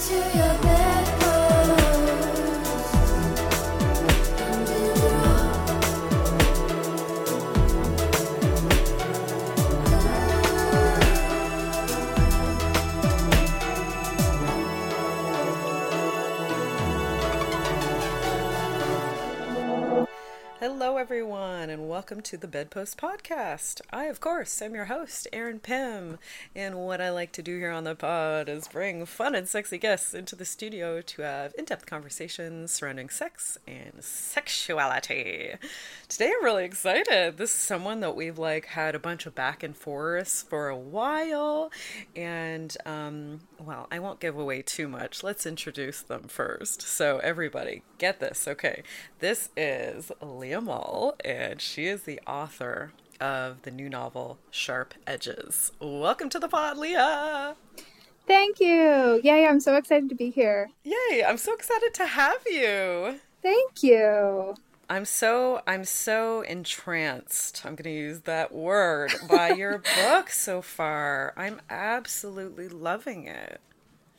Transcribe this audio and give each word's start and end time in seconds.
to 0.00 0.14
your 0.14 0.62
bed. 0.62 0.79
Welcome 21.88 22.20
to 22.20 22.36
the 22.36 22.48
Bedpost 22.48 22.98
Podcast. 22.98 23.80
I, 23.92 24.06
of 24.06 24.18
course, 24.18 24.60
am 24.60 24.74
your 24.74 24.86
host, 24.86 25.28
Erin 25.32 25.60
Pym, 25.60 26.18
and 26.52 26.78
what 26.78 27.00
I 27.00 27.10
like 27.10 27.30
to 27.32 27.42
do 27.42 27.58
here 27.58 27.70
on 27.70 27.84
the 27.84 27.94
pod 27.94 28.48
is 28.48 28.66
bring 28.66 29.06
fun 29.06 29.36
and 29.36 29.48
sexy 29.48 29.78
guests 29.78 30.14
into 30.14 30.34
the 30.34 30.44
studio 30.44 31.00
to 31.00 31.22
have 31.22 31.54
in 31.56 31.64
depth 31.64 31.86
conversations 31.86 32.72
surrounding 32.72 33.08
sex 33.08 33.56
and 33.68 34.02
sexuality. 34.02 35.52
Today 36.08 36.32
I'm 36.36 36.44
really 36.44 36.64
excited. 36.64 37.36
This 37.36 37.54
is 37.54 37.60
someone 37.60 38.00
that 38.00 38.16
we've 38.16 38.38
like 38.38 38.66
had 38.66 38.96
a 38.96 38.98
bunch 38.98 39.26
of 39.26 39.34
back 39.36 39.62
and 39.62 39.76
forths 39.76 40.42
for 40.42 40.68
a 40.70 40.76
while, 40.76 41.70
and 42.16 42.76
um, 42.84 43.42
well, 43.64 43.86
I 43.90 43.98
won't 43.98 44.20
give 44.20 44.38
away 44.38 44.62
too 44.62 44.88
much. 44.88 45.22
Let's 45.22 45.46
introduce 45.46 46.00
them 46.00 46.24
first. 46.24 46.82
So, 46.82 47.18
everybody, 47.18 47.82
get 47.98 48.20
this, 48.20 48.48
okay? 48.48 48.82
This 49.18 49.50
is 49.56 50.10
Leah 50.20 50.60
Mol, 50.60 51.16
and 51.24 51.60
she 51.60 51.86
is 51.86 52.02
the 52.02 52.20
author 52.26 52.92
of 53.20 53.62
the 53.62 53.70
new 53.70 53.88
novel 53.88 54.38
Sharp 54.50 54.94
Edges. 55.06 55.72
Welcome 55.80 56.30
to 56.30 56.38
the 56.38 56.48
pod, 56.48 56.78
Leah. 56.78 57.54
Thank 58.26 58.60
you. 58.60 59.20
Yay, 59.22 59.46
I'm 59.46 59.60
so 59.60 59.76
excited 59.76 60.08
to 60.08 60.14
be 60.14 60.30
here. 60.30 60.70
Yay, 60.84 61.24
I'm 61.24 61.36
so 61.36 61.52
excited 61.52 61.92
to 61.94 62.06
have 62.06 62.40
you. 62.46 63.20
Thank 63.42 63.82
you. 63.82 64.54
I'm 64.90 65.04
so 65.04 65.62
I'm 65.68 65.84
so 65.84 66.42
entranced. 66.42 67.64
I'm 67.64 67.76
going 67.76 67.84
to 67.84 67.90
use 67.90 68.22
that 68.22 68.52
word 68.52 69.12
by 69.30 69.50
your 69.52 69.78
book 69.78 70.30
so 70.30 70.60
far. 70.62 71.32
I'm 71.36 71.60
absolutely 71.70 72.68
loving 72.68 73.28
it. 73.28 73.60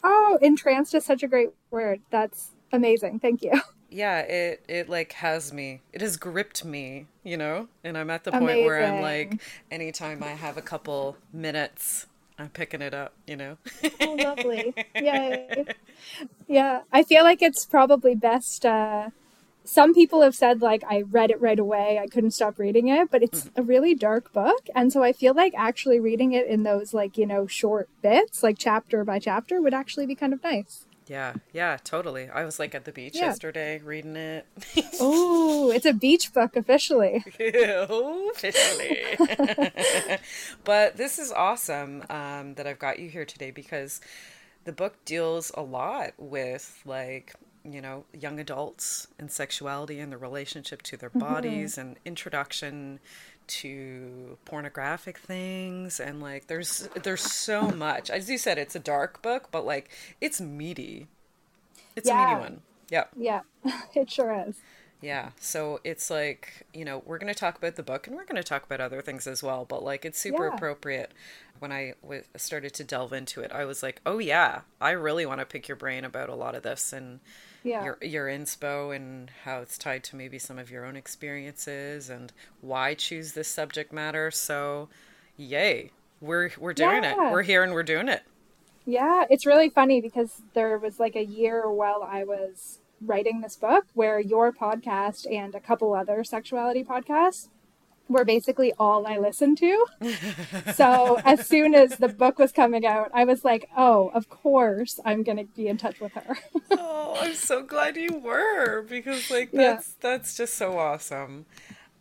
Oh, 0.02 0.40
entranced 0.42 0.96
is 0.96 1.06
such 1.06 1.24
a 1.24 1.28
great 1.28 1.50
word. 1.72 2.00
That's 2.10 2.52
amazing. 2.72 3.20
Thank 3.20 3.44
you. 3.44 3.52
yeah, 3.90 4.20
it 4.20 4.64
it 4.70 4.88
like 4.88 5.12
has 5.14 5.52
me. 5.52 5.82
It 5.92 6.00
has 6.00 6.16
gripped 6.16 6.64
me, 6.64 7.08
you 7.24 7.36
know? 7.36 7.68
And 7.84 7.98
I'm 7.98 8.10
at 8.10 8.24
the 8.24 8.32
point 8.32 8.64
where 8.64 8.82
I'm 8.82 9.02
like 9.02 9.42
anytime 9.70 10.24
I 10.24 10.30
have 10.30 10.56
a 10.58 10.62
couple 10.62 11.18
minutes, 11.34 12.08
I'm 12.40 12.50
picking 12.50 12.82
it 12.82 12.94
up, 12.94 13.14
you 13.28 13.36
know. 13.36 13.58
oh, 14.00 14.14
lovely. 14.14 14.74
Yeah. 14.96 15.64
Yeah, 16.48 16.82
I 16.92 17.04
feel 17.04 17.24
like 17.24 17.42
it's 17.42 17.66
probably 17.66 18.16
best 18.16 18.66
uh 18.66 19.10
some 19.64 19.94
people 19.94 20.22
have 20.22 20.36
said 20.36 20.62
like 20.62 20.84
I 20.90 21.04
read 21.04 21.32
it 21.32 21.42
right 21.42 21.60
away, 21.60 22.00
I 22.02 22.08
couldn't 22.08 22.32
stop 22.32 22.60
reading 22.60 22.88
it, 22.88 23.12
but 23.12 23.24
it's 23.24 23.46
mm. 23.46 23.52
a 23.58 23.64
really 23.64 23.96
dark 23.96 24.34
book, 24.34 24.68
and 24.76 24.92
so 24.92 25.04
I 25.04 25.14
feel 25.14 25.34
like 25.34 25.54
actually 25.56 26.00
reading 26.00 26.34
it 26.34 26.48
in 26.48 26.64
those 26.64 26.94
like, 26.94 27.18
you 27.18 27.26
know, 27.26 27.48
short 27.48 27.90
bits, 28.02 28.44
like 28.44 28.58
chapter 28.58 29.04
by 29.04 29.20
chapter 29.20 29.62
would 29.62 29.74
actually 29.74 30.06
be 30.06 30.16
kind 30.16 30.34
of 30.34 30.44
nice. 30.44 30.86
Yeah, 31.12 31.34
yeah, 31.52 31.78
totally. 31.84 32.30
I 32.30 32.46
was 32.46 32.58
like 32.58 32.74
at 32.74 32.86
the 32.86 32.94
beach 32.94 33.16
yeah. 33.16 33.26
yesterday 33.26 33.82
reading 33.84 34.16
it. 34.16 34.46
oh, 35.02 35.70
it's 35.70 35.86
a 35.86 35.92
beach 35.92 36.32
book 36.32 36.56
officially. 36.56 37.18
officially. 37.40 38.98
but 40.64 40.96
this 40.96 41.20
is 41.20 41.34
awesome 41.34 42.06
um, 42.10 42.54
that 42.54 42.66
I've 42.66 42.80
got 42.80 43.00
you 43.00 43.10
here 43.10 43.26
today 43.26 43.52
because 43.52 44.00
the 44.64 44.72
book 44.72 45.04
deals 45.04 45.52
a 45.56 45.62
lot 45.62 46.14
with 46.18 46.82
like 46.86 47.34
you 47.64 47.82
know 47.82 48.06
young 48.14 48.40
adults 48.40 49.08
and 49.20 49.32
sexuality 49.32 50.00
and 50.00 50.12
the 50.12 50.18
relationship 50.18 50.82
to 50.82 50.98
their 50.98 51.10
mm-hmm. 51.10 51.20
bodies 51.20 51.78
and 51.78 51.98
introduction 52.06 53.00
to 53.48 54.38
pornographic 54.46 55.18
things. 55.18 56.00
And 56.00 56.22
like 56.22 56.48
there's 56.48 56.88
there's 57.04 57.22
so 57.22 57.70
much. 57.70 58.10
As 58.10 58.30
you 58.30 58.38
said 58.38 58.58
it's 58.58 58.76
a 58.76 58.80
dark 58.80 59.22
book 59.22 59.50
but 59.52 59.66
like 59.66 59.90
it's 60.20 60.40
meaty. 60.40 61.08
It's 61.96 62.08
yeah. 62.08 62.24
a 62.24 62.30
meaty 62.30 62.40
one. 62.40 62.62
Yeah 62.90 63.06
yeah. 63.16 63.42
It 63.96 64.10
sure 64.10 64.46
is. 64.48 64.56
Yeah. 65.02 65.32
So 65.40 65.82
it's 65.84 66.10
like 66.10 66.66
you 66.74 66.86
know 66.86 67.04
we're 67.06 67.18
going 67.18 67.34
to 67.34 67.40
talk 67.40 67.58
about 67.58 67.76
the 67.76 67.84
book 67.84 68.08
and 68.08 68.16
we're 68.16 68.26
going 68.26 68.36
to 68.38 68.44
talk 68.44 68.64
about 68.64 68.80
other 68.80 69.02
things 69.02 69.28
as 69.28 69.44
well 69.44 69.66
but 69.66 69.84
like 69.84 70.06
it's 70.06 70.20
super 70.20 70.48
yeah. 70.48 70.56
appropriate. 70.56 71.12
When 71.60 71.72
I 71.72 71.94
w- 72.02 72.24
started 72.38 72.74
to 72.76 72.84
delve 72.84 73.14
into 73.14 73.42
it 73.42 73.52
i 73.52 73.66
was 73.66 73.84
like 73.84 74.02
oh 74.06 74.20
yeah. 74.20 74.62
I 74.80 74.92
really 74.92 75.26
want 75.26 75.42
to 75.42 75.46
pick 75.46 75.68
your 75.68 75.76
brain 75.76 76.06
about 76.06 76.30
a 76.30 76.36
lot 76.36 76.56
of 76.56 76.64
this. 76.64 76.94
And 76.94 77.20
yeah. 77.64 77.84
your 77.84 77.98
your 78.02 78.28
inspo 78.28 78.96
and 78.96 79.32
how 79.44 79.60
it's 79.60 79.78
tied 79.78 80.04
to 80.06 80.16
maybe 80.16 80.40
some 80.40 80.58
of 80.58 80.72
your 80.72 80.86
own 80.86 80.96
experiences 80.96 82.10
and 82.10 82.32
why 82.62 82.94
choose 82.94 83.34
this 83.34 83.48
subject 83.48 83.92
matter. 83.94 84.32
So, 84.32 84.90
yay, 85.38 85.92
we're 86.20 86.52
we're 86.58 86.74
doing 86.74 87.04
yeah. 87.04 87.28
it. 87.28 87.32
We're 87.32 87.44
here 87.44 87.64
and 87.64 87.74
we're 87.74 87.84
doing 87.84 88.08
it. 88.08 88.24
Yeah, 88.86 89.26
it's 89.30 89.46
really 89.46 89.70
funny 89.70 90.02
because 90.02 90.42
there 90.54 90.78
was 90.78 91.00
like 91.00 91.16
a 91.16 91.24
year 91.24 91.70
while 91.70 92.04
I 92.04 92.24
was 92.24 92.80
writing 93.04 93.42
this 93.42 93.56
book 93.56 93.86
where 93.94 94.20
your 94.20 94.52
podcast 94.52 95.32
and 95.32 95.56
a 95.56 95.60
couple 95.60 95.94
other 95.94 96.24
sexuality 96.24 96.84
podcasts 96.84 97.50
were 98.12 98.26
basically 98.26 98.74
all 98.78 99.08
I 99.08 99.18
listened 99.18 99.58
to. 99.60 99.86
so 100.76 101.20
as 101.24 101.48
soon 101.48 101.76
as 101.76 101.98
the 101.98 102.08
book 102.08 102.40
was 102.40 102.52
coming 102.52 102.86
out, 102.86 103.12
I 103.14 103.26
was 103.26 103.44
like, 103.44 103.70
oh, 103.76 104.12
of 104.14 104.30
course 104.30 105.00
I'm 105.06 105.24
going 105.24 105.38
to 105.38 105.46
be 105.46 105.68
in 105.68 105.78
touch 105.78 106.00
with 106.00 106.14
her. 106.14 106.38
oh, 106.72 107.18
I'm 107.22 107.36
so 107.36 107.64
glad 107.64 107.98
you 107.98 108.18
were 108.18 108.82
because 108.84 109.30
like 109.30 109.52
that's 109.52 109.90
yeah. 109.90 110.10
that's 110.10 110.36
just 110.36 110.56
so 110.56 110.78
awesome. 110.78 111.46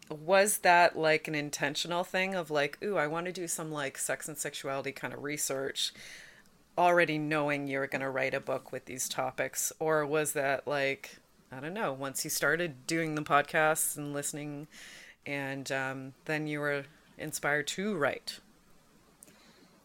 Was 0.09 0.59
that 0.59 0.99
like 0.99 1.29
an 1.29 1.35
intentional 1.35 2.03
thing 2.03 2.35
of 2.35 2.51
like, 2.51 2.79
ooh, 2.83 2.97
I 2.97 3.07
want 3.07 3.27
to 3.27 3.33
do 3.33 3.47
some 3.47 3.71
like 3.71 3.97
sex 3.97 4.29
and 4.29 4.37
sexuality 4.37 4.93
kind 4.93 5.15
of 5.15 5.23
research 5.23 5.93
already 6.79 7.19
knowing 7.19 7.69
you 7.69 7.79
were 7.79 7.87
going 7.87 8.01
to 8.01 8.09
write 8.11 8.33
a 8.33 8.41
book 8.41 8.73
with 8.73 8.87
these 8.87 9.09
topics 9.09 9.73
or 9.79 10.07
was 10.07 10.33
that 10.33 10.67
like 10.67 11.19
I 11.53 11.59
don't 11.59 11.75
know, 11.75 11.93
once 11.93 12.23
you 12.23 12.31
started 12.31 12.87
doing 12.87 13.17
the 13.17 13.23
podcasts 13.23 13.97
and 13.97 14.13
listening 14.13 14.69
and 15.31 15.71
um, 15.71 16.15
then 16.25 16.47
you 16.47 16.61
were 16.61 16.85
inspired 17.19 17.67
to 17.69 17.97
write. 17.97 18.41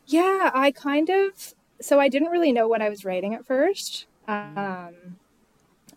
Yeah, 0.08 0.52
I 0.54 0.72
kind 0.72 1.10
of. 1.10 1.54
So 1.82 2.00
I 2.00 2.10
didn't 2.10 2.30
really 2.30 2.52
know 2.52 2.68
what 2.68 2.82
I 2.82 2.90
was 2.90 3.06
writing 3.06 3.34
at 3.34 3.46
first. 3.46 4.06
Um, 4.28 5.18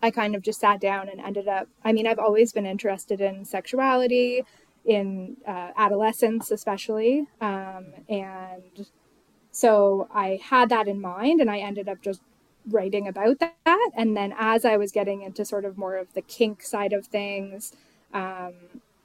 I 0.01 0.11
kind 0.11 0.35
of 0.35 0.41
just 0.41 0.59
sat 0.59 0.79
down 0.79 1.09
and 1.09 1.19
ended 1.19 1.47
up. 1.47 1.67
I 1.83 1.93
mean, 1.93 2.07
I've 2.07 2.19
always 2.19 2.51
been 2.51 2.65
interested 2.65 3.21
in 3.21 3.45
sexuality, 3.45 4.43
in 4.85 5.37
uh, 5.47 5.71
adolescence 5.77 6.51
especially, 6.51 7.27
um, 7.41 7.87
and 8.07 8.87
so 9.51 10.07
I 10.13 10.39
had 10.43 10.69
that 10.69 10.87
in 10.87 11.01
mind, 11.01 11.41
and 11.41 11.49
I 11.49 11.59
ended 11.59 11.89
up 11.89 12.01
just 12.01 12.21
writing 12.67 13.07
about 13.07 13.39
that. 13.39 13.89
And 13.95 14.15
then 14.15 14.33
as 14.37 14.65
I 14.65 14.77
was 14.77 14.91
getting 14.91 15.21
into 15.21 15.43
sort 15.45 15.65
of 15.65 15.77
more 15.77 15.95
of 15.95 16.13
the 16.13 16.21
kink 16.21 16.61
side 16.61 16.93
of 16.93 17.07
things, 17.07 17.73
um, 18.13 18.53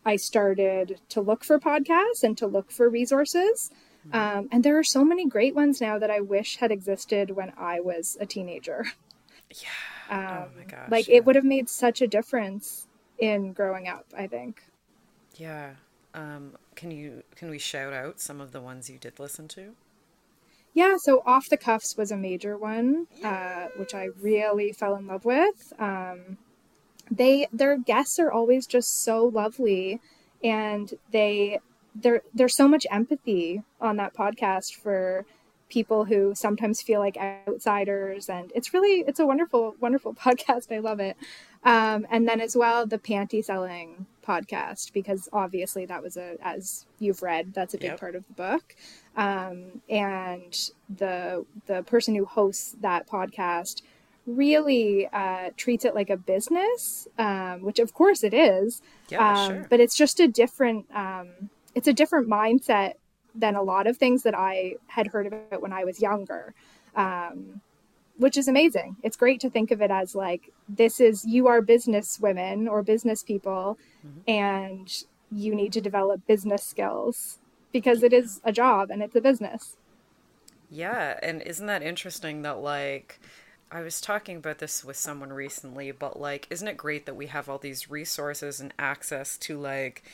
I 0.05 0.17
started 0.17 1.01
to 1.11 1.21
look 1.21 1.45
for 1.45 1.59
podcasts 1.59 2.23
and 2.23 2.37
to 2.39 2.47
look 2.47 2.71
for 2.71 2.89
resources. 2.89 3.71
Mm-hmm. 4.07 4.39
Um, 4.39 4.49
and 4.53 4.65
there 4.65 4.79
are 4.79 4.85
so 4.85 5.05
many 5.05 5.27
great 5.27 5.55
ones 5.55 5.81
now 5.81 5.99
that 5.99 6.11
I 6.11 6.21
wish 6.21 6.57
had 6.57 6.71
existed 6.71 7.31
when 7.31 7.53
I 7.57 7.81
was 7.81 8.17
a 8.21 8.27
teenager. 8.27 8.87
Yeah. 9.51 9.69
Oh 10.11 10.17
um, 10.17 10.27
oh 10.27 10.59
my 10.59 10.65
gosh. 10.65 10.91
Like 10.91 11.09
yeah. 11.09 11.17
it 11.17 11.27
would 11.27 11.37
have 11.37 11.45
made 11.45 11.69
such 11.69 12.01
a 12.01 12.07
difference 12.07 12.89
in 13.19 13.53
growing 13.53 13.89
up, 13.89 14.07
I 14.17 14.27
think. 14.27 14.63
Yeah. 15.37 15.75
Um, 16.15 16.57
can 16.75 16.91
you 16.91 17.23
can 17.37 17.51
we 17.51 17.59
shout 17.59 17.93
out 17.93 18.21
some 18.21 18.41
of 18.41 18.53
the 18.53 18.61
ones 18.61 18.89
you 18.89 18.99
did 18.99 19.19
listen 19.19 19.49
to? 19.49 19.75
Yeah, 20.73 20.97
so 20.99 21.23
Off 21.25 21.49
the 21.49 21.57
Cuffs 21.57 21.97
was 21.97 22.11
a 22.11 22.17
major 22.17 22.59
one, 22.59 23.07
uh, 23.23 23.67
which 23.77 23.95
I 23.95 24.09
really 24.21 24.73
fell 24.73 24.97
in 24.97 25.07
love 25.07 25.25
with. 25.25 25.73
Um, 25.79 26.37
they 27.11 27.47
their 27.53 27.77
guests 27.79 28.19
are 28.19 28.33
always 28.33 28.67
just 28.67 29.03
so 29.03 29.25
lovely 29.25 30.01
and 30.43 30.95
they 31.11 31.59
there 31.95 32.23
there's 32.33 32.57
so 32.57 32.69
much 32.69 32.87
empathy 32.91 33.63
on 33.81 33.97
that 33.97 34.15
podcast 34.15 34.75
for 34.75 35.25
people 35.69 36.05
who 36.05 36.35
sometimes 36.35 36.83
feel 36.83 37.01
like 37.01 37.17
outsiders 37.17 38.29
and 38.29 38.53
it's 38.55 38.73
really 38.75 39.05
it's 39.09 39.19
a 39.19 39.27
wonderful 39.27 39.75
wonderful 39.81 40.15
podcast. 40.27 40.73
I 40.75 40.79
love 40.79 41.01
it. 41.01 41.17
Um, 41.65 42.07
and 42.11 42.29
then 42.29 42.41
as 42.41 42.57
well 42.57 42.87
the 42.87 42.99
panty 42.99 43.45
selling 43.45 44.07
podcast 44.27 44.93
because 44.93 45.29
obviously 45.33 45.85
that 45.87 46.03
was 46.03 46.17
a 46.17 46.37
as 46.43 46.87
you've 46.99 47.23
read 47.23 47.53
that's 47.53 47.75
a 47.75 47.79
big 47.79 47.91
yep. 47.91 48.01
part 48.01 48.15
of 48.15 48.25
the 48.27 48.35
book. 48.35 48.77
Um, 49.17 49.81
and 49.89 50.71
the 50.95 51.45
the 51.67 51.83
person 51.83 52.15
who 52.15 52.25
hosts 52.25 52.77
that 52.81 53.09
podcast 53.09 53.83
really 54.27 55.09
uh, 55.13 55.51
treats 55.57 55.85
it 55.85 55.95
like 55.95 56.11
a 56.11 56.17
business, 56.17 57.07
um, 57.19 57.63
which 57.63 57.79
of 57.79 57.95
course 57.95 58.25
it 58.25 58.35
is. 58.35 58.83
Yeah, 59.09 59.33
um, 59.33 59.51
sure. 59.51 59.67
But 59.69 59.81
it's 59.81 59.97
just 59.97 60.21
a 60.21 60.29
different, 60.29 60.87
um, 60.95 61.51
it's 61.75 61.89
a 61.89 61.93
different 61.93 62.29
mindset 62.29 62.95
than 63.35 63.55
a 63.57 63.63
lot 63.63 63.87
of 63.87 63.97
things 63.97 64.23
that 64.23 64.35
I 64.35 64.77
had 64.87 65.09
heard 65.09 65.27
about 65.27 65.61
when 65.61 65.73
I 65.73 65.85
was 65.85 66.01
younger. 66.01 66.55
Um, 66.95 67.61
which 68.17 68.37
is 68.37 68.47
amazing. 68.47 68.95
It's 69.03 69.17
great 69.17 69.41
to 69.41 69.51
think 69.51 69.73
of 69.73 69.83
it 69.83 69.91
as 69.91 70.15
like 70.15 70.53
this 70.69 71.01
is 71.01 71.25
you 71.25 71.49
are 71.49 71.61
business 71.61 72.21
women 72.21 72.69
or 72.69 72.83
business 72.83 73.25
people 73.25 73.77
Mm-hmm. 74.07 74.31
and 74.31 75.05
you 75.33 75.55
need 75.55 75.73
to 75.73 75.81
develop 75.81 76.27
business 76.27 76.63
skills 76.63 77.39
because 77.73 78.03
it 78.03 78.13
is 78.13 78.41
a 78.45 78.53
job 78.53 78.91
and 78.91 79.03
it's 79.03 79.17
a 79.17 79.21
business. 79.21 79.77
Yeah, 80.71 81.19
and 81.23 81.43
isn't 81.43 81.67
that 81.67 81.83
interesting 81.83 82.43
that 82.43 82.59
like 82.59 83.19
I 83.75 83.83
was 83.83 84.01
talking 84.01 84.39
about 84.39 84.59
this 84.59 84.85
with 84.85 84.97
someone 84.97 85.33
recently, 85.33 85.93
but 85.93 86.21
like 86.21 86.49
isn't 86.51 86.69
it 86.69 86.79
great 86.79 87.07
that 87.07 87.17
we 87.17 87.27
have 87.29 87.49
all 87.51 87.59
these 87.59 87.91
resources 87.91 88.61
and 88.61 88.75
access 88.79 89.37
to 89.39 89.59
like 89.59 90.05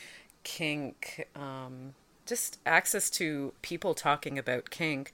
kink 0.45 1.27
um 1.37 1.95
just 2.27 2.59
access 2.67 3.11
to 3.11 3.53
people 3.63 3.95
talking 3.95 4.39
about 4.39 4.71
kink 4.71 5.13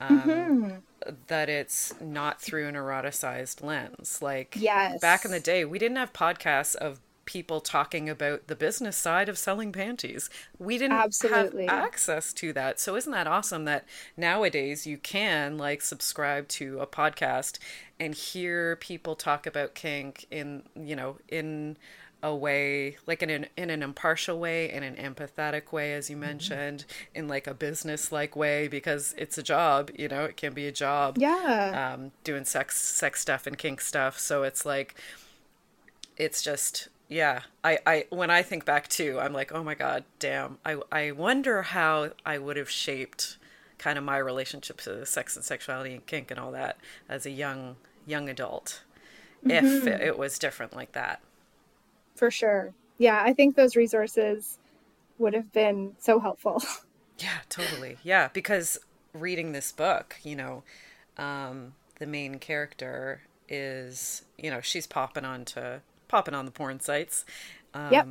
um 0.00 0.52
Mm-hmm. 0.64 0.80
that 1.28 1.48
it's 1.48 1.94
not 2.00 2.40
through 2.42 2.68
an 2.68 2.74
eroticized 2.76 3.62
lens. 3.62 4.20
Like 4.22 4.60
Yes. 4.60 5.00
back 5.00 5.24
in 5.26 5.30
the 5.32 5.40
day, 5.40 5.64
we 5.64 5.78
didn't 5.78 5.96
have 5.98 6.12
podcasts 6.12 6.74
of 6.76 7.00
people 7.30 7.60
talking 7.60 8.08
about 8.08 8.46
the 8.48 8.56
business 8.56 8.96
side 8.96 9.28
of 9.28 9.38
selling 9.38 9.72
panties. 9.72 10.28
We 10.58 10.78
didn't 10.78 11.04
Absolutely. 11.04 11.66
have 11.68 11.84
access 11.86 12.32
to 12.34 12.52
that. 12.54 12.80
So 12.80 12.96
isn't 12.96 13.12
that 13.12 13.26
awesome 13.26 13.64
that 13.66 13.86
nowadays 14.16 14.86
you 14.86 14.98
can 14.98 15.58
like 15.58 15.82
subscribe 15.82 16.48
to 16.48 16.80
a 16.80 16.86
podcast 16.86 17.58
and 17.98 18.14
hear 18.14 18.76
people 18.76 19.14
talk 19.16 19.46
about 19.46 19.74
kink 19.74 20.26
in, 20.30 20.64
you 20.74 20.96
know, 20.96 21.18
in 21.28 21.76
a 22.22 22.34
way 22.36 22.98
like 23.06 23.22
in 23.22 23.30
an 23.30 23.46
in 23.56 23.70
an 23.70 23.82
impartial 23.82 24.38
way 24.38 24.70
in 24.70 24.82
an 24.82 24.94
empathetic 24.96 25.72
way 25.72 25.94
as 25.94 26.10
you 26.10 26.16
Mm-hmm. 26.22 26.26
mentioned 26.26 26.84
in 27.14 27.26
like 27.28 27.46
a 27.46 27.54
business 27.54 28.12
like 28.12 28.36
way 28.36 28.68
because 28.68 29.14
it's 29.16 29.38
a 29.38 29.42
job 29.42 29.90
you 29.96 30.06
know 30.08 30.24
it 30.24 30.36
can 30.36 30.52
be 30.52 30.66
a 30.66 30.72
job 30.72 31.18
Yeah. 31.18 31.76
um, 31.94 32.12
doing 32.24 32.44
sex 32.44 32.78
sex 32.78 33.20
stuff 33.22 33.46
and 33.46 33.56
kink 33.56 33.80
stuff. 33.80 34.18
So 34.18 34.42
it's 34.42 34.66
like, 34.66 34.94
it's 36.16 36.42
just 36.42 36.88
yeah. 37.10 37.42
I 37.62 37.78
I 37.86 38.04
when 38.08 38.30
I 38.30 38.42
think 38.42 38.64
back 38.64 38.88
too, 38.88 39.18
I'm 39.20 39.34
like, 39.34 39.52
oh 39.52 39.62
my 39.62 39.74
god, 39.74 40.04
damn. 40.18 40.56
I 40.64 40.78
I 40.90 41.10
wonder 41.10 41.62
how 41.62 42.12
I 42.24 42.38
would 42.38 42.56
have 42.56 42.70
shaped 42.70 43.36
kind 43.76 43.98
of 43.98 44.04
my 44.04 44.16
relationship 44.16 44.80
to 44.82 45.04
sex 45.04 45.36
and 45.36 45.44
sexuality 45.44 45.92
and 45.92 46.06
kink 46.06 46.30
and 46.30 46.40
all 46.40 46.52
that 46.52 46.78
as 47.08 47.26
a 47.26 47.30
young 47.30 47.76
young 48.06 48.28
adult, 48.30 48.82
if 49.44 49.86
it, 49.86 50.00
it 50.00 50.18
was 50.18 50.38
different 50.38 50.74
like 50.74 50.92
that. 50.92 51.20
For 52.14 52.30
sure. 52.30 52.72
Yeah, 52.98 53.22
I 53.22 53.32
think 53.32 53.56
those 53.56 53.76
resources 53.76 54.58
would 55.18 55.34
have 55.34 55.52
been 55.52 55.94
so 55.98 56.20
helpful. 56.20 56.62
Yeah, 57.22 57.40
totally. 57.50 57.98
Yeah, 58.02 58.28
because 58.32 58.78
reading 59.12 59.52
this 59.52 59.72
book, 59.72 60.16
you 60.22 60.34
know, 60.36 60.62
um, 61.18 61.74
the 61.98 62.06
main 62.06 62.38
character 62.38 63.20
is, 63.46 64.22
you 64.38 64.50
know, 64.50 64.62
she's 64.62 64.86
popping 64.86 65.26
on 65.26 65.44
to 65.44 65.82
popping 66.10 66.34
on 66.34 66.44
the 66.44 66.50
porn 66.50 66.80
sites. 66.80 67.24
Um, 67.74 67.92
Yep. 67.92 68.06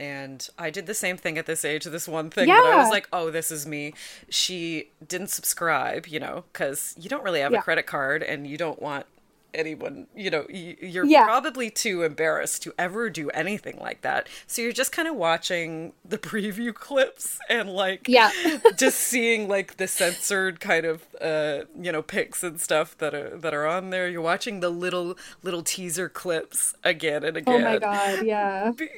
And 0.00 0.48
I 0.58 0.70
did 0.70 0.86
the 0.86 0.94
same 0.94 1.16
thing 1.16 1.38
at 1.38 1.46
this 1.46 1.64
age. 1.64 1.84
This 1.84 2.08
one 2.08 2.28
thing 2.28 2.48
that 2.48 2.72
I 2.74 2.76
was 2.82 2.90
like, 2.90 3.08
"Oh, 3.12 3.30
this 3.30 3.52
is 3.52 3.66
me." 3.66 3.94
She 4.28 4.88
didn't 5.06 5.28
subscribe, 5.28 6.08
you 6.08 6.18
know, 6.18 6.42
because 6.52 6.94
you 6.98 7.08
don't 7.08 7.22
really 7.22 7.38
have 7.40 7.52
Yeah. 7.52 7.60
a 7.60 7.62
credit 7.62 7.86
card, 7.86 8.22
and 8.24 8.44
you 8.44 8.56
don't 8.58 8.82
want 8.82 9.06
anyone, 9.54 10.06
you 10.14 10.30
know, 10.30 10.46
you're 10.48 11.04
Yeah. 11.04 11.24
probably 11.24 11.70
too 11.70 12.02
embarrassed 12.02 12.62
to 12.62 12.74
ever 12.78 13.10
do 13.10 13.28
anything 13.30 13.78
like 13.78 14.00
that. 14.02 14.28
So 14.46 14.62
you're 14.62 14.72
just 14.72 14.92
kind 14.92 15.06
of 15.08 15.16
watching 15.16 15.92
the 16.04 16.18
preview 16.30 16.72
clips 16.74 17.38
and 17.48 17.68
like 17.70 18.06
Yeah. 18.08 18.30
just 18.76 18.98
seeing 19.00 19.48
like 19.48 19.76
the 19.76 19.86
censored 19.88 20.60
kind 20.60 20.86
of 20.86 21.02
uh 21.20 21.64
you 21.80 21.92
know 21.92 22.02
pics 22.02 22.42
and 22.42 22.60
stuff 22.60 22.96
that 22.98 23.14
are 23.14 23.36
that 23.38 23.54
are 23.54 23.66
on 23.66 23.90
there 23.90 24.08
you're 24.08 24.20
watching 24.22 24.60
the 24.60 24.70
little 24.70 25.16
little 25.42 25.62
teaser 25.62 26.08
clips 26.08 26.74
again 26.82 27.22
and 27.22 27.36
again. 27.36 27.60
oh 27.60 27.64
my 27.64 27.78
god, 27.78 28.24
yeah. 28.26 28.70
Be- 28.76 28.88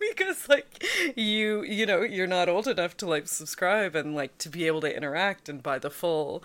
because 0.00 0.48
like 0.48 0.84
you 1.16 1.62
you 1.62 1.86
know 1.86 2.02
you're 2.02 2.26
not 2.26 2.48
old 2.48 2.66
enough 2.66 2.96
to 2.96 3.06
like 3.06 3.28
subscribe 3.28 3.94
and 3.94 4.14
like 4.14 4.36
to 4.38 4.48
be 4.48 4.66
able 4.66 4.80
to 4.80 4.94
interact 4.96 5.48
and 5.48 5.62
buy 5.62 5.78
the 5.78 5.90
full 5.90 6.42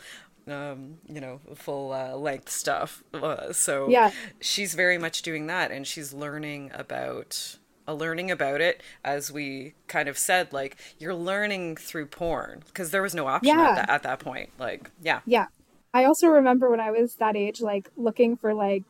um 0.48 0.98
you 1.08 1.20
know 1.20 1.40
full 1.56 1.92
uh, 1.92 2.16
length 2.16 2.50
stuff 2.50 3.04
uh, 3.14 3.52
so 3.52 3.90
Yeah. 3.90 4.12
she's 4.40 4.76
very 4.76 4.98
much 4.98 5.22
doing 5.22 5.48
that 5.48 5.72
and 5.72 5.88
she's 5.88 6.14
learning 6.14 6.72
about 6.74 7.58
uh, 7.88 7.94
learning 7.94 8.30
about 8.32 8.62
it 8.62 8.82
as 9.04 9.32
we 9.32 9.74
kind 9.88 10.08
of 10.08 10.18
said 10.18 10.54
like 10.54 10.78
you're 11.00 11.16
learning 11.16 11.78
through 11.78 12.06
porn 12.08 12.64
because 12.68 12.92
there 12.92 13.02
was 13.02 13.16
no 13.16 13.28
option 13.28 13.58
Yeah. 13.58 13.70
at, 13.70 13.76
that, 13.76 13.90
at 13.90 14.04
that 14.04 14.20
point 14.20 14.50
like 14.60 14.92
yeah 15.02 15.22
Yeah. 15.26 15.48
I 15.94 16.04
also 16.06 16.28
remember 16.28 16.70
when 16.70 16.80
I 16.82 16.92
was 16.92 17.16
that 17.16 17.36
age 17.36 17.62
like 17.62 17.90
looking 17.98 18.36
for 18.38 18.54
like 18.54 18.84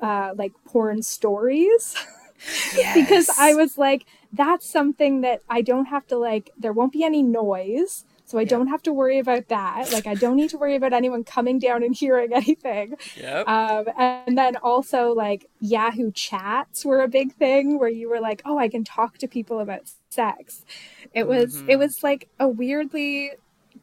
uh 0.00 0.32
like 0.36 0.52
porn 0.66 1.02
stories 1.02 1.94
because 2.94 3.30
I 3.38 3.54
was 3.54 3.78
like 3.78 4.04
that's 4.32 4.68
something 4.68 5.20
that 5.22 5.42
I 5.48 5.62
don't 5.62 5.86
have 5.86 6.06
to 6.08 6.16
like 6.16 6.50
there 6.58 6.72
won't 6.72 6.92
be 6.92 7.04
any 7.04 7.22
noise. 7.22 8.04
So 8.32 8.38
I 8.38 8.44
don't 8.44 8.68
have 8.68 8.82
to 8.84 8.94
worry 8.94 9.18
about 9.18 9.48
that. 9.48 9.92
Like 9.92 10.06
I 10.06 10.14
don't 10.14 10.36
need 10.36 10.48
to 10.50 10.56
worry 10.56 10.74
about 10.74 10.94
anyone 10.94 11.22
coming 11.22 11.58
down 11.58 11.82
and 11.82 11.94
hearing 12.02 12.32
anything. 12.32 12.96
yep 13.14 13.46
Um, 13.46 13.84
and 13.98 14.38
then 14.38 14.56
also 14.56 15.12
like 15.12 15.50
Yahoo 15.60 16.10
chats 16.12 16.82
were 16.82 17.02
a 17.02 17.08
big 17.08 17.34
thing 17.34 17.78
where 17.78 17.90
you 17.90 18.08
were 18.08 18.20
like, 18.20 18.40
oh, 18.46 18.56
I 18.58 18.68
can 18.70 18.84
talk 18.84 19.18
to 19.18 19.28
people 19.28 19.60
about 19.60 19.82
sex. 20.08 20.64
It 21.12 21.28
was 21.28 21.62
it 21.68 21.76
was 21.76 22.02
like 22.02 22.30
a 22.40 22.48
weirdly 22.48 23.32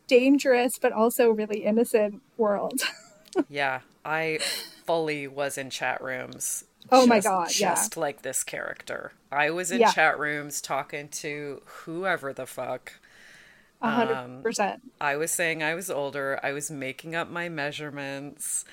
dangerous 0.07 0.79
but 0.79 0.93
also 0.93 1.29
really 1.29 1.63
innocent 1.63 2.21
world. 2.37 2.81
Yeah, 3.47 3.81
I 4.03 4.39
fully 4.87 5.27
was 5.27 5.59
in 5.59 5.69
chat 5.69 6.01
rooms. 6.01 6.65
Oh 6.91 7.05
my 7.05 7.17
just- 7.17 7.27
God, 7.27 7.49
yeah. 7.59 7.75
Just 7.75 7.95
like 7.95 8.23
this 8.23 8.43
character. 8.43 9.11
I 9.31 9.51
was 9.51 9.69
in 9.69 9.79
Yeah. 9.81 9.91
chat 9.91 10.17
rooms 10.17 10.59
talking 10.61 11.09
to 11.09 11.61
whoever 11.65 12.33
the 12.33 12.47
fuck. 12.47 12.93
Um, 13.81 13.91
hundred 13.93 14.43
percent. 14.43 14.81
I 14.99 15.15
was 15.15 15.31
saying 15.31 15.63
I 15.63 15.73
was 15.75 15.89
older. 15.89 16.39
I 16.43 16.51
was 16.51 16.69
making 16.69 17.15
up 17.15 17.29
my 17.29 17.47
measurements. 17.49 18.65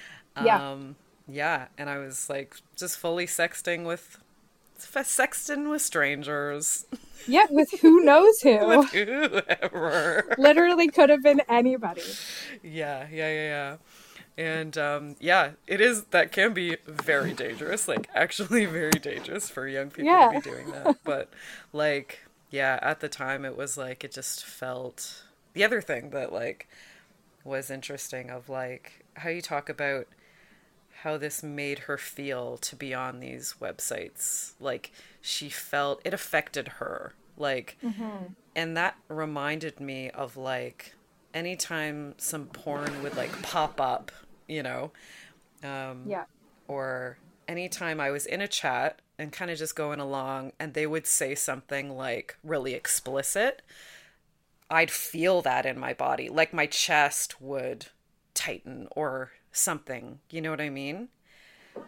Yeah. 0.45 0.71
Um, 0.71 0.97
yeah, 1.29 1.67
and 1.79 1.89
I 1.91 1.99
was 1.99 2.29
like 2.29 2.57
just 2.77 2.99
fully 2.99 3.27
sexting 3.27 3.85
with 3.85 4.19
sexting 4.79 5.71
with 5.71 5.81
strangers, 5.83 6.85
Yeah, 7.27 7.47
with 7.51 7.71
who 7.81 8.05
knows 8.05 8.41
who. 8.41 8.67
with 8.67 8.91
whoever. 8.91 10.35
Literally 10.39 10.89
could 10.89 11.09
have 11.11 11.23
been 11.23 11.41
anybody. 11.49 12.03
Yeah, 12.63 13.07
yeah, 13.11 13.31
yeah, 13.31 13.49
yeah. 13.49 13.77
And 14.39 14.77
um, 14.77 15.17
yeah, 15.19 15.53
it 15.67 15.81
is 15.81 16.05
that 16.11 16.31
can 16.31 16.53
be 16.53 16.77
very 16.87 17.33
dangerous, 17.33 17.89
like 17.89 18.09
actually 18.15 18.67
very 18.67 18.91
dangerous 18.91 19.49
for 19.49 19.67
young 19.67 19.89
people 19.91 20.13
Yeah. 20.13 20.29
to 20.33 20.41
be 20.41 20.51
doing 20.51 20.71
that. 20.73 20.97
But 21.05 21.31
like, 21.73 22.26
yeah, 22.51 22.79
at 22.83 23.01
the 23.01 23.09
time 23.09 23.45
it 23.45 23.57
was 23.57 23.77
like 23.77 24.05
it 24.05 24.13
just 24.13 24.45
felt 24.45 25.25
the 25.53 25.65
other 25.65 25.81
thing 25.81 26.11
that 26.11 26.33
like 26.33 26.69
was 27.45 27.71
interesting 27.71 28.31
of 28.31 28.49
like 28.49 29.05
how 29.15 29.29
you 29.31 29.41
talk 29.41 29.69
about 29.69 30.07
how 31.03 31.17
this 31.17 31.43
made 31.43 31.81
her 31.81 31.99
feel 31.99 32.57
to 32.59 32.75
be 32.75 32.95
on 32.95 33.21
these 33.21 33.55
websites. 33.61 34.53
Like 34.61 34.93
she 35.21 35.49
felt 35.49 36.01
it 36.05 36.15
affected 36.15 36.69
her. 36.79 37.15
Like 37.37 37.77
and 38.55 38.77
that 38.77 38.97
reminded 39.09 39.79
me 39.81 40.11
of 40.11 40.37
like 40.37 40.95
anytime 41.35 42.15
some 42.17 42.47
porn 42.47 43.03
would 43.03 43.17
like 43.17 43.43
pop 43.43 43.81
up, 43.81 44.11
you 44.49 44.63
know, 44.63 44.91
um, 45.63 46.05
Yeah. 46.07 46.25
or 46.67 47.19
anytime 47.47 48.01
I 48.01 48.11
was 48.11 48.25
in 48.27 48.41
a 48.41 48.49
chat 48.49 49.01
and 49.19 49.33
kind 49.33 49.51
of 49.51 49.59
just 49.59 49.77
going 49.77 50.01
along 50.01 50.53
and 50.59 50.75
they 50.75 50.87
would 50.87 51.07
say 51.07 51.35
something 51.35 51.97
like 51.97 52.37
really 52.45 52.75
explicit, 52.75 53.63
I'd 54.71 54.91
feel 54.93 55.43
that 55.43 55.67
in 55.67 55.77
my 55.79 55.93
body. 55.93 56.29
Like 56.29 56.53
my 56.53 56.67
chest 56.67 57.41
would 57.41 57.87
tighten 58.35 58.87
or 58.93 59.33
something. 59.53 60.21
You 60.31 60.41
know 60.41 60.51
what 60.51 60.61
I 60.61 60.71
mean? 60.71 61.09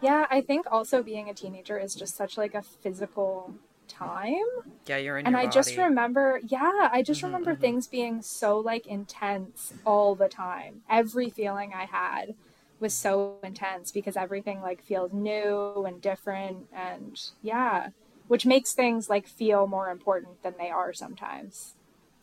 Yeah, 0.00 0.26
I 0.30 0.40
think 0.40 0.66
also 0.70 1.02
being 1.02 1.28
a 1.28 1.35
teenager 1.35 1.78
is 1.78 1.94
just 1.94 2.16
such 2.16 2.37
like 2.37 2.54
a 2.54 2.62
physical 2.62 3.54
time. 3.88 4.44
Yeah, 4.87 4.97
you're 4.97 5.18
in 5.18 5.26
and 5.26 5.28
your 5.28 5.38
I 5.38 5.40
body. 5.40 5.49
just 5.49 5.76
remember, 5.76 6.40
yeah, 6.44 6.90
I 6.92 7.02
just 7.02 7.23
Mhm, 7.23 7.25
remember 7.25 7.54
mhm. 7.54 7.56
things 7.56 7.88
being 7.88 8.23
so 8.23 8.58
like 8.58 8.87
intense 8.87 9.73
all 9.85 10.16
the 10.16 10.28
time. 10.28 10.82
Every 10.90 11.30
feeling 11.30 11.73
I 11.75 11.87
had 11.87 12.37
was 12.80 12.94
so 12.94 13.37
intense 13.42 13.90
because 13.90 14.16
everything 14.16 14.61
like 14.61 14.82
feels 14.82 15.12
new 15.12 15.85
and 15.87 16.00
different 16.00 16.66
and 16.73 17.20
yeah, 17.42 17.88
which 18.28 18.47
makes 18.47 18.73
things 18.73 19.08
like 19.08 19.26
feel 19.26 19.66
more 19.66 19.90
important 19.90 20.42
than 20.42 20.54
they 20.58 20.70
are 20.70 20.92
sometimes. 20.92 21.75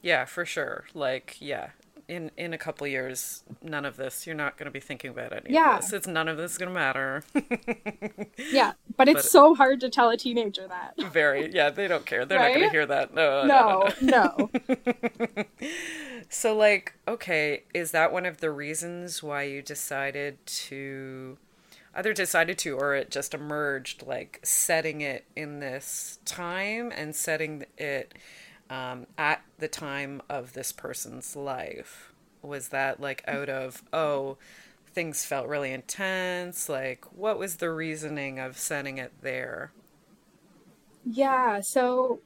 Yeah, 0.01 0.25
for 0.25 0.45
sure. 0.45 0.85
Like, 0.93 1.38
yeah, 1.39 1.69
in 2.07 2.31
in 2.38 2.53
a 2.53 2.57
couple 2.57 2.85
years, 2.88 3.43
none 3.62 3.85
of 3.85 3.97
this. 3.97 4.25
You're 4.27 4.35
not 4.35 4.57
going 4.57 4.65
to 4.65 4.71
be 4.71 4.79
thinking 4.79 5.09
about 5.12 5.33
any 5.33 5.53
Yeah. 5.53 5.75
of 5.77 5.81
this. 5.81 5.93
It's 5.93 6.07
none 6.07 6.27
of 6.27 6.38
this 6.38 6.51
is 6.53 6.57
going 6.57 6.69
to 6.69 6.74
matter. 6.79 7.24
Yeah, 8.51 8.74
but 8.95 9.07
it's 9.07 9.24
But- 9.24 9.31
so 9.31 9.55
hard 9.55 9.79
to 9.81 9.89
tell 9.89 10.09
a 10.09 10.17
teenager 10.17 10.67
that. 10.67 10.93
Very, 11.12 11.51
yeah. 11.53 11.69
They 11.69 11.88
don't 11.88 12.05
care. 12.05 12.25
They're 12.25 12.39
not 12.39 12.50
going 12.50 12.62
to 12.62 12.69
hear 12.69 12.85
that. 12.85 13.13
No, 13.13 13.43
no, 13.45 13.89
no, 14.01 14.50
No, 14.50 14.50
no. 14.88 15.43
So, 16.29 16.55
like, 16.55 16.93
okay, 17.07 17.63
is 17.74 17.91
that 17.91 18.12
one 18.12 18.25
of 18.25 18.38
the 18.39 18.50
reasons 18.51 19.21
why 19.21 19.43
you 19.43 19.62
decided 19.62 20.43
to 20.45 21.38
either 21.93 22.13
decided 22.13 22.57
to 22.59 22.75
or 22.77 22.95
it 22.95 23.12
just 23.12 23.33
emerged, 23.33 24.05
like 24.05 24.39
setting 24.43 25.01
it 25.01 25.25
in 25.35 25.59
this 25.59 26.19
time 26.25 26.91
and 26.95 27.15
setting 27.15 27.65
it 27.77 28.13
um, 28.69 29.07
at 29.17 29.41
the 29.60 29.67
time 29.67 30.22
of 30.29 30.53
this 30.53 30.72
person's 30.72 31.36
life? 31.36 32.12
Was 32.41 32.69
that 32.69 33.00
like 33.00 33.24
out 33.27 33.50
of, 33.50 33.84
oh, 33.91 34.38
things 34.93 35.25
felt 35.25 35.48
really 35.48 35.72
intense? 35.72 36.69
Like, 36.69 37.05
what 37.15 37.38
was 37.38 37.57
the 37.57 37.72
reasoning 37.72 38.39
of 38.39 38.57
setting 38.57 38.98
it 38.98 39.13
there? 39.22 39.72
Yeah, 41.05 41.62
so 41.62 42.19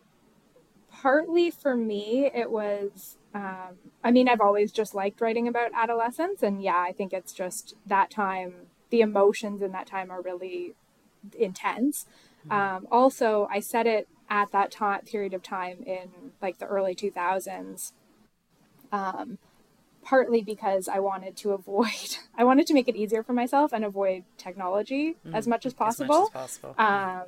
partly 0.92 1.52
for 1.52 1.76
me, 1.76 2.30
it 2.34 2.52
was, 2.52 3.18
um, 3.34 3.78
I 4.04 4.12
mean, 4.12 4.30
I've 4.30 4.42
always 4.42 4.72
just 4.72 4.94
liked 4.96 5.22
writing 5.22 5.48
about 5.48 5.72
adolescence. 5.74 6.44
And 6.44 6.62
yeah, 6.62 6.78
I 6.78 6.92
think 6.92 7.14
it's 7.14 7.34
just 7.34 7.76
that 7.86 8.10
time, 8.12 8.54
the 8.90 9.02
emotions 9.02 9.62
in 9.62 9.72
that 9.72 9.88
time 9.88 10.12
are 10.12 10.22
really 10.22 10.76
intense. 11.38 12.06
Um, 12.50 12.88
also, 12.92 13.48
I 13.52 13.60
set 13.60 13.86
it 13.86 14.08
at 14.30 14.52
that 14.52 14.72
time, 14.72 15.02
period 15.02 15.34
of 15.34 15.44
time 15.44 15.84
in 15.86 16.10
like 16.42 16.58
the 16.60 16.66
early 16.66 16.96
2000s. 16.96 17.92
Um, 18.92 19.38
partly 20.04 20.42
because 20.42 20.88
I 20.88 21.00
wanted 21.00 21.36
to 21.38 21.52
avoid, 21.52 22.18
I 22.38 22.44
wanted 22.44 22.66
to 22.68 22.74
make 22.74 22.88
it 22.88 22.96
easier 22.96 23.22
for 23.24 23.34
myself 23.34 23.72
and 23.74 23.86
avoid 23.86 24.24
technology 24.38 25.18
as 25.34 25.48
much 25.48 25.66
as 25.66 25.74
possible 25.74 26.30
As 26.30 26.34
much 26.34 26.44
as 26.46 26.58
possible. 26.58 26.76
um 26.78 27.24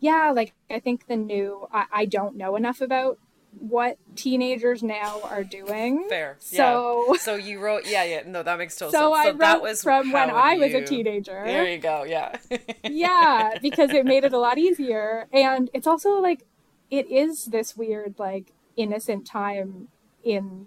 yeah 0.00 0.32
like 0.34 0.52
i 0.70 0.78
think 0.78 1.06
the 1.06 1.16
new 1.16 1.66
I, 1.72 1.84
I 1.92 2.04
don't 2.04 2.36
know 2.36 2.54
enough 2.56 2.80
about 2.80 3.18
what 3.58 3.96
teenagers 4.14 4.82
now 4.82 5.20
are 5.24 5.42
doing 5.42 6.06
Fair. 6.08 6.36
so 6.38 7.06
yeah. 7.12 7.18
So 7.18 7.34
you 7.36 7.60
wrote, 7.60 7.84
yeah, 7.86 8.04
yeah. 8.04 8.22
No, 8.26 8.42
that 8.42 8.58
makes 8.58 8.76
total 8.76 8.92
so 8.92 9.14
sense. 9.14 9.26
i 9.26 9.30
So 9.32 9.38
that 9.38 9.52
wrote 9.54 9.62
was 9.62 9.82
from 9.82 10.12
when 10.12 10.30
i 10.30 10.56
was 10.58 10.74
a 10.74 10.84
teenager 10.84 11.42
There 11.46 11.66
you 11.68 11.78
go. 11.78 12.02
Yeah. 12.04 12.36
yeah 12.84 13.58
because 13.62 13.90
it 13.90 14.04
made 14.04 14.24
it 14.24 14.32
a 14.34 14.38
lot 14.38 14.58
easier 14.58 15.26
and 15.32 15.70
it's 15.72 15.86
also 15.86 16.20
like 16.20 16.44
it 16.90 17.10
is 17.10 17.46
this 17.46 17.76
weird 17.76 18.14
like 18.18 18.52
innocent 18.76 19.26
time 19.26 19.88
in 20.24 20.66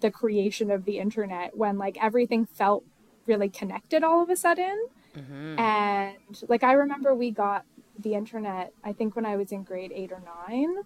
the 0.00 0.10
creation 0.10 0.70
of 0.70 0.84
the 0.84 0.98
internet 0.98 1.56
when 1.56 1.78
like 1.78 1.96
everything 2.02 2.44
felt 2.46 2.84
really 3.26 3.48
connected 3.48 4.02
all 4.04 4.22
of 4.22 4.28
a 4.30 4.36
sudden. 4.36 4.86
Mhm. 5.14 5.58
and 5.60 6.42
like 6.48 6.64
i 6.64 6.72
remember 6.72 7.14
we 7.14 7.30
got 7.30 7.64
the 7.96 8.14
internet 8.14 8.72
i 8.82 8.92
think 8.92 9.14
when 9.14 9.24
i 9.24 9.36
was 9.36 9.52
in 9.52 9.62
grade 9.62 9.92
8 9.94 10.10
or 10.10 10.20
9 10.48 10.78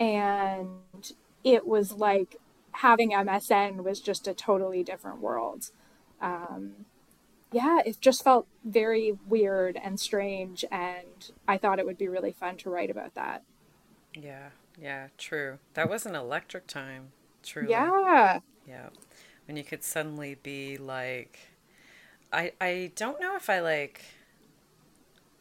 and 0.00 1.12
it 1.44 1.66
was 1.66 1.92
like 1.92 2.36
having 2.72 3.10
msn 3.10 3.82
was 3.84 4.00
just 4.00 4.26
a 4.26 4.34
totally 4.34 4.82
different 4.82 5.20
world. 5.20 5.70
Um, 6.20 6.86
yeah 7.52 7.80
it 7.84 8.00
just 8.00 8.24
felt 8.24 8.46
very 8.64 9.18
weird 9.28 9.76
and 9.76 9.98
strange. 10.00 10.64
And 10.70 11.30
i 11.46 11.58
thought 11.58 11.78
it 11.78 11.86
would 11.86 11.98
be 11.98 12.08
really 12.08 12.32
fun 12.32 12.56
to 12.58 12.70
write 12.70 12.90
about 12.90 13.14
that 13.14 13.42
Yeah. 14.14 14.50
Yeah. 14.80 15.08
True. 15.18 15.58
That 15.74 15.88
was 15.88 16.06
an 16.06 16.14
electric 16.14 16.66
time. 16.66 17.12
Truly. 17.42 17.70
yeah 17.70 18.40
Yeah. 18.66 18.88
When 19.46 19.56
you 19.56 19.64
could 19.64 19.82
suddenly 19.82 20.36
be 20.42 20.76
like, 20.76 21.38
I 22.32 22.52
I 22.60 22.92
don't 22.96 23.20
know 23.20 23.36
if 23.36 23.48
I 23.48 23.60
like. 23.60 24.04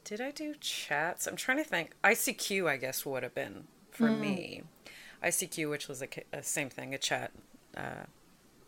Did 0.04 0.22
I 0.22 0.32
do 0.32 0.56
chats? 0.60 1.28
I'm 1.28 1.36
trying 1.36 1.58
to 1.58 1.66
think. 1.66 1.92
ICQ, 2.04 2.70
I 2.70 2.78
guess, 2.78 3.06
would 3.06 3.24
have 3.24 3.36
been 3.36 3.66
for 3.92 4.10
me. 4.10 4.64
ICQ, 5.22 5.70
which 5.70 5.90
was 5.90 6.02
a, 6.02 6.08
a 6.32 6.42
same 6.44 6.70
thing, 6.70 6.94
a 6.94 6.98
chat 6.98 7.32
uh, 7.76 8.06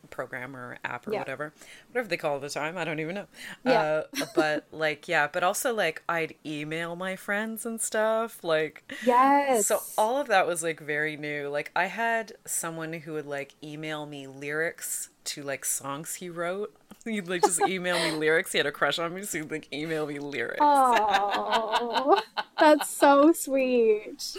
program 0.10 0.56
or 0.56 0.78
app 0.84 1.08
or 1.08 1.13
Yeah. 1.13 1.20
whatever, 1.20 1.54
whatever 1.92 2.08
they 2.08 2.18
call 2.18 2.34
it 2.34 2.36
at 2.38 2.42
the 2.42 2.50
time. 2.50 2.78
I 2.78 2.84
don't 2.84 3.00
even 3.00 3.16
know. 3.16 3.28
Yeah. 3.66 4.04
Uh, 4.22 4.25
but 4.36 4.68
like, 4.72 5.08
yeah, 5.08 5.28
but 5.32 5.44
also 5.44 5.74
like 5.74 6.04
I'd 6.10 6.36
email 6.46 6.96
my 6.96 7.16
friends 7.16 7.66
and 7.66 7.80
stuff. 7.82 8.44
Like, 8.44 8.92
yes 9.06 9.68
so 9.68 9.80
all 9.98 10.18
of 10.20 10.28
that 10.28 10.48
was 10.48 10.63
like 10.63 10.80
very 10.80 11.16
new. 11.18 11.50
Like 11.50 11.72
I 11.75 11.86
had 11.86 12.34
someone 12.46 12.94
who 12.94 13.13
would 13.13 13.25
like 13.28 13.56
email 13.63 14.06
me 14.06 14.28
lyrics 14.28 15.10
to 15.25 15.44
like 15.44 15.66
songs 15.66 16.16
he 16.16 16.30
wrote. 16.30 16.74
He'd 17.06 17.28
like 17.30 17.44
just 17.44 17.62
email 17.62 17.98
me 18.00 18.12
lyrics. 18.18 18.51
He 18.51 18.58
had 18.58 18.68
a 18.68 18.72
crush 18.72 19.00
on 19.00 19.13
me, 19.13 19.24
so 19.24 19.38
he'd 19.39 19.51
like 19.51 19.72
email 19.74 20.06
me 20.06 20.20
lyrics. 20.20 20.58
oh 20.62 22.22
that's 22.60 22.89
so 22.89 23.32
sweet 23.32 24.36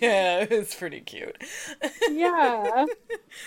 yeah, 0.00 0.40
it 0.40 0.50
was 0.50 0.74
pretty 0.74 1.00
cute. 1.00 1.36
yeah 2.10 2.84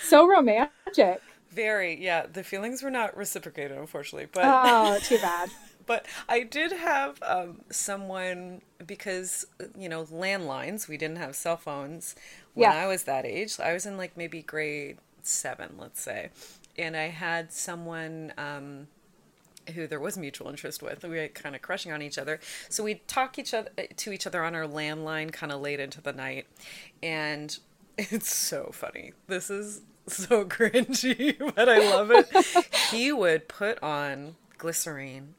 so 0.02 0.26
romantic 0.26 1.20
Very, 1.52 2.02
yeah. 2.02 2.26
The 2.26 2.42
feelings 2.42 2.82
were 2.82 2.90
not 2.90 3.16
reciprocated, 3.16 3.76
unfortunately, 3.76 4.28
but 4.32 4.44
oh 4.46 4.98
too 5.02 5.18
bad 5.18 5.50
but 5.86 6.06
I 6.28 6.42
did 6.42 6.72
have 6.72 7.22
um, 7.22 7.60
someone 7.70 8.62
because 8.86 9.46
you 9.76 9.88
know 9.88 10.04
landlines. 10.04 10.88
We 10.88 10.96
didn't 10.96 11.18
have 11.18 11.34
cell 11.36 11.56
phones 11.56 12.14
when 12.54 12.70
Yeah. 12.70 12.78
I 12.84 12.86
was 12.86 13.04
that 13.04 13.24
age. 13.24 13.58
I 13.60 13.72
was 13.72 13.86
in 13.86 13.96
like 13.96 14.16
maybe 14.16 14.42
grade 14.42 14.98
seven, 15.22 15.74
let's 15.78 16.00
say, 16.00 16.30
and 16.76 16.96
I 16.96 17.08
had 17.08 17.52
someone. 17.52 18.32
Um, 18.38 18.88
who 19.74 19.86
there 19.86 20.00
was 20.00 20.18
mutual 20.18 20.48
interest 20.48 20.82
with. 20.82 21.04
We 21.04 21.10
were 21.10 21.28
kind 21.28 21.54
of 21.54 21.62
crushing 21.62 21.92
on 21.92 22.02
each 22.02 22.18
other. 22.18 22.40
So 22.68 22.82
we'd 22.82 23.06
talk 23.06 23.38
each 23.38 23.54
other 23.54 23.70
to 23.96 24.12
each 24.12 24.26
other 24.26 24.42
on 24.42 24.56
our 24.56 24.66
landline 24.66 25.32
kind 25.32 25.52
of 25.52 25.60
late 25.60 25.78
into 25.78 26.00
the 26.00 26.12
night. 26.12 26.46
And 27.00 27.56
it's 27.98 28.34
so 28.34 28.70
funny. 28.72 29.12
This 29.28 29.50
is 29.50 29.82
so 30.06 30.44
cringy, 30.46 31.36
but 31.54 31.68
I 31.68 31.78
love 31.90 32.10
it. 32.10 32.26
he 32.90 33.12
would 33.12 33.48
put 33.48 33.82
on 33.82 34.36
glycerine, 34.58 35.34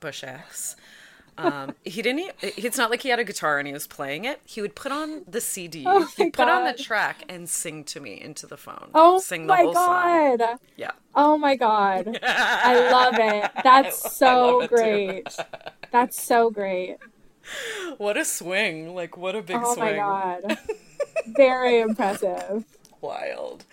Bush 0.00 0.22
X. 0.24 0.76
Um, 1.38 1.74
he 1.84 2.00
didn't. 2.00 2.32
It's 2.40 2.78
not 2.78 2.88
like 2.90 3.02
he 3.02 3.10
had 3.10 3.18
a 3.18 3.24
guitar 3.24 3.58
and 3.58 3.66
he 3.66 3.74
was 3.74 3.86
playing 3.86 4.24
it. 4.24 4.40
He 4.46 4.62
would 4.62 4.74
put 4.74 4.90
on 4.90 5.22
the 5.28 5.42
CD. 5.42 5.84
Oh 5.86 6.08
He'd 6.16 6.32
put 6.32 6.48
on 6.48 6.64
the 6.64 6.72
track 6.72 7.24
and 7.28 7.46
sing 7.46 7.84
to 7.84 8.00
me 8.00 8.18
into 8.18 8.46
the 8.46 8.56
phone. 8.56 8.88
oh 8.94 9.18
sing 9.18 9.42
the 9.42 9.48
my 9.52 9.62
whole 9.62 9.74
song. 9.74 10.38
god 10.38 10.58
Yeah. 10.76 10.92
oh 11.14 11.36
my 11.36 11.54
god 11.54 12.18
i 12.22 12.90
love 12.90 13.14
it 13.18 13.50
that's 13.62 14.16
so 14.16 14.58
love 14.60 14.62
it 14.64 14.68
too. 14.70 14.76
great 14.76 15.36
that's 15.92 16.22
so 16.22 16.48
great 16.50 16.96
What 17.98 18.16
a 18.16 18.24
swing! 18.24 18.94
Like 18.94 19.16
what 19.18 19.36
a 19.36 19.42
big 19.42 19.60
oh 19.62 19.74
swing! 19.74 20.00
Oh 20.00 20.08
my 20.10 20.40
god 20.46 20.58
very 21.36 21.80
impressive 21.80 22.64
Wild. 23.06 23.64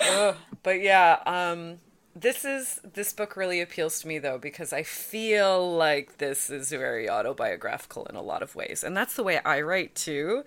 Ugh. 0.00 0.36
But 0.62 0.80
yeah, 0.80 1.20
um, 1.26 1.78
this 2.14 2.44
is 2.44 2.80
this 2.94 3.12
book 3.12 3.36
really 3.36 3.60
appeals 3.60 4.00
to 4.00 4.08
me 4.08 4.18
though 4.18 4.38
because 4.38 4.72
I 4.72 4.82
feel 4.82 5.76
like 5.76 6.18
this 6.18 6.50
is 6.50 6.70
very 6.70 7.08
autobiographical 7.08 8.06
in 8.06 8.16
a 8.16 8.22
lot 8.22 8.42
of 8.42 8.54
ways, 8.54 8.82
and 8.82 8.96
that's 8.96 9.14
the 9.14 9.22
way 9.22 9.40
I 9.44 9.60
write 9.60 9.94
too. 9.94 10.44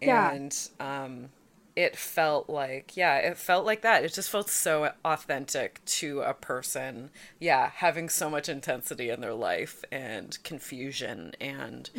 Yeah. 0.00 0.32
And 0.32 0.56
um, 0.78 1.28
it 1.76 1.96
felt 1.96 2.48
like 2.48 2.96
yeah, 2.96 3.16
it 3.16 3.36
felt 3.36 3.66
like 3.66 3.82
that. 3.82 4.04
It 4.04 4.14
just 4.14 4.30
felt 4.30 4.48
so 4.50 4.92
authentic 5.04 5.84
to 5.86 6.20
a 6.20 6.34
person. 6.34 7.10
Yeah, 7.38 7.70
having 7.74 8.08
so 8.08 8.30
much 8.30 8.48
intensity 8.48 9.10
in 9.10 9.20
their 9.20 9.34
life 9.34 9.84
and 9.90 10.38
confusion 10.44 11.32
and 11.40 11.90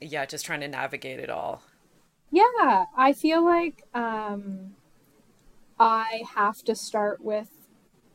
yeah, 0.00 0.24
just 0.26 0.46
trying 0.46 0.60
to 0.60 0.68
navigate 0.68 1.18
it 1.20 1.30
all. 1.30 1.62
Yeah, 2.30 2.84
I 2.96 3.12
feel 3.12 3.44
like 3.44 3.84
um, 3.94 4.75
I 5.78 6.22
have 6.34 6.62
to 6.64 6.74
start 6.74 7.22
with 7.22 7.50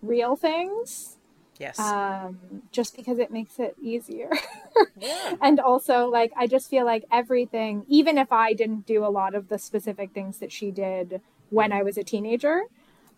real 0.01 0.35
things 0.35 1.17
Yes. 1.61 1.77
um, 1.79 2.63
just 2.71 2.95
because 2.95 3.19
it 3.19 3.29
makes 3.29 3.59
it 3.59 3.75
easier. 3.79 4.31
yeah. 4.99 5.35
and 5.41 5.59
also, 5.59 6.07
like, 6.09 6.31
I 6.35 6.47
just 6.47 6.71
feel 6.71 6.85
like 6.85 7.05
everything, 7.11 7.85
even 7.87 8.17
if 8.17 8.31
I 8.31 8.53
didn't 8.53 8.87
do 8.87 9.05
a 9.05 9.13
lot 9.13 9.35
of 9.35 9.47
the 9.47 9.59
specific 9.59 10.11
things 10.11 10.39
that 10.39 10.51
she 10.51 10.71
did 10.71 11.21
when 11.51 11.71
I 11.71 11.83
was 11.83 11.97
a 11.99 12.03
teenager, 12.03 12.63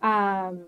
um, 0.02 0.64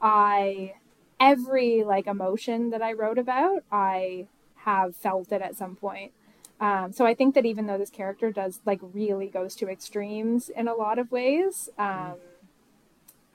I, 0.00 0.76
every 1.20 1.84
like 1.84 2.06
emotion 2.06 2.70
that 2.70 2.80
I 2.80 2.94
wrote 2.94 3.18
about, 3.18 3.62
I 3.70 4.28
have 4.64 4.96
felt 4.96 5.30
it 5.30 5.42
at 5.42 5.54
some 5.54 5.76
point. 5.76 6.12
Um, 6.60 6.92
so 6.92 7.04
I 7.04 7.14
think 7.14 7.34
that 7.34 7.44
even 7.44 7.66
though 7.66 7.78
this 7.78 7.90
character 7.90 8.32
does 8.32 8.60
like 8.64 8.80
really 8.82 9.28
goes 9.28 9.54
to 9.56 9.68
extremes 9.68 10.48
in 10.48 10.66
a 10.66 10.74
lot 10.74 10.98
of 10.98 11.12
ways, 11.12 11.68
um, 11.78 12.14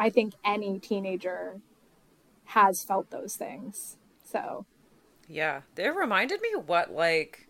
I 0.03 0.10
think 0.10 0.33
any 0.45 0.79
teenager 0.79 1.62
has 2.45 2.83
felt 2.83 3.12
those 3.12 3.36
things. 3.38 3.98
So 4.24 4.65
Yeah, 5.27 5.62
it 5.77 5.93
reminded 5.95 6.41
me 6.41 6.55
what 6.55 6.91
like 6.91 7.48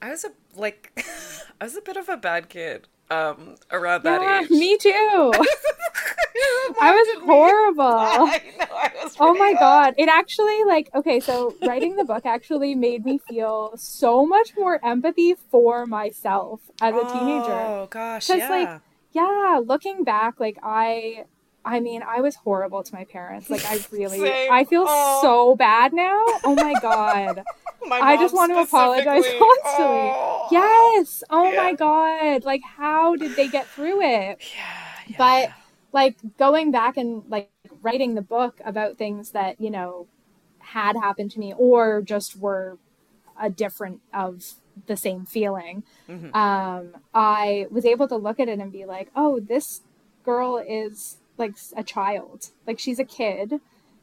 I 0.00 0.10
was 0.10 0.24
a 0.24 0.32
like 0.54 0.92
I 1.60 1.64
was 1.64 1.76
a 1.76 1.80
bit 1.80 1.96
of 1.96 2.08
a 2.08 2.16
bad 2.16 2.48
kid 2.48 2.88
um 3.10 3.56
around 3.70 4.04
that 4.04 4.22
yeah, 4.22 4.22
age. 4.22 4.50
me 4.50 4.76
too. 4.78 5.46
I 6.80 6.92
was 6.92 7.08
horrible. 7.24 8.32
I 8.34 8.52
know, 8.58 8.74
I 8.74 8.92
was 9.02 9.16
Oh 9.18 9.34
my 9.34 9.54
bad. 9.54 9.58
god. 9.58 9.94
It 9.98 10.08
actually 10.08 10.64
like 10.64 10.90
okay, 10.94 11.20
so 11.20 11.56
writing 11.62 11.96
the 11.96 12.04
book 12.04 12.26
actually 12.26 12.74
made 12.74 13.04
me 13.04 13.18
feel 13.18 13.72
so 13.76 14.26
much 14.26 14.50
more 14.56 14.84
empathy 14.84 15.34
for 15.50 15.86
myself 15.86 16.62
as 16.80 16.96
a 16.96 17.04
teenager. 17.04 17.74
Oh 17.74 17.86
gosh, 17.90 18.28
'Cause, 18.28 18.38
yeah. 18.38 18.50
like, 18.50 18.82
Yeah, 19.12 19.60
looking 19.64 20.04
back 20.04 20.40
like 20.40 20.58
I 20.62 21.26
I 21.64 21.80
mean, 21.80 22.02
I 22.02 22.20
was 22.20 22.34
horrible 22.36 22.82
to 22.82 22.94
my 22.94 23.04
parents. 23.04 23.48
Like 23.50 23.64
I 23.64 23.78
really 23.90 24.18
Same. 24.18 24.52
I 24.52 24.64
feel 24.64 24.84
Oh. 24.86 25.18
so 25.22 25.56
bad 25.56 25.92
now. 25.92 26.24
Oh 26.44 26.54
my 26.56 26.74
god. 26.80 27.42
My 27.84 27.98
I 27.98 28.16
just 28.16 28.32
want 28.32 28.52
to 28.52 28.60
apologize 28.60 29.24
constantly. 29.40 30.12
Oh. 30.14 30.46
Yes. 30.52 31.24
Oh 31.30 31.50
Yeah. 31.50 31.62
my 31.62 31.72
god. 31.74 32.44
Like 32.44 32.62
how 32.62 33.16
did 33.16 33.34
they 33.34 33.48
get 33.48 33.66
through 33.66 34.00
it? 34.02 34.40
Yeah, 34.54 34.88
yeah. 35.08 35.16
But 35.18 35.50
like 35.92 36.16
going 36.38 36.70
back 36.70 36.96
and 36.96 37.24
like 37.28 37.50
writing 37.82 38.14
the 38.14 38.22
book 38.22 38.60
about 38.64 38.98
things 38.98 39.32
that, 39.32 39.60
you 39.60 39.68
know, 39.68 40.06
had 40.60 40.94
happened 40.96 41.32
to 41.32 41.40
me 41.40 41.54
or 41.58 42.02
just 42.02 42.36
were 42.36 42.78
a 43.40 43.50
different 43.50 44.00
of 44.14 44.44
the 44.86 44.96
same 44.96 45.26
feeling. 45.26 45.82
Mhm. 46.08 46.32
Um, 46.36 46.94
I 47.12 47.66
was 47.70 47.84
able 47.84 48.06
to 48.08 48.16
look 48.16 48.38
at 48.38 48.48
it 48.48 48.60
and 48.60 48.70
be 48.70 48.84
like, 48.84 49.10
oh, 49.16 49.40
this 49.40 49.80
girl 50.24 50.56
is 50.56 51.16
like 51.42 51.54
a 51.76 51.82
child. 51.84 52.38
Like 52.66 52.78
she's 52.78 52.98
a 52.98 53.04
kid. 53.04 53.60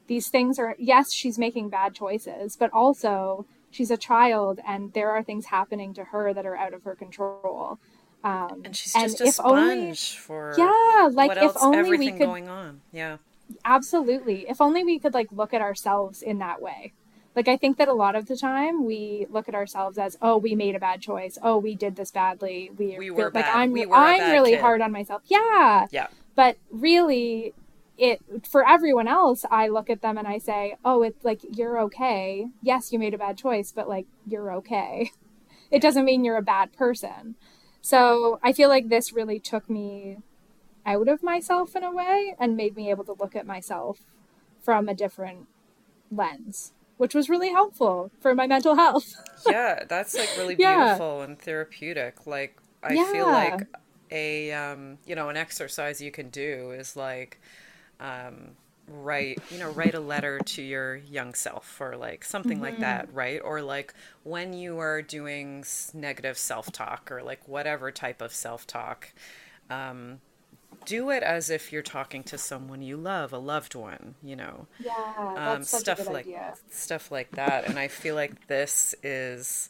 These 0.08 0.28
things 0.30 0.60
are, 0.60 0.76
yes, 0.80 1.12
she's 1.14 1.38
making 1.40 1.70
bad 1.70 1.94
choices, 1.96 2.56
but 2.56 2.70
also 2.74 3.46
she's 3.72 3.92
a 3.92 3.98
child 3.98 4.60
and 4.68 4.94
there 4.94 5.10
are 5.12 5.24
things 5.24 5.46
happening 5.48 5.94
to 5.96 6.04
her 6.12 6.34
that 6.34 6.46
are 6.46 6.56
out 6.56 6.74
of 6.74 6.84
her 6.84 6.96
control. 6.96 7.80
Um, 8.24 8.62
and 8.66 8.76
she's 8.76 8.96
and 8.96 9.04
just 9.10 9.22
a 9.22 9.32
sponge 9.32 9.56
only- 9.80 9.96
for 9.96 10.54
yeah, 10.58 11.10
like 11.12 11.38
if 11.38 11.54
only 11.62 11.78
everything 11.78 12.14
we 12.14 12.20
could 12.20 12.26
going 12.26 12.50
on. 12.50 12.82
Yeah. 12.92 13.18
absolutely 13.66 14.46
if 14.50 14.60
only 14.62 14.84
we 14.84 15.00
could 15.00 15.14
like 15.14 15.28
look 15.32 15.54
at 15.54 15.62
ourselves 15.62 16.22
in 16.22 16.38
that 16.40 16.62
way 16.62 16.92
like 17.36 17.48
i 17.48 17.56
think 17.58 17.78
that 17.78 17.88
a 17.88 17.94
lot 17.94 18.16
of 18.16 18.28
the 18.28 18.36
time 18.38 18.86
we 18.86 19.26
look 19.30 19.48
at 19.50 19.56
ourselves 19.56 19.98
as 19.98 20.18
oh 20.22 20.38
we 20.38 20.54
made 20.54 20.76
a 20.76 20.80
bad 20.80 21.02
choice 21.02 21.38
oh 21.42 21.58
we 21.58 21.74
did 21.76 21.96
this 21.96 22.12
badly 22.12 22.70
we, 22.78 22.98
We 23.00 23.10
were 23.10 23.26
like 23.26 23.34
bad. 23.46 23.56
i'm 23.56 23.72
We 23.72 23.86
i'm 23.92 24.32
really 24.32 24.52
kid. 24.52 24.62
hard 24.62 24.82
on 24.82 24.92
myself 24.92 25.22
yeah 25.28 25.88
Yeah. 25.92 26.08
But 26.40 26.56
really 26.72 27.54
it 27.98 28.22
for 28.50 28.66
everyone 28.66 29.10
else 29.10 29.44
i 29.52 29.68
look 29.68 29.90
at 29.90 30.02
them 30.02 30.18
and 30.18 30.26
i 30.26 30.38
say 30.38 30.78
oh 30.86 31.04
it's 31.04 31.26
like 31.26 31.42
you're 31.58 31.78
okay. 31.78 32.48
Yes 32.62 32.94
you 32.94 32.98
made 32.98 33.14
a 33.14 33.18
bad 33.18 33.38
choice 33.38 33.74
but 33.74 33.90
like 33.90 34.08
you're 34.26 34.54
okay. 34.54 35.12
It 35.70 35.82
doesn't 35.84 36.06
mean 36.06 36.24
you're 36.24 36.38
a 36.38 36.42
bad 36.56 36.72
person. 36.72 37.36
So 37.82 38.40
i 38.42 38.54
feel 38.54 38.70
like 38.70 38.88
this 38.88 39.12
really 39.12 39.38
took 39.38 39.70
me 39.70 40.20
out 40.86 41.10
of 41.10 41.22
myself 41.22 41.76
in 41.76 41.84
a 41.84 41.92
way 41.92 42.36
and 42.40 42.56
made 42.56 42.78
me 42.78 42.90
able 42.90 43.04
to 43.04 43.18
look 43.20 43.36
at 43.36 43.46
myself 43.46 44.00
from 44.62 44.88
a 44.88 44.96
different 45.04 45.48
lens 46.10 46.72
which 46.96 47.14
was 47.14 47.30
really 47.30 47.52
helpful 47.60 48.12
for 48.22 48.34
my 48.36 48.46
mental 48.46 48.76
health. 48.76 49.14
Yeah, 49.46 49.84
that's 49.88 50.16
like 50.16 50.30
really 50.38 50.56
Yeah. 50.60 50.86
beautiful 50.86 51.22
and 51.22 51.38
therapeutic. 51.40 52.26
Like 52.26 52.54
I 52.84 52.96
feel 53.12 53.28
like 53.28 53.68
a 54.12 54.52
um, 54.54 55.00
you 55.06 55.16
know, 55.16 55.30
an 55.30 55.38
exercise 55.38 56.02
you 56.02 56.12
can 56.12 56.30
do 56.30 56.72
is 56.72 56.96
like 56.96 57.40
um 58.00 58.56
write, 58.88 59.42
you 59.50 59.58
know, 59.60 59.70
write 59.70 59.96
a 59.96 60.00
letter 60.00 60.40
to 60.42 60.62
your 60.64 60.96
young 60.98 61.34
self 61.36 61.80
or 61.82 61.96
like 61.98 62.24
something 62.26 62.60
like 62.60 62.80
that, 62.80 63.08
right? 63.14 63.40
Or 63.44 63.62
like 63.62 63.94
when 64.24 64.54
you 64.54 64.80
are 64.80 65.02
doing 65.02 65.64
negative 65.94 66.38
self-talk 66.38 67.12
or 67.12 67.22
like 67.24 67.48
whatever 67.48 67.92
type 67.92 68.22
of 68.22 68.34
self-talk, 68.34 69.14
um 69.70 70.20
do 70.86 71.10
it 71.12 71.24
as 71.24 71.50
if 71.50 71.72
you're 71.72 71.82
talking 71.84 72.24
to 72.24 72.38
someone 72.38 72.82
you 72.82 72.98
love, 72.98 73.34
a 73.34 73.38
loved 73.38 73.76
one, 73.76 74.16
you 74.24 74.36
know. 74.36 74.68
yeah 74.80 74.94
um, 75.36 75.66
stuff 75.66 76.10
like 76.10 76.30
stuff 76.70 77.12
like 77.12 77.34
that. 77.36 77.66
And 77.66 77.80
I 77.80 77.88
feel 77.88 78.16
like 78.16 78.48
this 78.48 78.96
is, 79.04 79.70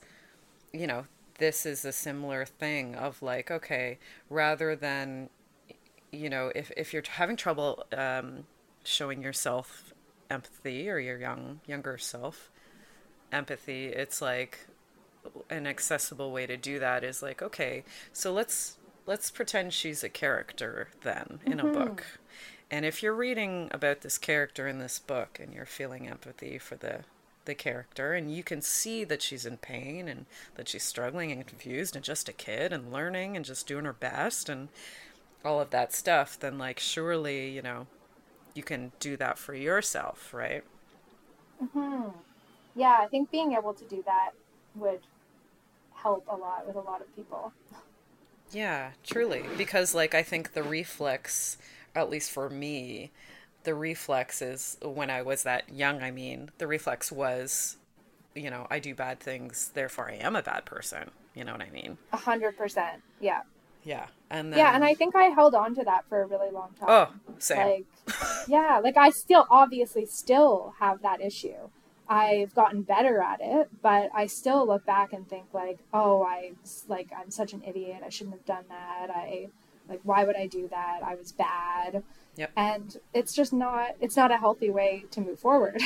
you 0.73 0.87
know, 0.87 1.05
this 1.39 1.65
is 1.65 1.83
a 1.83 1.91
similar 1.91 2.45
thing 2.45 2.95
of 2.95 3.21
like, 3.21 3.49
okay, 3.49 3.97
rather 4.29 4.75
than, 4.75 5.29
you 6.11 6.29
know, 6.29 6.51
if 6.55 6.71
if 6.77 6.93
you're 6.93 7.03
having 7.09 7.35
trouble 7.35 7.85
um, 7.91 8.45
showing 8.83 9.23
yourself 9.23 9.93
empathy 10.29 10.89
or 10.89 10.99
your 10.99 11.17
young 11.17 11.61
younger 11.65 11.97
self 11.97 12.51
empathy, 13.31 13.87
it's 13.87 14.21
like 14.21 14.67
an 15.49 15.67
accessible 15.67 16.31
way 16.31 16.45
to 16.45 16.57
do 16.57 16.79
that 16.79 17.03
is 17.03 17.21
like, 17.21 17.41
okay, 17.41 17.83
so 18.13 18.31
let's 18.31 18.77
let's 19.05 19.31
pretend 19.31 19.73
she's 19.73 20.03
a 20.03 20.09
character 20.09 20.89
then 21.01 21.39
in 21.45 21.59
a 21.59 21.65
book. 21.65 22.05
And 22.71 22.85
if 22.85 23.01
you're 23.01 23.15
reading 23.15 23.69
about 23.71 24.01
this 24.01 24.19
character 24.19 24.67
in 24.67 24.77
this 24.77 24.99
book 24.99 25.39
and 25.41 25.51
you're 25.51 25.65
feeling 25.65 26.07
empathy 26.07 26.59
for 26.59 26.75
the 26.75 26.99
the 27.45 27.55
character 27.55 28.13
and 28.13 28.33
you 28.33 28.43
can 28.43 28.61
see 28.61 29.03
that 29.03 29.21
she's 29.21 29.45
in 29.45 29.57
pain 29.57 30.07
and 30.07 30.25
that 30.55 30.67
she's 30.67 30.83
struggling 30.83 31.31
and 31.31 31.47
confused 31.47 31.95
and 31.95 32.05
just 32.05 32.29
a 32.29 32.33
kid 32.33 32.73
and 32.73 32.91
learning 32.91 33.35
and 33.35 33.45
just 33.45 33.67
doing 33.67 33.85
her 33.85 33.93
best 33.93 34.49
and 34.49 34.69
all 35.45 35.61
of 35.61 35.71
that 35.71 35.93
stuff, 35.93 36.39
then 36.39 36.57
like 36.57 36.79
surely, 36.79 37.49
you 37.51 37.61
know, 37.61 37.87
you 38.55 38.63
can 38.63 38.91
do 38.99 39.17
that 39.17 39.37
for 39.39 39.53
yourself, 39.55 40.33
right? 40.33 40.63
Hmm. 41.73 42.09
yeah 42.75 42.97
i 43.01 43.07
think 43.07 43.31
being 43.31 43.53
able 43.53 43.73
to 43.73 43.85
do 43.85 44.03
that 44.05 44.31
would 44.75 45.01
help 45.93 46.25
a 46.29 46.35
lot 46.35 46.67
with 46.67 46.75
a 46.75 46.81
lot 46.81 47.01
of 47.01 47.15
people 47.15 47.53
Yeah, 48.51 48.91
truly. 49.03 49.45
Because, 49.57 49.93
like, 49.93 50.15
I 50.15 50.23
think 50.23 50.53
the 50.53 50.63
reflex, 50.63 51.57
at 51.95 52.09
least 52.09 52.31
for 52.31 52.49
me, 52.49 53.11
the 53.69 53.75
reflex 53.75 54.41
is 54.41 54.77
when 54.81 55.11
I 55.11 55.21
was 55.21 55.43
that 55.43 55.71
young, 55.71 56.01
I 56.01 56.09
mean, 56.09 56.49
the 56.57 56.65
reflex 56.65 57.11
was, 57.11 57.77
you 58.33 58.49
know, 58.49 58.65
I 58.71 58.79
do 58.79 58.95
bad 58.95 59.19
things, 59.19 59.69
therefore 59.75 60.09
I 60.09 60.15
am 60.15 60.35
a 60.35 60.41
bad 60.41 60.65
person. 60.65 61.11
You 61.35 61.43
know 61.43 61.51
what 61.51 61.61
I 61.61 61.69
mean? 61.69 61.99
A 62.11 62.17
hundred 62.17 62.57
percent. 62.57 63.03
Yeah. 63.21 63.41
Yeah. 63.83 64.07
And 64.31 64.51
then, 64.51 64.57
Yeah, 64.57 64.73
and 64.73 64.83
I 64.83 64.95
think 64.95 65.15
I 65.15 65.25
held 65.25 65.53
on 65.53 65.75
to 65.75 65.83
that 65.83 66.05
for 66.09 66.23
a 66.23 66.25
really 66.25 66.49
long 66.49 66.71
time. 66.79 66.89
Oh, 66.89 67.09
same. 67.37 67.85
Like, 68.07 68.15
yeah, 68.47 68.79
like 68.83 68.97
I 68.97 69.11
still 69.11 69.45
obviously 69.51 70.07
still 70.07 70.73
have 70.79 71.03
that 71.03 71.21
issue. 71.21 71.69
I've 72.07 72.55
gotten 72.55 72.81
better 72.81 73.21
at 73.21 73.39
it, 73.39 73.69
but 73.83 74.09
I 74.15 74.25
still 74.25 74.65
look 74.65 74.83
back 74.83 75.13
and 75.13 75.29
think 75.29 75.45
like, 75.53 75.77
oh, 75.93 76.23
I 76.23 76.53
like 76.87 77.09
I'm 77.15 77.29
such 77.29 77.53
an 77.53 77.61
idiot. 77.67 78.01
I 78.03 78.09
shouldn't 78.09 78.35
have 78.35 78.45
done 78.45 78.65
that. 78.69 79.11
I 79.11 79.49
like 79.87 79.99
why 80.01 80.23
would 80.23 80.35
I 80.35 80.47
do 80.47 80.67
that? 80.69 81.01
I 81.05 81.13
was 81.13 81.31
bad. 81.31 82.01
Yep. 82.39 82.51
And 82.55 82.97
it's 83.13 83.33
just 83.33 83.51
not 83.51 83.95
it's 83.99 84.15
not 84.15 84.31
a 84.31 84.37
healthy 84.37 84.69
way 84.69 85.03
to 85.11 85.19
move 85.19 85.39
forward. 85.39 85.81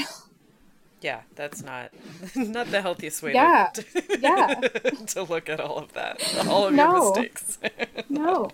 yeah, 1.01 1.21
that's 1.33 1.63
not 1.63 1.89
not 2.35 2.67
the 2.69 2.81
healthiest 2.81 3.23
way 3.23 3.33
Yeah. 3.33 3.69
to, 3.73 3.83
Yeah. 4.21 4.53
to 5.07 5.23
look 5.23 5.49
at 5.49 5.59
all 5.59 5.77
of 5.79 5.93
that, 5.93 6.21
all 6.47 6.67
of 6.67 6.73
No. 6.75 6.91
your 6.91 7.09
mistakes. 7.15 7.57
no. 8.07 8.51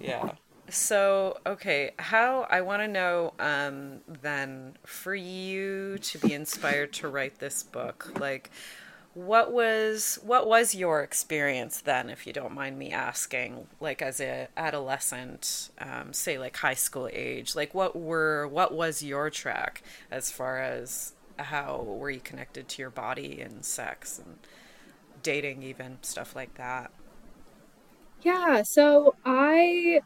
Yeah. 0.00 0.32
So, 0.68 1.36
okay, 1.46 1.90
how 1.98 2.46
I 2.48 2.60
want 2.60 2.82
to 2.82 2.88
know 2.88 3.34
um 3.40 4.02
then 4.22 4.76
for 4.86 5.16
you 5.16 5.98
to 5.98 6.18
be 6.18 6.32
inspired 6.32 6.92
to 6.94 7.08
write 7.08 7.40
this 7.40 7.64
book, 7.64 8.12
like 8.20 8.50
what 9.14 9.52
was 9.52 10.18
what 10.22 10.46
was 10.46 10.74
your 10.74 11.02
experience 11.02 11.80
then 11.80 12.08
if 12.08 12.26
you 12.26 12.32
don't 12.32 12.54
mind 12.54 12.78
me 12.78 12.92
asking 12.92 13.66
like 13.80 14.00
as 14.00 14.20
a 14.20 14.46
adolescent 14.56 15.70
um, 15.80 16.12
say 16.12 16.38
like 16.38 16.56
high 16.58 16.74
school 16.74 17.08
age 17.12 17.56
like 17.56 17.74
what 17.74 17.96
were 17.96 18.46
what 18.46 18.72
was 18.72 19.02
your 19.02 19.28
track 19.28 19.82
as 20.12 20.30
far 20.30 20.60
as 20.60 21.12
how 21.38 21.78
were 21.82 22.10
you 22.10 22.20
connected 22.20 22.68
to 22.68 22.80
your 22.80 22.90
body 22.90 23.40
and 23.40 23.64
sex 23.64 24.18
and 24.18 24.38
dating 25.22 25.62
even 25.62 25.98
stuff 26.02 26.36
like 26.36 26.54
that 26.54 26.90
Yeah, 28.22 28.62
so 28.62 29.14
I 29.24 30.00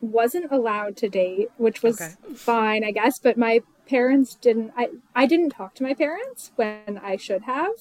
wasn't 0.00 0.52
allowed 0.52 0.96
to 0.98 1.08
date, 1.10 1.50
which 1.58 1.82
was 1.82 2.00
Okay. 2.00 2.16
fine, 2.34 2.84
I 2.84 2.92
guess, 2.92 3.18
but 3.20 3.36
my 3.38 3.62
parents 3.86 4.36
didn't 4.36 4.72
I 4.76 4.90
I 5.14 5.26
didn't 5.26 5.50
talk 5.50 5.74
to 5.76 5.82
my 5.82 5.94
parents 5.94 6.52
when 6.56 7.00
I 7.02 7.16
should 7.16 7.42
have. 7.44 7.72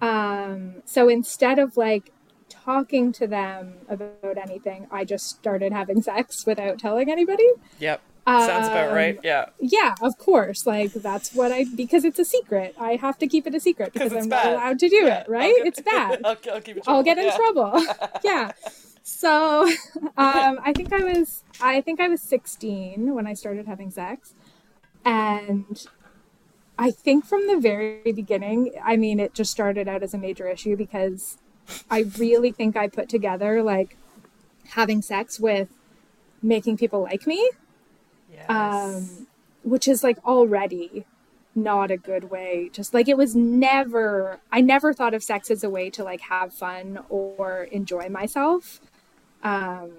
Um 0.00 0.82
so 0.84 1.08
instead 1.08 1.58
of 1.58 1.76
like 1.76 2.12
talking 2.48 3.12
to 3.12 3.26
them 3.26 3.74
about 3.88 4.36
anything, 4.38 4.86
I 4.90 5.04
just 5.04 5.28
started 5.28 5.72
having 5.72 6.02
sex 6.02 6.44
without 6.46 6.78
telling 6.78 7.10
anybody. 7.10 7.46
yep 7.78 8.00
sounds 8.26 8.66
about 8.66 8.88
Um, 8.88 8.94
right 8.96 9.20
yeah 9.22 9.46
Yeah, 9.60 9.94
of 10.02 10.18
course. 10.18 10.66
Like 10.66 10.92
that's 10.92 11.32
what 11.32 11.52
I 11.52 11.64
because 11.64 12.04
it's 12.04 12.18
a 12.18 12.24
secret. 12.24 12.74
I 12.78 12.96
have 12.96 13.18
to 13.18 13.26
keep 13.28 13.46
it 13.46 13.54
a 13.54 13.60
secret 13.60 13.92
because 13.92 14.12
I'm 14.12 14.28
not 14.28 14.46
allowed 14.46 14.78
to 14.80 14.88
do 14.88 14.96
Yeah, 15.06 15.20
it, 15.20 15.28
right? 15.28 15.54
Get- 15.58 15.66
it's 15.68 15.80
bad. 15.80 16.20
I'll, 16.24 16.36
I'll 16.52 16.60
keep 16.60 16.76
it 16.78 16.84
I'll 16.86 17.02
get 17.04 17.18
in 17.18 17.26
yeah. 17.26 17.36
trouble. 17.36 17.72
yeah. 18.24 18.52
So, 19.08 19.64
um, 20.16 20.58
I 20.64 20.72
think 20.74 20.92
I 20.92 21.04
was 21.04 21.44
I 21.60 21.80
think 21.80 22.00
I 22.00 22.08
was 22.08 22.20
16 22.20 23.14
when 23.14 23.24
I 23.28 23.34
started 23.34 23.66
having 23.68 23.92
sex, 23.92 24.34
and 25.04 25.86
I 26.78 26.90
think 26.90 27.24
from 27.24 27.46
the 27.46 27.58
very 27.58 28.12
beginning, 28.12 28.72
I 28.84 28.96
mean, 28.96 29.18
it 29.18 29.34
just 29.34 29.50
started 29.50 29.88
out 29.88 30.02
as 30.02 30.12
a 30.14 30.18
major 30.18 30.48
issue 30.48 30.76
because 30.76 31.38
I 31.90 32.06
really 32.18 32.52
think 32.52 32.76
I 32.76 32.88
put 32.88 33.08
together 33.08 33.62
like 33.62 33.96
having 34.70 35.00
sex 35.02 35.40
with 35.40 35.68
making 36.42 36.76
people 36.76 37.02
like 37.02 37.26
me. 37.26 37.50
Yes. 38.30 38.50
Um, 38.50 39.26
which 39.62 39.88
is 39.88 40.04
like 40.04 40.18
already 40.24 41.06
not 41.54 41.90
a 41.90 41.96
good 41.96 42.30
way. 42.30 42.68
Just 42.72 42.92
like 42.92 43.08
it 43.08 43.16
was 43.16 43.34
never, 43.34 44.38
I 44.52 44.60
never 44.60 44.92
thought 44.92 45.14
of 45.14 45.22
sex 45.22 45.50
as 45.50 45.64
a 45.64 45.70
way 45.70 45.88
to 45.90 46.04
like 46.04 46.20
have 46.22 46.52
fun 46.52 47.00
or 47.08 47.64
enjoy 47.64 48.08
myself. 48.10 48.80
Um, 49.42 49.92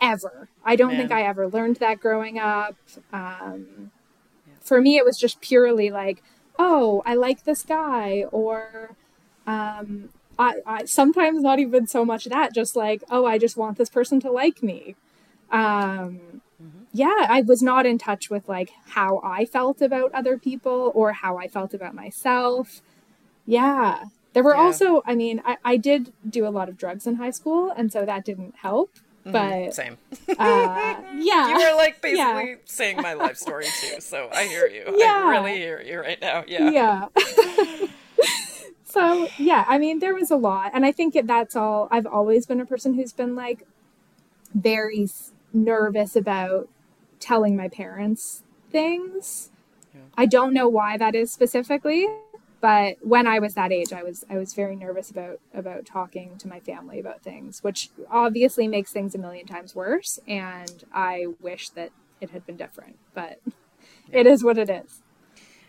ever. 0.00 0.48
I 0.64 0.76
don't 0.76 0.88
Man. 0.88 0.96
think 0.96 1.12
I 1.12 1.22
ever 1.22 1.48
learned 1.48 1.76
that 1.76 2.00
growing 2.00 2.38
up. 2.38 2.76
Um, 3.12 3.90
For 4.62 4.80
me, 4.80 4.96
it 4.96 5.04
was 5.04 5.18
just 5.18 5.40
purely 5.40 5.90
like, 5.90 6.22
oh, 6.58 7.02
I 7.04 7.14
like 7.14 7.44
this 7.44 7.62
guy, 7.62 8.24
or 8.30 8.96
um, 9.46 10.10
I, 10.38 10.56
I 10.66 10.84
sometimes 10.84 11.42
not 11.42 11.58
even 11.58 11.86
so 11.86 12.04
much 12.04 12.26
that, 12.26 12.54
just 12.54 12.76
like, 12.76 13.02
oh, 13.10 13.24
I 13.26 13.38
just 13.38 13.56
want 13.56 13.78
this 13.78 13.90
person 13.90 14.20
to 14.20 14.30
like 14.30 14.62
me. 14.62 14.96
Um, 15.50 16.42
yeah, 16.92 17.26
I 17.28 17.42
was 17.42 17.62
not 17.62 17.86
in 17.86 17.98
touch 17.98 18.30
with 18.30 18.48
like 18.48 18.70
how 18.88 19.20
I 19.24 19.44
felt 19.44 19.80
about 19.80 20.12
other 20.12 20.38
people 20.38 20.92
or 20.94 21.12
how 21.12 21.38
I 21.38 21.48
felt 21.48 21.74
about 21.74 21.94
myself. 21.94 22.82
Yeah. 23.46 24.04
There 24.34 24.42
were 24.42 24.54
Yeah. 24.54 24.62
also, 24.62 25.02
I 25.06 25.14
mean, 25.14 25.42
I, 25.44 25.56
I 25.64 25.76
did 25.76 26.12
do 26.28 26.46
a 26.46 26.50
lot 26.50 26.68
of 26.68 26.76
drugs 26.78 27.06
in 27.06 27.16
high 27.16 27.30
school, 27.30 27.70
and 27.76 27.92
so 27.92 28.04
that 28.04 28.24
didn't 28.24 28.56
help. 28.56 28.90
But 29.24 29.72
Same. 29.74 29.98
uh, 30.38 30.96
yeah, 31.16 31.48
You 31.48 31.54
were 31.70 31.76
like 31.76 31.98
Yeah. 32.04 32.32
basically 32.34 32.56
saying 32.64 32.96
my 33.00 33.12
life 33.14 33.36
story 33.36 33.66
too, 33.80 34.00
so 34.00 34.28
I 34.32 34.44
hear 34.44 34.66
you. 34.66 34.94
Yeah. 34.96 35.22
I 35.26 35.30
really 35.30 35.56
hear 35.58 35.80
you 35.80 36.00
right 36.00 36.20
now. 36.20 36.42
Yeah. 36.48 36.70
yeah. 36.70 37.06
so 38.84 39.28
yeah, 39.38 39.64
I 39.68 39.78
mean, 39.78 40.00
there 40.00 40.14
was 40.14 40.30
a 40.30 40.36
lot, 40.36 40.72
and 40.74 40.84
I 40.84 40.92
think 40.92 41.16
that's 41.26 41.56
all. 41.56 41.88
I've 41.90 42.06
always 42.06 42.46
been 42.46 42.60
a 42.60 42.66
person 42.66 42.94
who's 42.94 43.12
been 43.12 43.34
like 43.36 43.66
very 44.54 45.04
s- 45.04 45.32
nervous 45.52 46.16
about 46.16 46.68
telling 47.20 47.56
my 47.56 47.68
parents 47.68 48.42
things. 48.70 49.50
Yeah. 49.94 50.00
I 50.16 50.26
don't 50.26 50.52
know 50.52 50.68
why 50.68 50.96
that 50.96 51.14
is 51.14 51.32
specifically, 51.32 52.08
but 52.62 52.96
when 53.02 53.26
I 53.26 53.38
was 53.40 53.52
that 53.54 53.72
age, 53.72 53.92
I 53.92 54.02
was 54.02 54.24
I 54.30 54.38
was 54.38 54.54
very 54.54 54.76
nervous 54.76 55.10
about 55.10 55.40
about 55.52 55.84
talking 55.84 56.38
to 56.38 56.48
my 56.48 56.60
family 56.60 56.98
about 56.98 57.20
things, 57.22 57.62
which 57.62 57.90
obviously 58.10 58.66
makes 58.68 58.90
things 58.92 59.14
a 59.14 59.18
million 59.18 59.46
times 59.46 59.74
worse. 59.74 60.18
And 60.26 60.84
I 60.94 61.26
wish 61.40 61.68
that 61.70 61.90
it 62.22 62.30
had 62.30 62.46
been 62.46 62.56
different, 62.56 62.96
but 63.14 63.40
it 64.12 64.26
is 64.26 64.42
what 64.44 64.56
it 64.56 64.70
is. 64.70 65.00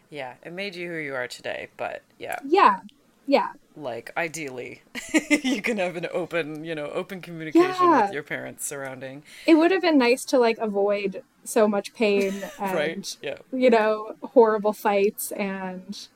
Yeah, 0.10 0.36
it 0.44 0.54
made 0.54 0.76
you 0.76 0.90
who 0.90 0.98
you 0.98 1.16
are 1.16 1.28
today, 1.28 1.70
but 1.76 2.04
yeah, 2.20 2.38
Yeah, 2.46 2.82
yeah, 3.26 3.54
like 3.76 4.12
ideally 4.16 4.84
you 5.44 5.62
can 5.64 5.78
have 5.80 5.96
an 5.96 6.08
open, 6.14 6.64
you 6.64 6.76
know, 6.76 6.86
open 6.92 7.22
communication 7.22 7.90
Yeah. 7.90 8.06
with 8.06 8.14
your 8.14 8.22
parents 8.24 8.66
surrounding. 8.66 9.24
it 9.48 9.56
would 9.56 9.72
have 9.72 9.82
been 9.82 9.98
nice 9.98 10.24
to 10.26 10.38
like 10.38 10.60
avoid 10.60 11.24
so 11.44 11.68
much 11.68 11.94
pain 11.96 12.52
and 12.60 12.76
Right. 12.76 13.18
Yeah. 13.24 13.38
you 13.52 13.72
know 13.72 14.16
horrible 14.22 14.74
fights 14.74 15.32
and 15.32 16.08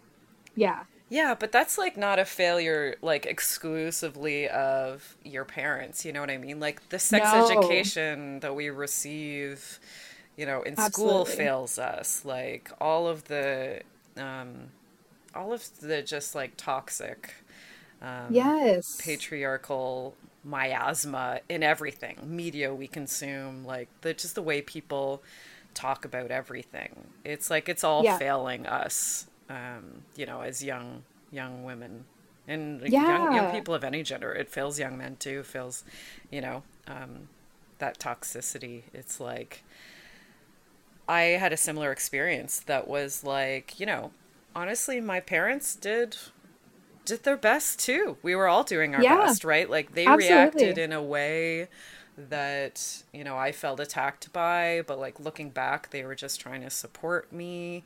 yeah 0.57 0.83
Yeah, 1.09 1.35
but 1.39 1.51
that's 1.53 1.77
like 1.77 1.95
not 1.97 2.19
a 2.19 2.25
failure 2.25 2.95
like 3.01 3.25
exclusively 3.25 4.49
of 4.49 5.15
your 5.23 5.45
parents, 5.45 6.03
you 6.05 6.11
know 6.13 6.21
what 6.21 6.29
I 6.31 6.37
mean? 6.37 6.59
Like 6.59 6.89
the 6.89 6.99
sex 6.99 7.33
No. 7.33 7.33
education 7.33 8.41
that 8.41 8.55
we 8.55 8.69
receive, 8.69 9.79
you 10.37 10.45
know, 10.45 10.63
in 10.63 10.75
school 10.77 11.25
fails 11.25 11.79
us. 11.79 12.25
Like 12.25 12.71
all 12.81 13.07
of 13.07 13.25
the 13.25 13.81
um 14.17 14.71
all 15.35 15.53
of 15.53 15.63
the 15.81 16.01
just 16.03 16.35
like 16.35 16.53
toxic 16.57 17.33
um 18.01 18.55
yes 18.67 18.97
patriarchal 18.97 20.17
miasma 20.43 21.41
in 21.49 21.63
everything 21.63 22.17
media 22.23 22.73
we 22.73 22.87
consume 22.87 23.63
like 23.65 23.89
the 24.01 24.13
just 24.13 24.35
the 24.35 24.41
way 24.41 24.61
people 24.61 25.23
talk 25.73 26.05
about 26.05 26.31
everything 26.31 27.09
it's 27.23 27.49
like 27.49 27.69
it's 27.69 27.83
all 27.83 28.03
Yeah. 28.03 28.21
failing 28.21 28.65
us 28.65 29.27
um 29.49 30.03
you 30.15 30.25
know 30.25 30.41
as 30.41 30.63
young 30.63 31.03
young 31.31 31.63
women 31.63 32.05
and 32.47 32.81
like, 32.81 33.07
young 33.07 33.31
young 33.31 33.47
people 33.47 33.73
of 33.73 33.83
any 33.83 34.03
gender 34.03 34.33
it 34.33 34.49
fails 34.49 34.79
young 34.79 34.97
men 34.97 35.15
too 35.17 35.43
fails 35.43 35.83
you 36.31 36.41
know 36.41 36.63
um 36.87 37.27
that 37.79 37.99
toxicity 37.99 38.83
it's 38.93 39.19
like 39.19 39.63
i 41.07 41.21
had 41.21 41.53
a 41.53 41.57
similar 41.57 41.91
experience 41.91 42.59
that 42.61 42.87
was 42.87 43.23
like 43.23 43.79
you 43.79 43.85
know 43.85 44.11
honestly 44.55 44.99
my 44.99 45.19
parents 45.19 45.75
did 45.75 46.17
did 47.05 47.23
their 47.23 47.37
best 47.37 47.79
too. 47.79 48.17
We 48.23 48.35
were 48.35 48.47
all 48.47 48.63
doing 48.63 48.95
our 48.95 49.03
Yeah. 49.03 49.05
best, 49.05 49.43
right? 49.43 49.69
Like 49.69 49.93
they 49.93 50.11
Absolutely. 50.11 50.13
reacted 50.13 50.77
in 50.77 50.93
a 50.93 51.03
way 51.03 51.69
that, 52.17 53.03
you 53.13 53.23
know, 53.23 53.37
I 53.37 53.51
felt 53.51 53.79
attacked 53.79 54.33
by, 54.33 54.83
but 54.87 54.99
like 54.99 55.19
looking 55.19 55.49
back, 55.51 55.91
they 55.91 56.03
were 56.03 56.15
just 56.15 56.41
trying 56.41 56.61
to 56.61 56.69
support 56.69 57.31
me 57.33 57.85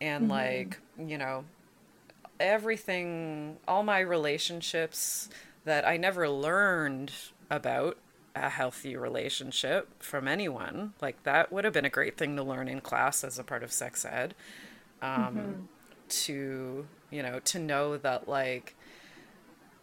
and 0.00 0.28
like, 0.28 0.78
you 0.98 1.18
know, 1.18 1.44
everything, 2.38 3.56
all 3.66 3.82
my 3.82 4.00
relationships 4.00 5.28
that 5.64 5.86
I 5.86 5.96
never 5.96 6.28
learned 6.28 7.12
about 7.50 7.96
a 8.34 8.50
healthy 8.50 8.96
relationship 8.96 10.02
from 10.02 10.28
anyone. 10.28 10.92
Like 11.00 11.22
that 11.22 11.50
would 11.50 11.64
have 11.64 11.72
been 11.72 11.86
a 11.86 11.90
great 11.90 12.16
thing 12.16 12.36
to 12.36 12.42
learn 12.42 12.68
in 12.68 12.80
class 12.80 13.24
as 13.24 13.38
a 13.38 13.44
part 13.44 13.62
of 13.62 13.72
sex 13.72 14.04
ed. 14.04 14.34
Um, 15.00 15.68
To, 16.08 16.86
you 17.10 17.22
know, 17.22 17.40
to 17.40 17.58
know 17.58 17.96
that 17.96 18.28
like, 18.28 18.76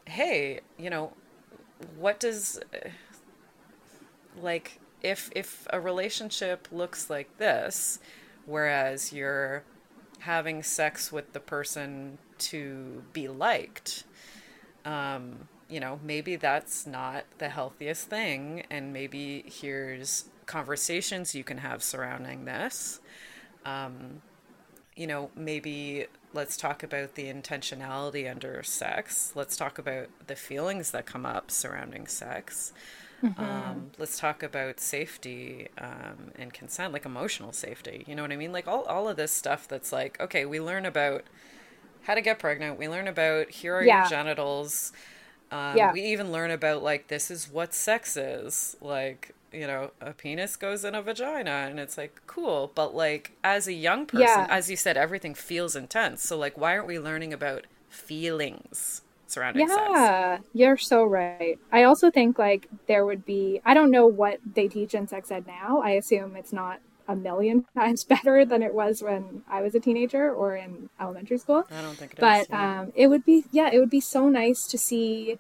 hey, 0.05 0.61
you 0.77 0.89
know, 0.89 1.13
what 1.97 2.19
does 2.19 2.61
like 4.41 4.79
if 5.01 5.29
if 5.35 5.67
a 5.71 5.81
relationship 5.81 6.67
looks 6.71 7.09
like 7.09 7.37
this, 7.37 7.99
whereas 8.45 9.11
you're 9.11 9.63
having 10.23 10.63
sex 10.63 11.11
with 11.11 11.33
the 11.33 11.39
person 11.39 12.17
to 12.37 13.03
be 13.11 13.27
liked, 13.27 14.05
um, 14.85 15.47
you 15.69 15.79
know, 15.79 15.99
maybe 16.03 16.35
that's 16.35 16.87
not 16.87 17.25
the 17.39 17.49
healthiest 17.49 18.09
thing, 18.09 18.63
and 18.69 18.93
maybe 18.93 19.43
here's 19.47 20.25
conversations 20.45 21.35
you 21.35 21.43
can 21.43 21.57
have 21.57 21.83
surrounding 21.83 22.45
this. 22.45 23.01
Um, 23.65 24.21
you 24.95 25.07
know, 25.07 25.29
maybe 25.35 26.05
let's 26.33 26.55
talk 26.55 26.83
about 26.83 27.15
the 27.15 27.25
intentionality 27.25 28.29
under 28.29 28.63
sex. 28.63 29.33
Let's 29.35 29.57
talk 29.57 29.77
about 29.77 30.07
the 30.27 30.35
feelings 30.35 30.91
that 30.91 31.05
come 31.05 31.25
up 31.25 31.51
surrounding 31.51 32.07
sex. 32.07 32.71
Um, 33.37 33.91
let's 33.97 34.19
talk 34.19 34.43
about 34.43 34.79
safety 34.79 35.69
um, 35.77 36.31
and 36.35 36.53
consent, 36.53 36.93
like 36.93 37.05
emotional 37.05 37.51
safety. 37.53 38.03
You 38.07 38.15
know 38.15 38.21
what 38.21 38.31
I 38.31 38.37
mean? 38.37 38.51
Like 38.51 38.67
all, 38.67 38.83
all 38.83 39.09
of 39.09 39.17
this 39.17 39.31
stuff 39.31 39.67
that's 39.67 39.91
like, 39.91 40.19
okay, 40.21 40.45
we 40.45 40.59
learn 40.59 40.85
about 40.85 41.23
how 42.03 42.15
to 42.15 42.21
get 42.21 42.39
pregnant. 42.39 42.79
We 42.79 42.89
learn 42.89 43.07
about 43.07 43.51
here 43.51 43.75
are 43.75 43.83
Yeah. 43.83 44.01
your 44.01 44.09
genitals. 44.09 44.93
Um, 45.51 45.75
Yeah. 45.77 45.91
We 45.91 46.03
even 46.03 46.31
learn 46.31 46.51
about 46.51 46.83
like 46.83 47.07
this 47.09 47.31
is 47.31 47.49
what 47.49 47.73
sex 47.73 48.17
is. 48.17 48.77
Like 48.81 49.33
you 49.53 49.67
know, 49.67 49.91
a 50.01 50.13
penis 50.13 50.55
goes 50.57 50.83
in 50.83 50.95
a 50.95 51.01
vagina, 51.03 51.67
and 51.69 51.79
it's 51.79 51.97
like 51.97 52.21
cool. 52.27 52.71
But 52.75 52.95
like 52.95 53.33
as 53.43 53.67
a 53.67 53.73
young 53.73 54.07
person, 54.07 54.47
Yeah. 54.47 54.47
as 54.49 54.69
you 54.69 54.77
said, 54.77 54.97
everything 54.97 55.35
feels 55.35 55.75
intense. 55.75 56.23
So 56.23 56.37
like, 56.37 56.57
why 56.57 56.75
aren't 56.75 56.87
we 56.87 56.99
learning 56.99 57.33
about 57.33 57.65
feelings 57.89 59.02
surrounding 59.33 59.67
sex? 59.67 59.81
yeah 59.91 60.37
you're 60.53 60.77
so 60.77 61.03
right 61.03 61.57
i 61.71 61.83
also 61.83 62.11
think 62.11 62.37
like 62.37 62.67
there 62.87 63.05
would 63.05 63.25
be 63.25 63.59
i 63.65 63.73
don't 63.73 63.91
know 63.91 64.05
what 64.05 64.39
they 64.53 64.67
teach 64.67 64.93
in 64.93 65.07
sex 65.07 65.31
ed 65.31 65.45
now 65.47 65.81
i 65.81 65.91
assume 65.91 66.35
it's 66.35 66.53
not 66.53 66.79
a 67.07 67.15
million 67.15 67.65
times 67.75 68.03
better 68.03 68.45
than 68.45 68.61
it 68.63 68.73
was 68.73 69.01
when 69.01 69.41
i 69.49 69.61
was 69.61 69.75
a 69.75 69.79
teenager 69.79 70.31
or 70.33 70.55
in 70.55 70.89
elementary 70.99 71.37
school 71.37 71.65
I 71.71 71.81
don't 71.81 71.95
think 71.97 72.13
it 72.13 72.17
is. 72.17 72.21
but 72.21 72.47
yeah. 72.49 72.81
um, 72.81 72.93
it 72.95 73.07
would 73.07 73.25
be 73.25 73.45
yeah 73.51 73.69
it 73.71 73.79
would 73.79 73.89
be 73.89 74.01
so 74.01 74.29
nice 74.29 74.65
to 74.67 74.77
see 74.77 75.37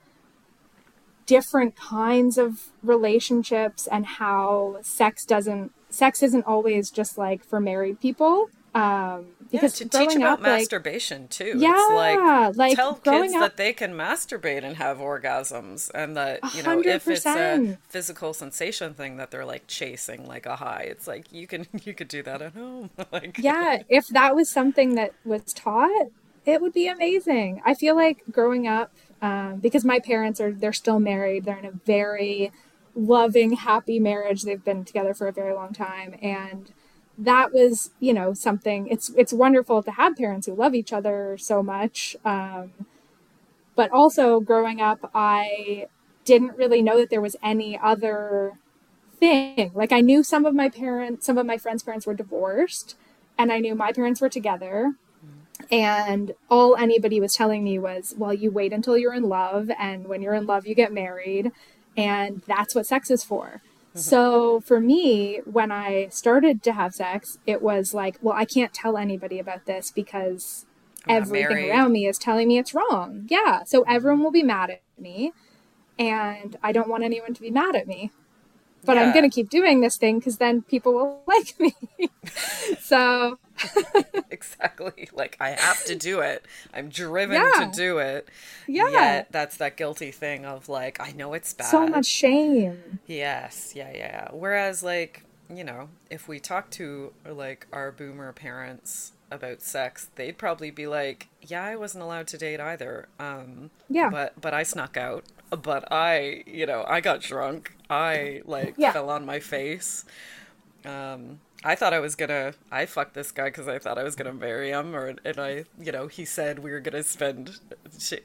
different 1.25 1.75
kinds 1.75 2.37
of 2.37 2.69
relationships 2.81 3.87
and 3.87 4.05
how 4.05 4.77
sex 4.81 5.25
doesn't 5.25 5.71
sex 5.89 6.21
isn't 6.21 6.45
always 6.45 6.89
just 6.89 7.17
like 7.17 7.43
for 7.43 7.59
married 7.59 8.01
people 8.01 8.49
um 8.75 9.27
yeah, 9.51 9.61
because 9.61 9.73
to 9.73 9.87
teach 9.87 10.15
about 10.15 10.39
up 10.39 10.39
like 10.39 10.61
masturbation 10.61 11.27
too. 11.27 11.53
Yeah, 11.57 11.73
it's 11.75 11.93
like, 11.93 12.57
like, 12.57 12.75
tell 12.75 12.95
kids 12.95 13.33
up- 13.35 13.41
that 13.41 13.57
they 13.57 13.71
can 13.71 13.93
masturbate 13.93 14.63
and 14.63 14.77
have 14.77 14.97
orgasms, 14.97 15.91
and 15.93 16.17
that 16.17 16.39
you 16.55 16.63
know 16.63 16.79
if 16.79 17.07
it's 17.07 17.25
a 17.25 17.77
physical 17.87 18.33
sensation 18.33 18.95
thing 18.95 19.17
that 19.17 19.29
they're 19.29 19.45
like 19.45 19.67
chasing 19.67 20.25
like 20.27 20.47
a 20.47 20.55
high, 20.55 20.87
it's 20.89 21.07
like 21.07 21.31
you 21.31 21.45
can 21.45 21.67
you 21.83 21.93
could 21.93 22.07
do 22.07 22.23
that 22.23 22.41
at 22.41 22.53
home. 22.53 22.89
like 23.11 23.37
yeah 23.39 23.81
if 23.89 24.07
that 24.07 24.35
was 24.35 24.49
something 24.49 24.95
that 24.95 25.13
was 25.25 25.53
taught 25.53 26.07
it 26.45 26.61
would 26.61 26.73
be 26.73 26.87
amazing 26.87 27.61
i 27.65 27.73
feel 27.73 27.95
like 27.95 28.23
growing 28.31 28.67
up 28.67 28.91
um, 29.21 29.57
because 29.57 29.85
my 29.85 29.99
parents 29.99 30.41
are 30.41 30.51
they're 30.51 30.73
still 30.73 30.99
married 30.99 31.45
they're 31.45 31.57
in 31.57 31.65
a 31.65 31.71
very 31.71 32.51
loving 32.95 33.53
happy 33.53 33.99
marriage 33.99 34.43
they've 34.43 34.63
been 34.63 34.83
together 34.83 35.13
for 35.13 35.27
a 35.27 35.31
very 35.31 35.53
long 35.53 35.73
time 35.73 36.15
and 36.21 36.71
that 37.17 37.53
was 37.53 37.91
you 37.99 38.13
know 38.13 38.33
something 38.33 38.87
it's 38.87 39.09
it's 39.15 39.31
wonderful 39.31 39.83
to 39.83 39.91
have 39.91 40.15
parents 40.15 40.47
who 40.47 40.55
love 40.55 40.73
each 40.73 40.91
other 40.91 41.37
so 41.37 41.61
much 41.61 42.15
um, 42.25 42.71
but 43.75 43.91
also 43.91 44.39
growing 44.39 44.81
up 44.81 45.11
i 45.13 45.87
didn't 46.25 46.57
really 46.57 46.81
know 46.81 46.97
that 46.97 47.09
there 47.09 47.21
was 47.21 47.35
any 47.43 47.77
other 47.77 48.57
thing. 49.23 49.71
Like 49.73 49.91
I 49.91 50.01
knew 50.01 50.23
some 50.23 50.45
of 50.45 50.53
my 50.53 50.69
parents, 50.69 51.25
some 51.25 51.37
of 51.37 51.45
my 51.45 51.57
friends' 51.57 51.83
parents 51.83 52.05
were 52.05 52.13
divorced, 52.13 52.95
and 53.37 53.51
I 53.51 53.59
knew 53.59 53.75
my 53.75 53.91
parents 53.91 54.21
were 54.21 54.29
together. 54.29 54.93
And 55.71 56.33
all 56.49 56.75
anybody 56.75 57.19
was 57.19 57.35
telling 57.35 57.63
me 57.63 57.79
was, 57.79 58.13
well, 58.17 58.33
you 58.33 58.51
wait 58.51 58.73
until 58.73 58.97
you're 58.97 59.13
in 59.13 59.23
love, 59.23 59.71
and 59.79 60.07
when 60.07 60.21
you're 60.21 60.33
in 60.33 60.45
love, 60.45 60.67
you 60.67 60.75
get 60.75 60.91
married, 60.91 61.51
and 61.95 62.41
that's 62.47 62.75
what 62.75 62.85
sex 62.85 63.09
is 63.09 63.23
for. 63.23 63.61
So 63.95 64.61
for 64.61 64.79
me, 64.79 65.41
when 65.45 65.71
I 65.71 66.07
started 66.09 66.63
to 66.63 66.73
have 66.73 66.95
sex, 66.95 67.37
it 67.45 67.61
was 67.61 67.93
like, 67.93 68.17
well, 68.21 68.35
I 68.35 68.45
can't 68.45 68.73
tell 68.73 68.97
anybody 68.97 69.39
about 69.39 69.65
this 69.65 69.91
because 69.91 70.65
everything 71.07 71.49
married. 71.49 71.69
around 71.69 71.91
me 71.91 72.07
is 72.07 72.17
telling 72.17 72.47
me 72.47 72.57
it's 72.57 72.73
wrong. 72.73 73.27
Yeah. 73.29 73.63
So 73.65 73.83
everyone 73.83 74.23
will 74.23 74.31
be 74.31 74.43
mad 74.43 74.71
at 74.71 74.81
me, 74.97 75.31
and 75.99 76.57
I 76.63 76.71
don't 76.71 76.87
want 76.87 77.03
anyone 77.03 77.33
to 77.33 77.41
be 77.41 77.51
mad 77.51 77.75
at 77.75 77.87
me 77.87 78.11
but 78.85 78.97
yeah. 78.97 79.03
I'm 79.03 79.13
going 79.13 79.29
to 79.29 79.33
keep 79.33 79.49
doing 79.49 79.81
this 79.81 79.97
thing 79.97 80.19
because 80.19 80.37
then 80.37 80.61
people 80.61 80.93
will 80.93 81.23
like 81.27 81.59
me. 81.59 81.75
so. 82.81 83.39
exactly. 84.31 85.09
Like, 85.13 85.37
I 85.39 85.51
have 85.51 85.83
to 85.85 85.95
do 85.95 86.19
it. 86.19 86.45
I'm 86.73 86.89
driven 86.89 87.41
yeah. 87.41 87.65
to 87.65 87.71
do 87.73 87.97
it. 87.99 88.29
Yeah. 88.67 88.89
Yet, 88.89 89.27
that's 89.31 89.57
that 89.57 89.77
guilty 89.77 90.11
thing 90.11 90.45
of 90.45 90.69
like, 90.69 90.99
I 90.99 91.11
know 91.11 91.33
it's 91.33 91.53
bad. 91.53 91.67
So 91.67 91.87
much 91.87 92.05
shame. 92.05 92.99
Yes. 93.07 93.73
Yeah. 93.75 93.91
Yeah. 93.93 94.29
Whereas, 94.31 94.83
like, 94.83 95.23
you 95.53 95.63
know, 95.63 95.89
if 96.09 96.27
we 96.27 96.39
talk 96.39 96.69
to 96.71 97.13
like 97.27 97.67
our 97.71 97.91
boomer 97.91 98.31
parents 98.31 99.13
about 99.31 99.61
sex, 99.61 100.09
they'd 100.15 100.37
probably 100.37 100.71
be 100.71 100.87
like, 100.87 101.27
"Yeah, 101.41 101.63
I 101.63 101.75
wasn't 101.75 102.03
allowed 102.03 102.27
to 102.27 102.37
date 102.37 102.59
either. 102.59 103.07
Um, 103.19 103.71
yeah, 103.89 104.09
but 104.09 104.39
but 104.39 104.53
I 104.53 104.63
snuck 104.63 104.97
out. 104.97 105.23
But 105.49 105.91
I, 105.91 106.43
you 106.47 106.65
know, 106.65 106.83
I 106.87 107.01
got 107.01 107.21
drunk. 107.21 107.75
I 107.89 108.41
like 108.45 108.75
yeah. 108.77 108.91
fell 108.91 109.09
on 109.09 109.25
my 109.25 109.39
face. 109.39 110.05
Um, 110.85 111.39
I 111.63 111.75
thought 111.75 111.93
I 111.93 111.99
was 111.99 112.15
gonna. 112.15 112.53
I 112.71 112.85
fucked 112.85 113.13
this 113.13 113.31
guy 113.31 113.45
because 113.45 113.67
I 113.67 113.79
thought 113.79 113.97
I 113.97 114.03
was 114.03 114.15
gonna 114.15 114.33
marry 114.33 114.69
him, 114.69 114.95
or 114.95 115.15
and 115.23 115.39
I, 115.39 115.65
you 115.79 115.91
know, 115.91 116.07
he 116.07 116.25
said 116.25 116.59
we 116.59 116.71
were 116.71 116.79
gonna 116.79 117.03
spend, 117.03 117.59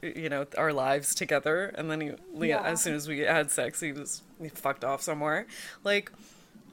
you 0.03 0.29
know, 0.29 0.47
our 0.57 0.73
lives 0.73 1.15
together, 1.15 1.73
and 1.77 1.91
then 1.91 2.01
he, 2.01 2.13
yeah. 2.49 2.63
as 2.63 2.83
soon 2.83 2.95
as 2.95 3.07
we 3.07 3.21
had 3.21 3.51
sex, 3.51 3.81
he 3.81 3.93
was 3.93 4.23
he 4.41 4.49
fucked 4.49 4.85
off 4.85 5.03
somewhere. 5.03 5.47
Like, 5.85 6.11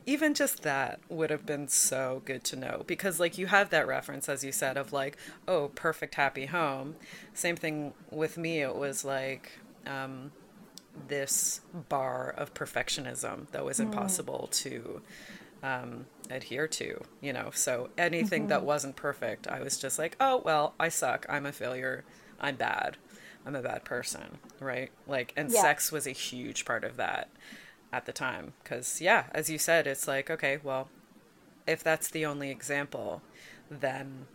even 0.06 0.34
just 0.34 0.64
that 0.64 1.00
would 1.10 1.30
have 1.30 1.46
been 1.46 1.68
so 1.68 2.22
good 2.26 2.44
to 2.46 2.56
know 2.56 2.84
because 2.88 3.20
like 3.20 3.38
you 3.38 3.48
have 3.48 3.70
that 3.72 3.88
reference 3.88 4.30
as 4.30 4.44
you 4.44 4.52
said 4.52 4.78
of 4.78 4.94
like 4.94 5.18
oh 5.48 5.72
perfect 5.74 6.14
happy 6.14 6.46
home 6.46 6.96
same 7.34 7.56
thing 7.56 7.92
with 8.12 8.38
me 8.38 8.62
it 8.62 8.76
was 8.76 9.04
like 9.04 9.60
um, 9.88 10.32
this 11.08 11.62
bar 11.90 12.34
of 12.38 12.54
perfectionism 12.54 13.50
that 13.52 13.66
was 13.66 13.80
mm. 13.80 13.86
impossible 13.86 14.48
mm. 14.52 14.64
to 14.64 15.02
um, 15.66 16.06
adhere 16.30 16.68
to 16.68 17.02
you 17.22 17.34
know 17.34 17.50
so 17.54 17.90
anything 17.98 18.44
mm-hmm. 18.44 18.50
that 18.50 18.64
wasn't 18.64 18.96
perfect 18.96 19.48
i 19.48 19.62
was 19.62 19.78
just 19.78 19.98
like 19.98 20.16
oh 20.20 20.42
well 20.44 20.74
i 20.80 20.90
suck 20.90 21.26
i'm 21.30 21.46
a 21.46 21.52
failure 21.52 22.04
i'm 22.40 22.56
bad 22.56 22.98
i'm 23.46 23.56
a 23.56 23.62
bad 23.62 23.84
person 23.86 24.38
right 24.60 24.92
like 25.08 25.34
and 25.38 25.52
yeah. 25.52 25.62
sex 25.62 25.92
was 25.92 26.06
a 26.06 26.12
huge 26.12 26.66
part 26.66 26.84
of 26.84 26.98
that 26.98 27.30
at 27.96 28.06
the 28.06 28.12
time. 28.12 28.54
Because, 28.62 29.00
yeah, 29.00 29.26
as 29.32 29.50
you 29.50 29.58
said, 29.58 29.88
it's 29.88 30.08
like, 30.08 30.30
okay, 30.30 30.60
well, 30.62 30.90
if 31.66 31.82
that's 31.82 32.10
the 32.10 32.26
only 32.26 32.52
example, 32.52 33.22
then 33.72 34.28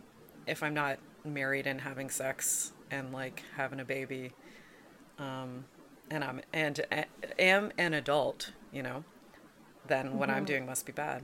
if 0.47 0.63
I'm 0.63 0.73
not 0.73 0.97
married 1.23 1.67
and 1.67 1.81
having 1.81 2.09
sex 2.09 2.71
and 2.89 3.13
like 3.13 3.43
having 3.55 3.79
a 3.79 3.85
baby, 3.85 4.31
um, 5.19 5.65
and 6.09 6.23
I'm 6.23 6.41
and 6.51 6.81
am 7.37 7.71
an 7.77 7.93
adult, 7.93 8.51
you 8.73 8.81
know, 8.81 9.03
then 9.87 10.07
mm-hmm. 10.07 10.17
what 10.17 10.29
I'm 10.29 10.37
mm-hmm. 10.37 10.45
doing 10.45 10.65
must 10.65 10.85
be 10.85 10.91
bad. 10.91 11.23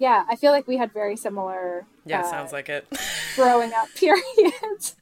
Yeah, 0.00 0.24
I 0.30 0.36
feel 0.36 0.50
like 0.50 0.66
we 0.66 0.78
had 0.78 0.94
very 0.94 1.14
similar. 1.14 1.84
Yeah, 2.06 2.22
uh, 2.22 2.30
sounds 2.30 2.52
like 2.52 2.70
it. 2.70 2.86
growing 3.36 3.70
up 3.74 3.86
periods 3.94 4.96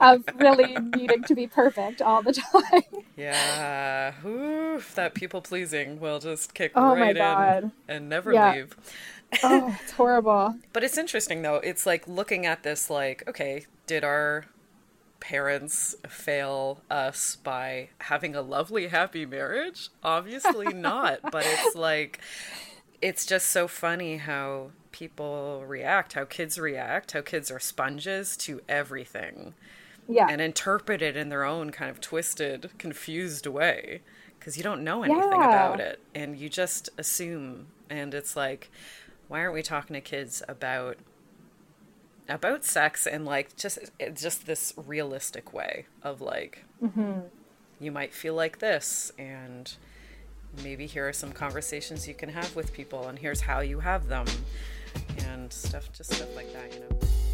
of 0.00 0.24
really 0.36 0.76
needing 0.96 1.22
to 1.24 1.34
be 1.34 1.46
perfect 1.46 2.00
all 2.00 2.22
the 2.22 2.32
time. 2.32 3.04
Yeah, 3.16 4.14
Oof, 4.24 4.94
that 4.94 5.12
people 5.12 5.42
pleasing 5.42 6.00
will 6.00 6.20
just 6.20 6.54
kick 6.54 6.72
oh 6.74 6.96
right 6.96 7.16
in 7.16 7.72
and 7.86 8.08
never 8.08 8.32
yeah. 8.32 8.54
leave. 8.54 8.76
oh, 9.42 9.76
it's 9.82 9.92
horrible. 9.92 10.56
But 10.72 10.84
it's 10.84 10.96
interesting 10.96 11.42
though. 11.42 11.56
It's 11.56 11.84
like 11.84 12.08
looking 12.08 12.46
at 12.46 12.62
this 12.62 12.88
like, 12.88 13.24
okay, 13.28 13.66
did 13.86 14.04
our 14.04 14.46
parents 15.24 15.96
fail 16.06 16.82
us 16.90 17.36
by 17.36 17.88
having 17.98 18.36
a 18.36 18.42
lovely 18.42 18.88
happy 18.88 19.24
marriage? 19.24 19.88
Obviously 20.02 20.66
not, 20.74 21.20
but 21.32 21.46
it's 21.46 21.74
like 21.74 22.20
it's 23.00 23.24
just 23.24 23.46
so 23.46 23.66
funny 23.66 24.18
how 24.18 24.72
people 24.92 25.64
react, 25.66 26.12
how 26.12 26.26
kids 26.26 26.58
react, 26.58 27.12
how 27.12 27.22
kids 27.22 27.50
are 27.50 27.58
sponges 27.58 28.36
to 28.36 28.60
everything. 28.68 29.54
Yeah. 30.06 30.26
And 30.28 30.42
interpret 30.42 31.00
it 31.00 31.16
in 31.16 31.30
their 31.30 31.44
own 31.44 31.70
kind 31.70 31.90
of 31.90 31.98
twisted, 32.02 32.70
confused 32.76 33.46
way 33.46 34.02
because 34.38 34.58
you 34.58 34.62
don't 34.62 34.84
know 34.84 35.02
anything 35.02 35.40
yeah. 35.40 35.48
about 35.48 35.80
it 35.80 36.00
and 36.14 36.36
you 36.36 36.50
just 36.50 36.90
assume 36.98 37.68
and 37.88 38.12
it's 38.12 38.36
like 38.36 38.70
why 39.26 39.40
aren't 39.40 39.54
we 39.54 39.62
talking 39.62 39.94
to 39.94 40.02
kids 40.02 40.42
about 40.46 40.98
about 42.28 42.64
sex 42.64 43.06
in 43.06 43.24
like 43.24 43.56
just 43.56 43.78
just 44.14 44.46
this 44.46 44.72
realistic 44.86 45.52
way 45.52 45.86
of 46.02 46.20
like 46.20 46.64
mm-hmm. 46.82 47.20
you 47.80 47.92
might 47.92 48.14
feel 48.14 48.34
like 48.34 48.58
this 48.58 49.12
and 49.18 49.74
maybe 50.62 50.86
here 50.86 51.08
are 51.08 51.12
some 51.12 51.32
conversations 51.32 52.08
you 52.08 52.14
can 52.14 52.28
have 52.28 52.54
with 52.56 52.72
people 52.72 53.08
and 53.08 53.18
here's 53.18 53.40
how 53.40 53.60
you 53.60 53.80
have 53.80 54.08
them 54.08 54.26
and 55.26 55.52
stuff 55.52 55.92
just 55.92 56.14
stuff 56.14 56.34
like 56.36 56.50
that 56.52 56.72
you 56.72 56.80
know 56.80 57.33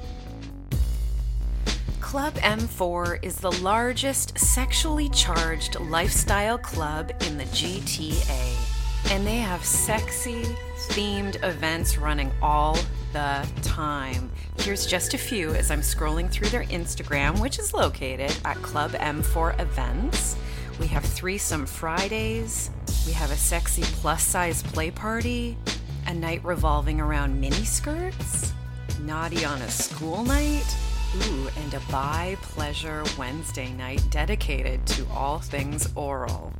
Club 2.11 2.33
M4 2.33 3.23
is 3.23 3.37
the 3.37 3.53
largest 3.61 4.37
sexually 4.37 5.07
charged 5.07 5.79
lifestyle 5.79 6.57
club 6.57 7.09
in 7.21 7.37
the 7.37 7.45
GTA, 7.45 9.11
and 9.11 9.25
they 9.25 9.37
have 9.37 9.63
sexy 9.63 10.43
themed 10.89 11.41
events 11.41 11.97
running 11.97 12.29
all 12.41 12.77
the 13.13 13.47
time. 13.61 14.29
Here's 14.57 14.85
just 14.85 15.13
a 15.13 15.17
few 15.17 15.51
as 15.53 15.71
I'm 15.71 15.79
scrolling 15.79 16.29
through 16.29 16.49
their 16.49 16.65
Instagram, 16.65 17.39
which 17.39 17.59
is 17.59 17.73
located 17.73 18.35
at 18.43 18.57
Club 18.57 18.91
M4 18.91 19.57
Events. 19.61 20.35
We 20.81 20.87
have 20.87 21.05
threesome 21.05 21.65
Fridays, 21.65 22.71
we 23.07 23.13
have 23.13 23.31
a 23.31 23.37
sexy 23.37 23.83
plus 23.83 24.21
size 24.21 24.63
play 24.63 24.91
party, 24.91 25.57
a 26.07 26.13
night 26.13 26.43
revolving 26.43 26.99
around 26.99 27.39
mini 27.39 27.63
skirts, 27.63 28.51
naughty 28.99 29.45
on 29.45 29.61
a 29.61 29.69
school 29.71 30.25
night, 30.25 30.75
ooh, 31.15 31.49
and 31.57 31.73
a 31.73 31.79
bi 31.91 32.37
pleasure 32.41 33.03
Wednesday 33.17 33.71
night 33.73 34.03
dedicated 34.09 34.85
to 34.87 35.05
all 35.09 35.39
things 35.39 35.89
oral. 35.95 36.53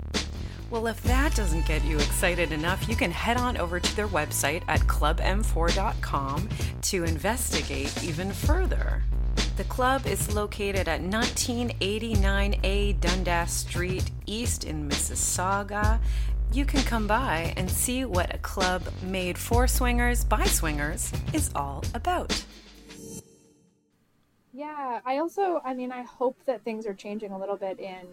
Well, 0.69 0.87
if 0.87 1.01
that 1.03 1.35
doesn't 1.35 1.65
get 1.65 1.83
you 1.83 1.97
excited 1.97 2.51
enough, 2.53 2.87
you 2.87 2.95
can 2.95 3.11
head 3.11 3.35
on 3.37 3.57
over 3.57 3.79
to 3.79 3.95
their 3.95 4.07
website 4.07 4.63
at 4.69 4.79
clubm4.com 4.81 6.49
to 6.83 7.03
investigate 7.03 8.03
even 8.03 8.31
further. 8.31 9.03
The 9.57 9.65
club 9.65 10.07
is 10.07 10.33
located 10.33 10.87
at 10.87 11.01
1989A 11.01 12.99
Dundas 13.01 13.51
Street 13.51 14.09
East 14.25 14.63
in 14.63 14.87
Mississauga. 14.89 15.99
You 16.53 16.63
can 16.63 16.81
come 16.83 17.05
by 17.05 17.53
and 17.57 17.69
see 17.69 18.05
what 18.05 18.33
a 18.33 18.37
club 18.37 18.83
made 19.03 19.37
for 19.37 19.67
swingers 19.67 20.23
by 20.23 20.45
swingers 20.45 21.11
is 21.33 21.51
all 21.53 21.83
about. 21.93 22.45
Yeah, 24.61 24.99
I 25.03 25.17
also, 25.17 25.59
I 25.65 25.73
mean, 25.73 25.91
I 25.91 26.03
hope 26.03 26.37
that 26.45 26.61
things 26.61 26.85
are 26.85 26.93
changing 26.93 27.31
a 27.31 27.39
little 27.39 27.55
bit 27.55 27.79
in 27.79 28.09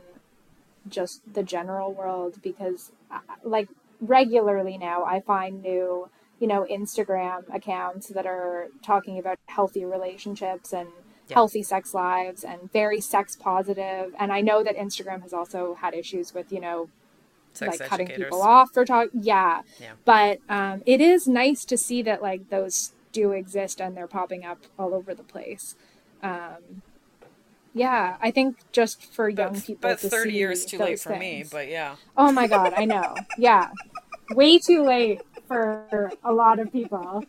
just 0.89 1.21
the 1.35 1.43
general 1.43 1.93
world 1.93 2.41
because 2.43 2.91
uh, 3.11 3.19
like 3.45 3.69
regularly 4.01 4.79
now 4.79 5.05
I 5.05 5.21
find 5.21 5.63
new, 5.63 6.09
you 6.41 6.47
know, 6.47 6.67
Instagram 6.71 7.55
accounts 7.55 8.09
that 8.09 8.25
are 8.25 8.69
talking 8.83 9.19
about 9.19 9.39
healthy 9.45 9.85
relationships 9.85 10.73
and 10.73 10.89
yeah. 11.29 11.35
healthy 11.35 11.63
sex 11.63 11.93
lives 11.93 12.45
and 12.45 12.73
very 12.73 13.03
sex 13.03 13.37
positive. 13.37 14.15
And 14.19 14.33
I 14.33 14.41
know 14.41 14.65
that 14.65 14.75
Instagram 14.75 15.21
has 15.21 15.35
also 15.35 15.75
had 15.75 15.93
issues 15.93 16.33
with, 16.33 16.51
you 16.51 16.61
know, 16.61 16.89
Sex 17.53 17.79
like 17.79 17.91
cutting 17.91 18.07
people 18.07 18.41
off 18.41 18.73
for 18.73 18.87
talk. 18.87 19.09
Yeah, 19.13 19.63
Yeah. 19.79 19.93
but 20.07 20.39
um, 20.49 20.83
it 20.87 21.03
is 21.03 21.29
nice 21.29 21.67
to 21.67 21.77
see 21.77 22.01
that 22.03 22.23
like 22.23 22.49
those 22.49 22.93
do 23.13 23.33
exist 23.33 23.83
and 23.83 23.95
they're 23.95 24.07
popping 24.07 24.47
up 24.47 24.61
all 24.79 24.95
over 24.95 25.13
the 25.13 25.23
place. 25.23 25.75
Um, 26.23 26.83
yeah, 27.75 28.17
I 28.21 28.31
think 28.31 28.57
just 28.73 29.15
for 29.15 29.29
young 29.29 29.61
people, 29.61 29.81
but 29.91 30.01
30 30.01 30.33
years 30.35 30.65
too 30.65 30.79
late 30.79 31.01
for 31.01 31.15
me, 31.15 31.45
but 31.51 31.69
yeah. 31.69 31.97
Oh 32.17 32.33
my 32.33 32.49
god, 32.49 32.73
I 32.77 32.85
know. 32.85 33.15
Yeah. 33.37 33.69
Way 34.29 34.59
too 34.59 34.85
late 34.85 35.21
for 35.47 36.13
a 36.25 36.33
lot 36.33 36.59
of 36.59 36.73
people. 36.73 37.25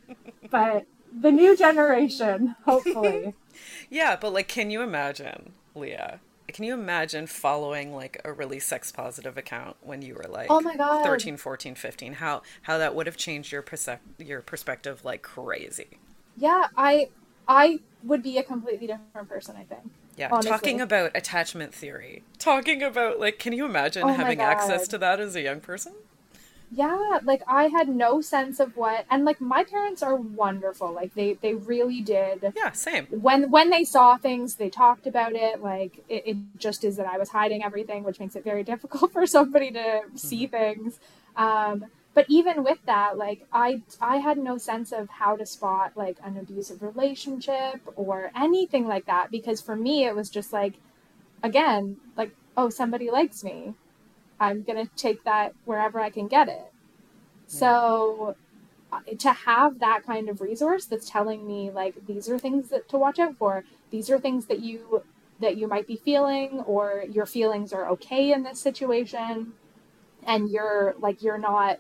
But 0.52 0.86
the 1.12 1.32
new 1.32 1.56
generation, 1.56 2.56
hopefully. 2.66 3.36
Yeah, 3.90 4.16
but 4.20 4.34
like, 4.34 4.48
can 4.48 4.70
you 4.72 4.82
imagine, 4.82 5.54
Leah? 5.76 6.22
Can 6.48 6.66
you 6.66 6.74
imagine 6.74 7.28
following 7.28 7.94
like 7.94 8.20
a 8.26 8.34
really 8.34 8.60
sex 8.60 8.92
positive 8.92 9.38
account 9.38 9.78
when 9.82 10.02
you 10.02 10.16
were 10.16 10.26
like 10.28 10.50
Oh 10.50 10.60
my 10.62 10.76
God. 10.76 11.00
13, 11.04 11.38
14, 11.38 11.76
15? 11.76 12.14
How 12.14 12.42
how 12.64 12.78
that 12.78 12.96
would 12.96 13.06
have 13.08 13.18
changed 13.18 13.52
your 13.52 13.62
percep- 13.64 14.00
your 14.18 14.42
perspective 14.42 15.06
like 15.06 15.22
crazy. 15.22 16.00
Yeah, 16.36 16.68
I 16.76 17.10
I 17.50 17.80
would 18.04 18.24
be 18.24 18.38
a 18.38 18.44
completely 18.44 18.88
different 18.88 19.28
person, 19.28 19.56
I 19.58 19.64
think. 19.64 19.92
Yeah, 20.18 20.30
Honestly. 20.32 20.50
talking 20.50 20.82
about 20.82 21.12
attachment 21.16 21.74
theory. 21.74 22.24
Talking 22.38 22.84
about 22.84 23.20
like 23.20 23.40
can 23.40 23.54
you 23.54 23.66
imagine 23.66 24.08
Oh 24.08 24.14
having 24.14 24.42
access 24.42 24.88
to 24.90 24.98
that 25.00 25.20
as 25.20 25.36
a 25.36 25.42
young 25.42 25.60
person? 25.62 25.94
Yeah, 26.72 27.20
like 27.24 27.42
I 27.48 27.66
had 27.66 27.90
no 27.90 28.22
sense 28.22 28.60
of 28.60 28.78
what 28.78 29.06
and 29.10 29.26
like 29.26 29.42
my 29.42 29.64
parents 29.64 30.04
are 30.04 30.16
wonderful. 30.16 30.92
Like 30.92 31.16
they 31.16 31.34
they 31.34 31.56
really 31.56 32.02
did 32.02 32.54
Yeah, 32.56 32.72
same. 32.74 33.08
when 33.10 33.50
when 33.50 33.72
they 33.72 33.84
saw 33.84 34.18
things 34.18 34.56
they 34.56 34.70
talked 34.70 35.08
about 35.08 35.34
it 35.34 35.64
like 35.64 36.04
it, 36.10 36.24
it 36.28 36.38
just 36.58 36.84
is 36.84 36.98
that 36.98 37.08
i 37.08 37.18
was 37.18 37.30
hiding 37.30 37.64
everything 37.64 38.04
which 38.04 38.20
makes 38.20 38.36
it 38.36 38.44
very 38.44 38.64
difficult 38.74 39.12
for 39.14 39.26
somebody 39.28 39.72
to 39.72 40.02
see 40.16 40.48
things 40.48 41.00
um, 41.38 41.86
but 42.14 42.26
even 42.30 42.64
with 42.64 42.80
that 42.86 43.18
like 43.18 43.46
i 43.54 43.82
i 44.02 44.18
had 44.18 44.38
no 44.38 44.58
sense 44.58 44.92
of 44.92 45.10
how 45.10 45.36
to 45.36 45.46
spot 45.46 45.92
like 45.96 46.18
an 46.24 46.38
abusive 46.38 46.82
relationship 46.82 47.82
or 47.96 48.32
anything 48.36 48.88
like 48.88 49.06
that 49.06 49.32
because 49.32 49.62
for 49.62 49.76
me 49.76 50.06
it 50.06 50.16
was 50.16 50.30
just 50.30 50.52
like 50.52 50.76
again 51.44 51.98
like 52.18 52.32
oh 52.60 52.70
somebody 52.70 53.10
likes 53.10 53.42
me. 53.44 53.74
I'm 54.38 54.64
gonna 54.64 54.90
take 54.98 55.24
that 55.24 55.54
wherever 55.66 56.00
i 56.00 56.10
can 56.10 56.28
get 56.28 56.50
it. 56.50 56.72
So 57.48 58.36
uh, 58.92 59.00
to 59.18 59.32
have 59.32 59.80
that 59.80 60.06
kind 60.06 60.28
of 60.30 60.42
resource 60.42 60.86
that's 60.86 61.10
telling 61.10 61.48
me 61.48 61.72
like 61.72 62.06
these 62.06 62.30
are 62.30 62.38
things 62.38 62.70
that 62.70 62.90
to 62.90 62.98
watch 62.98 63.18
out 63.18 63.38
for. 63.38 63.64
These 63.92 64.10
are 64.10 64.20
things 64.20 64.48
that 64.48 64.60
you 64.60 65.04
that 65.40 65.56
you 65.56 65.68
might 65.68 65.88
be 65.88 65.96
feeling 65.96 66.60
or 66.62 67.06
your 67.10 67.26
feelings 67.26 67.72
are 67.72 67.88
okay 67.90 68.34
in 68.34 68.44
this 68.44 68.60
situation 68.60 69.54
and 70.28 70.50
you're 70.50 70.96
like 71.00 71.24
you're 71.24 71.38
not 71.38 71.80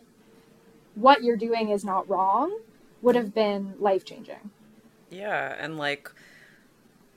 what 0.99 1.23
you're 1.23 1.37
doing 1.37 1.69
is 1.69 1.85
not 1.85 2.09
wrong 2.09 2.59
would 3.01 3.15
have 3.15 3.33
been 3.33 3.73
life 3.79 4.05
changing 4.05 4.51
Yeah, 5.09 5.55
and 5.59 5.77
like 5.77 6.11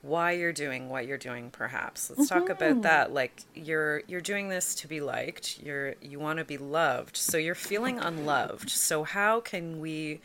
why 0.01 0.31
you're 0.31 0.53
doing 0.53 0.89
what 0.89 1.07
you're 1.07 1.17
doing 1.17 1.49
perhaps. 1.49 2.09
Let's 2.09 2.27
talk 2.27 2.49
about 2.49 2.81
that. 2.83 3.13
Like 3.13 3.43
you're 3.55 4.03
you're 4.07 4.21
doing 4.21 4.49
this 4.49 4.75
to 4.75 4.87
be 4.87 4.99
liked. 5.01 5.59
You're 5.63 5.95
you 6.01 6.19
want 6.19 6.39
to 6.39 6.45
be 6.45 6.57
loved. 6.57 7.15
So 7.17 7.37
you're 7.37 7.55
feeling 7.55 7.99
unloved. 7.99 8.69
So 8.69 9.03
how 9.03 9.39
can 9.39 9.79
we 9.79 10.19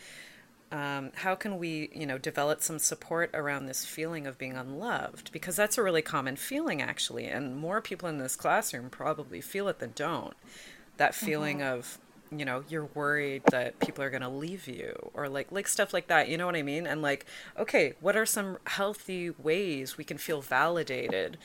um, 0.71 1.13
how 1.15 1.35
can 1.35 1.59
we, 1.59 1.91
you 1.95 2.07
know, 2.07 2.19
develop 2.19 2.61
some 2.63 2.79
support 2.79 3.31
around 3.33 3.67
this 3.67 3.87
feeling 3.87 4.27
of 4.27 4.37
being 4.37 4.57
unloved? 4.57 5.33
Because 5.33 5.57
that's 5.57 5.79
a 5.79 5.83
really 5.83 6.03
common 6.03 6.37
feeling, 6.37 6.83
actually, 6.83 7.27
and 7.27 7.57
more 7.57 7.81
people 7.81 8.09
in 8.09 8.19
this 8.19 8.37
classroom 8.37 8.91
probably 8.91 9.41
feel 9.41 9.69
it 9.69 9.79
than 9.79 9.93
don't. 9.95 10.35
That 10.99 11.15
feeling 11.15 11.63
of, 11.63 11.99
you 12.31 12.45
know, 12.45 12.65
you're 12.69 12.87
worried 12.95 13.43
that 13.51 13.79
people 13.81 14.05
are 14.05 14.11
going 14.11 14.23
to 14.23 14.29
leave 14.29 14.69
you, 14.69 15.11
or 15.15 15.29
like 15.29 15.51
like 15.53 15.69
stuff 15.69 15.93
like 15.93 16.09
that. 16.09 16.29
You 16.29 16.37
know 16.37 16.47
what 16.47 16.57
I 16.57 16.63
mean? 16.63 16.87
And 16.87 17.03
like, 17.03 17.27
okay, 17.59 17.95
what 18.01 18.17
are 18.17 18.27
some 18.27 18.59
healthy 18.67 19.31
ways 19.31 19.97
we 19.97 20.05
can 20.05 20.19
feel 20.19 20.41
validated 20.43 21.39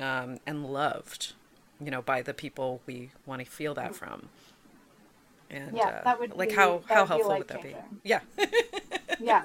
um, 0.00 0.38
and 0.46 0.66
loved? 0.66 1.34
You 1.80 1.90
know, 1.90 2.02
by 2.02 2.22
the 2.22 2.34
people 2.34 2.82
we 2.86 3.10
want 3.26 3.44
to 3.44 3.50
feel 3.50 3.74
that 3.74 3.94
from. 3.94 4.28
And 5.50 5.76
Yeah, 5.76 5.88
uh, 5.88 6.00
that 6.04 6.18
would 6.18 6.34
like 6.36 6.48
be- 6.50 6.54
how 6.54 6.82
how 6.88 7.04
helpful 7.06 7.36
would 7.36 7.48
that 7.48 7.62
be? 7.62 7.74
Yeah. 8.02 8.20
yeah 9.18 9.44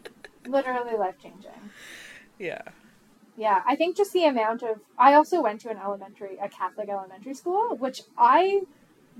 literally 0.46 0.96
life 0.96 1.16
changing 1.22 1.72
yeah. 2.38 2.62
Yeah, 3.36 3.62
I 3.66 3.76
think 3.76 3.96
just 3.96 4.12
the 4.12 4.24
amount 4.24 4.62
of 4.62 4.80
I 4.98 5.14
also 5.14 5.40
went 5.40 5.60
to 5.62 5.70
an 5.70 5.78
elementary 5.78 6.38
a 6.42 6.48
Catholic 6.48 6.88
elementary 6.88 7.34
school, 7.34 7.76
which 7.76 8.02
I 8.16 8.62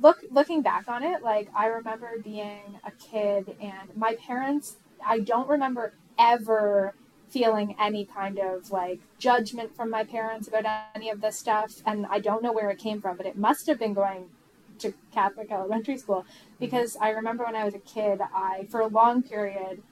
look 0.00 0.18
looking 0.30 0.62
back 0.62 0.88
on 0.88 1.02
it, 1.02 1.22
like 1.22 1.48
I 1.54 1.66
remember 1.66 2.10
being 2.22 2.80
a 2.84 2.90
kid 2.92 3.56
and 3.60 3.96
my 3.96 4.14
parents 4.14 4.76
I 5.06 5.20
don't 5.20 5.48
remember 5.48 5.94
ever 6.18 6.94
feeling 7.30 7.76
any 7.78 8.04
kind 8.04 8.38
of 8.38 8.70
like 8.70 9.00
judgment 9.18 9.76
from 9.76 9.90
my 9.90 10.04
parents 10.04 10.48
about 10.48 10.64
any 10.94 11.10
of 11.10 11.20
this 11.20 11.38
stuff 11.38 11.82
and 11.84 12.06
I 12.06 12.20
don't 12.20 12.42
know 12.42 12.52
where 12.52 12.70
it 12.70 12.78
came 12.78 13.00
from, 13.00 13.16
but 13.16 13.26
it 13.26 13.36
must 13.36 13.66
have 13.66 13.78
been 13.78 13.94
going 13.94 14.30
to 14.78 14.94
Catholic 15.12 15.50
elementary 15.50 15.98
school 15.98 16.24
because 16.58 16.96
I 17.00 17.10
remember 17.10 17.44
when 17.44 17.56
I 17.56 17.64
was 17.64 17.74
a 17.74 17.80
kid, 17.80 18.20
I 18.20 18.66
for 18.70 18.80
a 18.80 18.86
long 18.86 19.22
period 19.22 19.82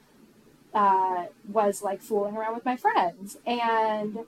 uh, 0.73 1.25
was 1.47 1.81
like 1.81 2.01
fooling 2.01 2.35
around 2.35 2.55
with 2.55 2.65
my 2.65 2.77
friends 2.77 3.37
and 3.45 4.19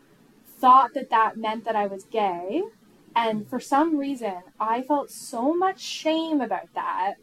thought 0.46 0.94
that 0.94 1.10
that 1.10 1.38
meant 1.38 1.64
that 1.66 1.76
I 1.76 1.88
was 1.88 2.04
gay. 2.04 2.64
And 3.20 3.46
for 3.50 3.60
some 3.60 3.98
reason, 3.98 4.38
I 4.62 4.82
felt 4.82 5.12
so 5.12 5.54
much 5.54 5.82
shame 5.82 6.40
about 6.40 6.74
that, 6.74 7.16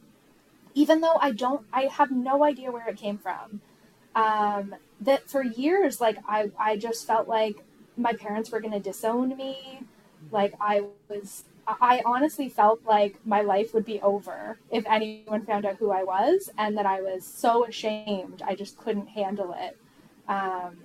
even 0.74 1.00
though 1.00 1.16
I 1.18 1.30
don't, 1.32 1.66
I 1.72 1.84
have 1.84 2.10
no 2.10 2.44
idea 2.44 2.70
where 2.70 2.86
it 2.86 2.98
came 2.98 3.16
from. 3.16 3.62
Um, 4.14 4.74
that 5.00 5.30
for 5.30 5.42
years, 5.42 5.98
like, 5.98 6.18
I, 6.28 6.50
I 6.58 6.76
just 6.76 7.06
felt 7.06 7.28
like 7.28 7.64
my 7.96 8.12
parents 8.12 8.50
were 8.50 8.60
going 8.60 8.74
to 8.74 8.78
disown 8.90 9.34
me. 9.38 9.80
Like, 10.30 10.52
I 10.60 10.84
was, 11.08 11.44
I 11.66 12.02
honestly 12.04 12.50
felt 12.50 12.80
like 12.84 13.16
my 13.24 13.40
life 13.40 13.72
would 13.72 13.86
be 13.86 13.98
over 14.02 14.58
if 14.70 14.84
anyone 14.86 15.46
found 15.46 15.64
out 15.64 15.76
who 15.76 15.92
I 15.92 16.02
was, 16.02 16.50
and 16.58 16.76
that 16.76 16.84
I 16.84 17.00
was 17.00 17.24
so 17.24 17.64
ashamed. 17.64 18.42
I 18.46 18.54
just 18.54 18.76
couldn't 18.76 19.08
handle 19.08 19.56
it. 19.58 19.78
Um, 20.28 20.76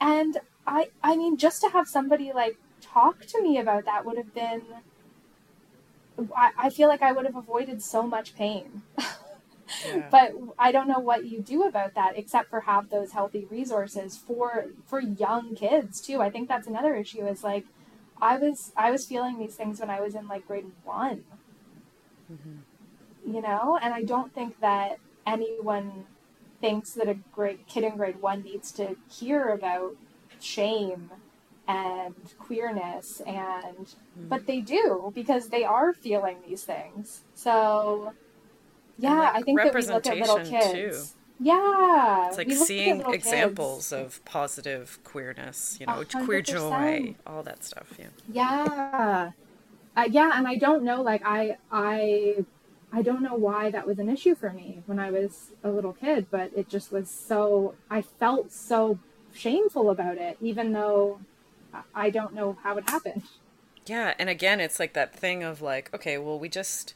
and 0.00 0.38
I, 0.66 0.88
I 1.02 1.16
mean, 1.16 1.36
just 1.36 1.60
to 1.60 1.68
have 1.68 1.86
somebody 1.86 2.32
like 2.32 2.56
talk 2.92 3.26
to 3.26 3.42
me 3.42 3.58
about 3.58 3.84
that 3.84 4.04
would 4.04 4.16
have 4.16 4.34
been. 4.34 4.62
I, 6.36 6.50
I 6.58 6.70
feel 6.70 6.88
like 6.88 7.02
I 7.02 7.12
would 7.12 7.24
have 7.24 7.36
avoided 7.36 7.82
so 7.82 8.02
much 8.02 8.34
pain. 8.34 8.82
Yeah. 9.86 10.08
but 10.10 10.32
I 10.58 10.70
don't 10.70 10.86
know 10.86 10.98
what 10.98 11.24
you 11.24 11.40
do 11.40 11.62
about 11.62 11.94
that 11.94 12.18
except 12.18 12.50
for 12.50 12.60
have 12.60 12.90
those 12.90 13.12
healthy 13.12 13.46
resources 13.50 14.16
for 14.16 14.66
for 14.84 15.00
young 15.00 15.54
kids 15.54 16.00
too. 16.00 16.20
I 16.20 16.30
think 16.30 16.48
that's 16.48 16.66
another 16.66 16.94
issue 16.94 17.26
is 17.26 17.42
like 17.42 17.64
I 18.20 18.36
was 18.36 18.72
I 18.76 18.90
was 18.90 19.06
feeling 19.06 19.38
these 19.38 19.54
things 19.54 19.80
when 19.80 19.90
I 19.90 20.00
was 20.00 20.14
in 20.14 20.28
like 20.28 20.46
grade 20.46 20.66
1. 20.84 21.24
Mm-hmm. 22.32 23.32
You 23.34 23.40
know, 23.40 23.78
and 23.80 23.94
I 23.94 24.02
don't 24.02 24.34
think 24.34 24.60
that 24.60 24.98
anyone 25.26 26.06
thinks 26.60 26.92
that 26.92 27.08
a 27.08 27.14
grade 27.32 27.66
kid 27.66 27.84
in 27.84 27.96
grade 27.96 28.20
1 28.20 28.42
needs 28.42 28.72
to 28.72 28.96
hear 29.08 29.48
about 29.48 29.96
shame 30.40 31.10
and 31.68 32.14
queerness 32.38 33.20
and 33.26 33.94
but 34.16 34.46
they 34.46 34.60
do 34.60 35.12
because 35.14 35.48
they 35.48 35.64
are 35.64 35.92
feeling 35.92 36.38
these 36.46 36.64
things. 36.64 37.22
So 37.34 38.14
yeah, 38.98 39.18
like, 39.20 39.34
I 39.36 39.42
think 39.42 39.62
that 39.62 39.74
we 39.74 39.82
look 39.86 40.06
at 40.06 40.18
little 40.18 40.36
representation, 40.36 40.72
kids. 40.72 41.12
too. 41.12 41.18
Yeah, 41.40 42.28
It's 42.28 42.38
like 42.38 42.46
we 42.46 42.54
look 42.54 42.62
at 42.62 42.66
seeing 42.66 42.96
little 42.98 43.12
kids. 43.12 43.24
examples 43.26 43.92
of 43.92 44.24
positive 44.24 44.98
queerness, 45.04 45.78
you 45.80 45.86
know, 45.86 46.00
A 46.00 46.04
queer 46.04 46.40
joy, 46.42 47.16
all 47.26 47.42
that 47.42 47.64
stuff. 47.64 47.94
Yeah. 47.98 48.08
Yeah, 48.28 49.32
uh, 49.96 50.08
yeah, 50.10 50.32
and 50.34 50.46
I 50.46 50.56
don't 50.56 50.84
know, 50.84 51.02
like 51.02 51.22
I, 51.24 51.56
I, 51.72 52.44
I 52.92 53.02
don't 53.02 53.22
know 53.22 53.34
why 53.34 53.70
that 53.70 53.86
was 53.86 53.98
an 53.98 54.08
issue 54.08 54.34
for 54.34 54.52
me 54.52 54.82
when 54.86 54.98
I 54.98 55.10
was 55.10 55.50
a 55.64 55.70
little 55.70 55.94
kid, 55.94 56.26
but 56.30 56.50
it 56.54 56.68
just 56.68 56.92
was 56.92 57.08
so. 57.10 57.74
I 57.90 58.02
felt 58.02 58.52
so 58.52 58.98
shameful 59.32 59.90
about 59.90 60.18
it, 60.18 60.36
even 60.40 60.72
though 60.72 61.20
I- 61.94 62.10
don't 62.10 62.34
know 62.34 62.56
how 62.62 62.76
it 62.78 62.88
happened. 62.88 63.22
Yeah, 63.86 64.14
and 64.18 64.28
again, 64.28 64.60
it's 64.60 64.78
like 64.78 64.92
that 64.94 65.14
thing 65.14 65.42
of 65.42 65.60
like, 65.60 65.92
okay, 65.92 66.16
well, 66.18 66.38
we 66.38 66.48
just, 66.48 66.94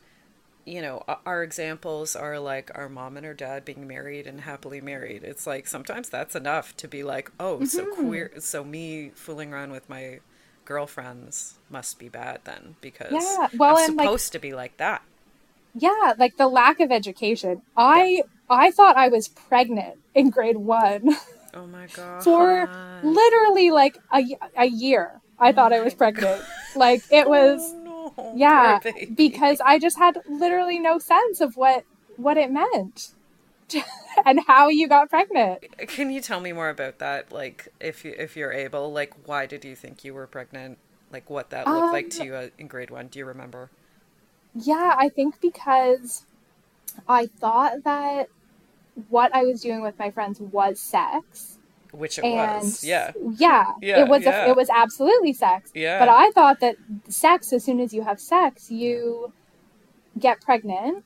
you 0.64 0.80
know, 0.80 1.02
our 1.24 1.42
examples 1.42 2.14
are 2.14 2.38
like 2.38 2.70
our 2.74 2.88
mom 2.88 3.16
and 3.16 3.26
her 3.26 3.34
dad 3.34 3.64
being 3.64 3.86
married 3.88 4.26
and 4.26 4.42
happily 4.42 4.80
married. 4.80 5.24
It's 5.24 5.46
like 5.46 5.66
sometimes 5.66 6.08
that's 6.08 6.36
enough 6.36 6.76
to 6.78 6.86
be 6.88 7.02
like, 7.02 7.30
oh, 7.40 7.64
so 7.64 7.84
Mm-hmm. 7.86 8.06
queer, 8.08 8.30
so 8.38 8.62
me 8.62 9.10
fooling 9.14 9.52
around 9.52 9.72
with 9.72 9.88
my 9.88 10.20
girlfriends 10.64 11.54
must 11.70 11.98
be 11.98 12.08
bad 12.08 12.40
then 12.44 12.76
because 12.80 13.12
Yeah, 13.12 13.48
well, 13.56 13.76
I'm 13.78 13.88
and, 13.90 13.96
like- 13.96 14.04
supposed 14.06 14.32
to 14.32 14.38
be 14.38 14.52
like 14.54 14.76
that. 14.76 15.02
Yeah, 15.78 16.14
like 16.18 16.36
the 16.36 16.48
lack 16.48 16.80
of 16.80 16.90
education. 16.90 17.62
I 17.76 18.22
I 18.48 18.70
thought 18.70 18.96
I 18.96 19.08
was 19.08 19.28
pregnant 19.28 19.96
in 20.14 20.30
grade 20.30 20.56
one. 20.56 21.16
Oh 21.56 21.66
my 21.66 21.86
god. 21.94 22.24
for 22.24 22.68
literally 23.02 23.70
like 23.70 23.98
a, 24.12 24.22
a 24.56 24.66
year. 24.66 25.20
I 25.38 25.52
thought 25.52 25.72
I 25.72 25.80
was 25.80 25.94
pregnant. 25.94 26.42
Like 26.74 27.02
it 27.10 27.28
was 27.28 27.74
Oh, 27.78 27.82
no. 27.84 28.14
Oh, 28.18 28.36
yeah, 28.38 28.78
because 29.14 29.60
I 29.60 29.78
just 29.78 29.98
had 29.98 30.18
literally 30.28 30.78
no 30.78 30.98
sense 30.98 31.40
of 31.40 31.54
what 31.56 31.84
what 32.16 32.36
it 32.36 32.50
meant 32.50 33.08
and 34.26 34.40
how 34.46 34.68
you 34.68 34.88
got 34.88 35.10
pregnant. 35.10 35.60
Can 35.88 36.10
you 36.10 36.20
tell 36.20 36.40
me 36.40 36.52
more 36.52 36.68
about 36.68 36.98
that? 36.98 37.32
Like, 37.32 37.68
if 37.80 38.04
you 38.04 38.14
if 38.18 38.36
you're 38.36 38.52
able, 38.52 38.92
like, 38.92 39.14
why 39.26 39.46
did 39.46 39.64
you 39.64 39.74
think 39.74 40.04
you 40.04 40.14
were 40.14 40.26
pregnant? 40.26 40.78
Like, 41.12 41.28
what 41.30 41.50
that 41.50 41.66
looked 41.66 41.92
like 41.92 42.10
to 42.10 42.22
Um, 42.22 42.26
you 42.26 42.34
uh, 42.34 42.48
in 42.58 42.66
grade 42.66 42.90
one? 42.90 43.06
Do 43.08 43.18
you 43.18 43.24
remember? 43.24 43.70
Yeah, 44.54 44.94
I 44.96 45.08
think 45.08 45.40
because 45.40 46.24
I 47.08 47.26
thought 47.26 47.84
that 47.84 48.28
what 49.08 49.34
I 49.34 49.44
was 49.44 49.60
doing 49.60 49.82
with 49.82 49.98
my 49.98 50.10
friends 50.10 50.40
was 50.40 50.80
sex. 50.80 51.58
Which 51.92 52.18
it 52.18 52.24
and 52.24 52.62
was. 52.62 52.84
Yeah. 52.84 53.12
yeah, 53.36 53.72
Yeah, 53.80 54.00
it 54.02 54.08
was 54.08 54.24
yeah. 54.24 54.46
A, 54.46 54.50
it 54.50 54.56
was 54.56 54.68
absolutely 54.68 55.32
sex. 55.32 55.70
Yeah. 55.74 55.98
But 55.98 56.08
I 56.08 56.30
thought 56.32 56.60
that 56.60 56.76
sex, 57.08 57.52
as 57.52 57.64
soon 57.64 57.80
as 57.80 57.94
you 57.94 58.02
have 58.02 58.20
sex, 58.20 58.70
you 58.70 59.32
get 60.18 60.40
pregnant 60.40 61.04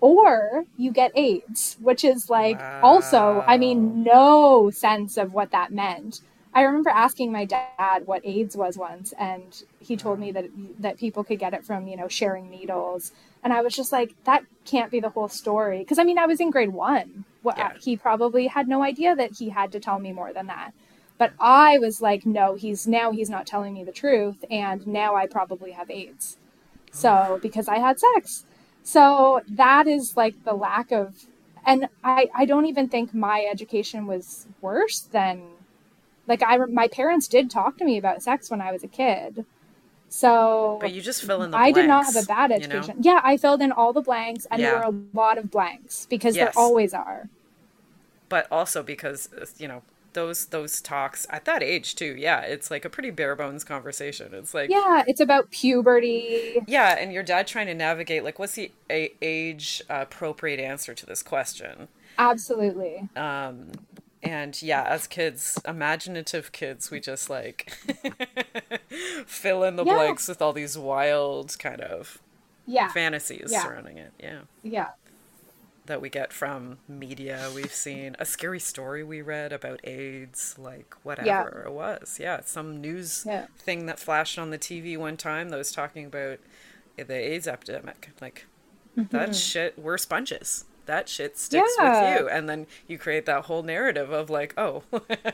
or 0.00 0.64
you 0.76 0.90
get 0.90 1.12
AIDS, 1.14 1.76
which 1.80 2.04
is 2.04 2.28
like 2.28 2.60
also, 2.82 3.44
I 3.46 3.58
mean, 3.58 4.02
no 4.02 4.70
sense 4.70 5.16
of 5.16 5.32
what 5.32 5.50
that 5.52 5.72
meant. 5.72 6.20
I 6.52 6.62
remember 6.62 6.90
asking 6.90 7.32
my 7.32 7.44
dad 7.44 8.06
what 8.06 8.24
AIDS 8.24 8.56
was 8.56 8.76
once, 8.76 9.12
and 9.18 9.62
he 9.80 9.96
told 9.96 10.20
me 10.20 10.30
mm. 10.30 10.34
that 10.34 10.44
that 10.78 10.98
people 10.98 11.24
could 11.24 11.38
get 11.38 11.52
it 11.52 11.64
from 11.64 11.88
you 11.88 11.96
know 11.96 12.06
sharing 12.06 12.48
needles, 12.48 13.12
and 13.44 13.52
I 13.52 13.60
was 13.60 13.76
just 13.76 13.92
like, 13.92 14.14
that 14.24 14.44
can't 14.64 14.90
be 14.90 15.00
the 15.00 15.10
whole 15.10 15.28
story. 15.28 15.78
Because 15.80 15.98
I 15.98 16.04
mean, 16.04 16.18
I 16.18 16.26
was 16.26 16.40
in 16.40 16.50
grade 16.50 16.70
one. 16.70 17.24
What 17.42 17.58
Yeah. 17.58 17.72
he 17.80 17.96
probably 17.96 18.46
had 18.46 18.66
no 18.66 18.82
idea 18.82 19.14
that 19.14 19.36
he 19.38 19.50
had 19.50 19.70
to 19.72 19.80
tell 19.80 19.98
me 19.98 20.12
more 20.12 20.32
than 20.32 20.46
that. 20.46 20.72
But 21.18 21.32
I 21.38 21.78
was 21.78 22.00
like, 22.00 22.26
no, 22.26 22.54
he's 22.54 22.88
now 22.88 23.12
he's 23.12 23.30
not 23.30 23.46
telling 23.46 23.74
me 23.74 23.84
the 23.84 23.92
truth, 23.92 24.44
and 24.50 24.84
now 24.86 25.14
I 25.14 25.26
probably 25.26 25.72
have 25.72 25.90
AIDS. 25.90 26.38
So 26.90 27.10
oh. 27.30 27.38
because 27.40 27.68
I 27.68 27.78
had 27.78 28.00
sex, 28.00 28.44
so 28.82 29.42
that 29.48 29.86
is 29.86 30.16
like 30.16 30.42
the 30.44 30.54
lack 30.54 30.90
of, 30.90 31.26
and 31.64 31.88
I 32.02 32.30
I 32.34 32.46
don't 32.46 32.66
even 32.66 32.88
think 32.88 33.14
my 33.14 33.46
education 33.50 34.06
was 34.06 34.46
worse 34.60 35.00
than, 35.00 35.42
like 36.26 36.42
I 36.42 36.56
my 36.56 36.88
parents 36.88 37.28
did 37.28 37.50
talk 37.50 37.76
to 37.78 37.84
me 37.84 37.96
about 37.96 38.22
sex 38.22 38.50
when 38.50 38.60
I 38.60 38.72
was 38.72 38.82
a 38.82 38.88
kid, 38.88 39.44
so 40.14 40.78
But 40.80 40.92
you 40.92 41.02
just 41.02 41.22
fill 41.24 41.42
in 41.42 41.50
the 41.50 41.56
I 41.56 41.72
did 41.72 41.88
not 41.88 42.04
have 42.04 42.14
blanks, 42.14 42.26
a 42.26 42.28
bad 42.28 42.50
you 42.50 42.68
know? 42.68 42.76
education. 42.76 43.02
Yeah, 43.02 43.20
I 43.24 43.36
filled 43.36 43.60
in 43.60 43.72
all 43.72 43.92
the 43.92 44.00
blanks, 44.00 44.46
and 44.50 44.62
there 44.62 44.74
Yeah. 44.74 44.88
were 44.88 44.94
a 44.94 45.16
lot 45.16 45.38
of 45.38 45.50
blanks 45.50 46.06
because 46.08 46.36
Yes. 46.36 46.54
there 46.54 46.62
always 46.64 46.94
are. 46.94 47.28
But 48.28 48.46
also 48.50 48.82
because 48.82 49.28
uh, 49.32 49.46
you 49.58 49.66
know 49.68 49.82
those 50.12 50.46
those 50.46 50.80
talks 50.80 51.26
at 51.30 51.44
that 51.46 51.62
age 51.64 51.96
too. 51.96 52.14
Yeah, 52.16 52.40
it's 52.42 52.70
like 52.70 52.84
a 52.84 52.88
pretty 52.90 53.10
bare 53.10 53.34
bones 53.34 53.64
conversation. 53.64 54.32
It's 54.32 54.54
like 54.54 54.70
Yeah, 54.70 55.02
it's 55.08 55.20
about 55.20 55.50
puberty. 55.50 56.62
Yeah, 56.68 56.96
and 56.96 57.12
your 57.12 57.24
dad 57.24 57.48
trying 57.48 57.66
to 57.66 57.74
navigate 57.74 58.22
like 58.22 58.38
what's 58.38 58.54
the 58.54 58.70
a- 58.88 59.12
age 59.20 59.82
appropriate 59.90 60.60
answer 60.60 60.94
to 60.94 61.04
this 61.06 61.22
question. 61.24 61.88
Absolutely. 62.18 63.08
Um, 63.16 63.72
and 64.24 64.60
yeah, 64.62 64.84
as 64.84 65.06
kids, 65.06 65.60
imaginative 65.66 66.50
kids, 66.50 66.90
we 66.90 66.98
just 66.98 67.28
like 67.28 67.70
fill 69.26 69.62
in 69.62 69.76
the 69.76 69.84
Yeah. 69.84 69.94
blanks 69.94 70.28
with 70.28 70.40
all 70.40 70.52
these 70.52 70.78
wild 70.78 71.56
kind 71.58 71.80
of 71.80 72.18
Yeah. 72.66 72.90
fantasies 72.90 73.50
Yeah. 73.50 73.62
surrounding 73.62 73.98
it. 73.98 74.12
Yeah. 74.18 74.40
Yeah. 74.62 74.88
That 75.86 76.00
we 76.00 76.08
get 76.08 76.32
from 76.32 76.78
media. 76.88 77.50
We've 77.54 77.72
seen 77.72 78.16
a 78.18 78.24
scary 78.24 78.60
story 78.60 79.04
we 79.04 79.20
read 79.20 79.52
about 79.52 79.80
AIDS, 79.86 80.56
like 80.58 80.94
whatever 81.02 81.64
it 81.66 81.72
was. 81.72 82.18
Yeah, 82.18 82.40
some 82.44 82.80
news 82.80 83.26
thing 83.58 83.84
that 83.86 83.98
flashed 84.00 84.38
on 84.38 84.48
the 84.48 84.58
TV 84.58 84.96
one 84.96 85.18
time 85.18 85.50
that 85.50 85.58
was 85.58 85.70
talking 85.72 86.06
about 86.06 86.38
the 86.96 87.14
AIDS 87.14 87.46
epidemic. 87.46 88.12
Like, 88.22 88.46
that 88.96 89.10
mm-hmm. 89.10 89.32
shit, 89.32 89.78
we're 89.78 89.98
sponges. 89.98 90.64
That 90.86 91.08
shit 91.08 91.38
sticks. 91.38 91.70
Yeah. 91.78 92.12
with 92.12 92.20
you. 92.20 92.28
And 92.28 92.48
then 92.48 92.66
you 92.86 92.98
create 92.98 93.26
that 93.26 93.44
whole 93.46 93.62
narrative 93.62 94.10
of 94.10 94.28
like, 94.30 94.52
oh, 94.58 94.82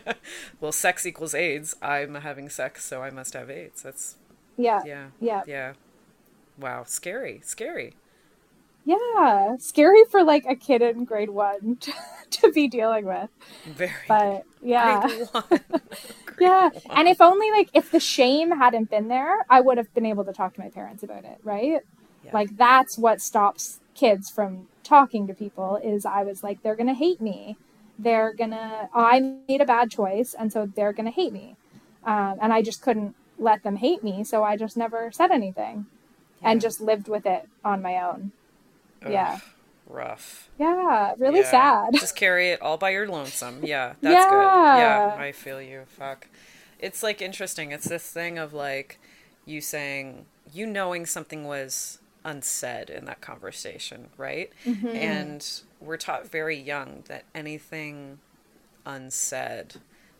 well, 0.61 0.72
sex 0.72 1.05
equals 1.07 1.34
AIDS. 1.34 1.74
I'm 1.82 2.14
having 2.16 2.48
sex, 2.48 2.84
so 2.84 3.03
I 3.03 3.11
must 3.11 3.34
have 3.34 3.51
AIDS. 3.51 3.82
That's, 3.82 4.16
Yeah. 4.57 4.80
yeah. 4.86 5.07
Yeah. 5.20 5.42
Yeah. 5.46 5.72
Wow. 6.59 6.84
Scary. 6.86 7.40
Scary. 7.44 7.94
Yeah. 8.84 9.57
Scary 9.59 10.05
for 10.11 10.22
like 10.24 10.44
a 10.48 10.55
kid 10.57 10.82
in 10.82 11.05
grade 11.05 11.30
one 11.30 11.76
to, 11.80 11.92
to 12.30 12.53
be 12.53 12.68
dealing 12.68 13.05
with. 13.05 13.28
Very. 13.66 13.92
But 14.09 14.44
yeah. 14.62 15.01
Grade 15.07 15.28
one. 15.32 15.44
Grade 16.26 16.40
Yeah. 16.40 16.68
one. 16.70 16.82
And 16.90 17.09
if 17.09 17.20
only 17.20 17.51
like 17.51 17.68
if 17.74 17.90
the 17.90 18.01
shame 18.01 18.51
hadn't 18.57 18.90
been 18.90 19.09
there, 19.09 19.44
I 19.51 19.61
would 19.61 19.78
have 19.78 19.92
been 19.94 20.07
able 20.07 20.24
to 20.24 20.32
talk 20.32 20.55
to 20.55 20.61
my 20.61 20.68
parents 20.68 21.03
about 21.03 21.24
it, 21.24 21.38
right? 21.42 21.80
Yeah. 22.24 22.30
Like 22.32 22.57
that's 22.57 22.96
what 22.98 23.20
stops 23.20 23.80
kids 23.94 24.30
from 24.30 24.66
talking 24.91 25.26
to 25.28 25.34
people 25.34 25.70
is 25.93 26.05
I 26.05 26.22
was 26.24 26.43
like 26.47 26.62
they're 26.62 26.76
going 26.82 26.95
to 26.95 27.01
hate 27.07 27.20
me. 27.20 27.57
They're 27.99 28.32
going 28.34 28.51
to 28.51 28.88
I 28.95 29.20
made 29.49 29.61
a 29.61 29.66
bad 29.76 29.91
choice 29.91 30.34
and 30.38 30.53
so 30.53 30.59
they're 30.76 30.93
going 30.93 31.07
to 31.12 31.18
hate 31.22 31.32
me. 31.32 31.57
Um, 32.05 32.34
and 32.43 32.53
I 32.53 32.61
just 32.62 32.82
couldn't 32.82 33.14
let 33.38 33.62
them 33.62 33.76
hate 33.76 34.03
me, 34.03 34.24
so 34.24 34.43
I 34.43 34.57
just 34.57 34.76
never 34.76 35.11
said 35.12 35.30
anything 35.30 35.86
and 36.43 36.61
just 36.61 36.80
lived 36.80 37.09
with 37.09 37.26
it 37.26 37.43
on 37.64 37.82
my 37.82 37.95
own. 38.07 38.32
Yeah. 39.09 39.38
Rough. 39.86 40.49
Yeah, 40.59 41.14
really 41.18 41.41
Yeah. 41.41 41.51
sad. 41.51 41.95
Just 41.95 42.16
carry 42.16 42.51
it 42.51 42.62
all 42.62 42.78
by 42.78 42.91
your 42.91 43.07
lonesome. 43.09 43.61
Yeah, 43.64 43.95
that's 44.01 44.24
good. 44.30 44.43
Yeah, 44.43 44.76
Yeah. 44.78 45.16
I 45.18 45.32
feel 45.32 45.61
you. 45.61 45.84
Fuck. 45.86 46.28
It's 46.78 47.03
like 47.03 47.20
interesting. 47.20 47.72
It's 47.72 47.88
this 47.88 48.07
thing 48.11 48.38
of 48.38 48.53
like 48.55 48.99
you 49.45 49.61
saying, 49.61 50.26
you 50.53 50.66
knowing 50.66 51.07
something 51.07 51.45
was 51.47 51.99
unsaid 52.25 52.91
in 52.91 53.05
that 53.07 53.21
conversation, 53.21 54.09
right? 54.16 54.51
Mm-hmm. 54.64 54.89
And 54.89 55.61
we're 55.81 55.97
taught 55.97 56.29
very 56.29 56.59
young 56.59 57.05
that 57.09 57.25
anything 57.35 58.18
unsaid, 58.87 59.77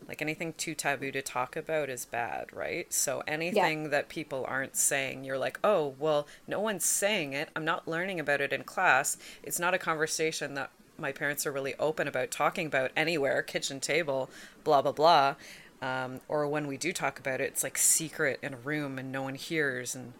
like 0.07 0.21
anything 0.21 0.53
too 0.53 0.73
taboo 0.73 1.11
to 1.11 1.21
talk 1.21 1.55
about, 1.55 1.89
is 1.89 2.05
bad, 2.05 2.51
right? 2.53 2.91
So 2.91 3.23
anything 3.27 3.89
that 3.91 4.09
people 4.09 4.45
aren't 4.47 4.75
saying, 4.75 5.23
you're 5.23 5.37
like, 5.37 5.59
oh, 5.63 5.95
well, 5.99 6.27
no 6.47 6.59
one's 6.59 6.85
saying 6.85 7.33
it. 7.33 7.49
I'm 7.55 7.65
not 7.65 7.87
learning 7.87 8.19
about 8.19 8.41
it 8.41 8.53
in 8.53 8.63
class. 8.63 9.17
It's 9.43 9.59
not 9.59 9.73
a 9.73 9.79
conversation 9.79 10.55
that 10.55 10.71
my 10.97 11.11
parents 11.11 11.45
are 11.45 11.51
really 11.51 11.75
open 11.79 12.07
about 12.07 12.31
talking 12.31 12.67
about 12.67 12.91
anywhere, 12.95 13.41
kitchen 13.41 13.79
table, 13.79 14.29
blah, 14.63 14.81
blah, 14.81 14.91
blah. 14.91 15.35
Um, 15.81 16.21
or 16.27 16.47
when 16.47 16.67
we 16.67 16.77
do 16.77 16.93
talk 16.93 17.19
about 17.19 17.41
it, 17.41 17.45
it's 17.45 17.63
like 17.63 17.77
secret 17.77 18.39
in 18.43 18.53
a 18.53 18.57
room 18.57 18.99
and 18.99 19.11
no 19.11 19.23
one 19.23 19.35
hears. 19.35 19.95
And 19.95 20.13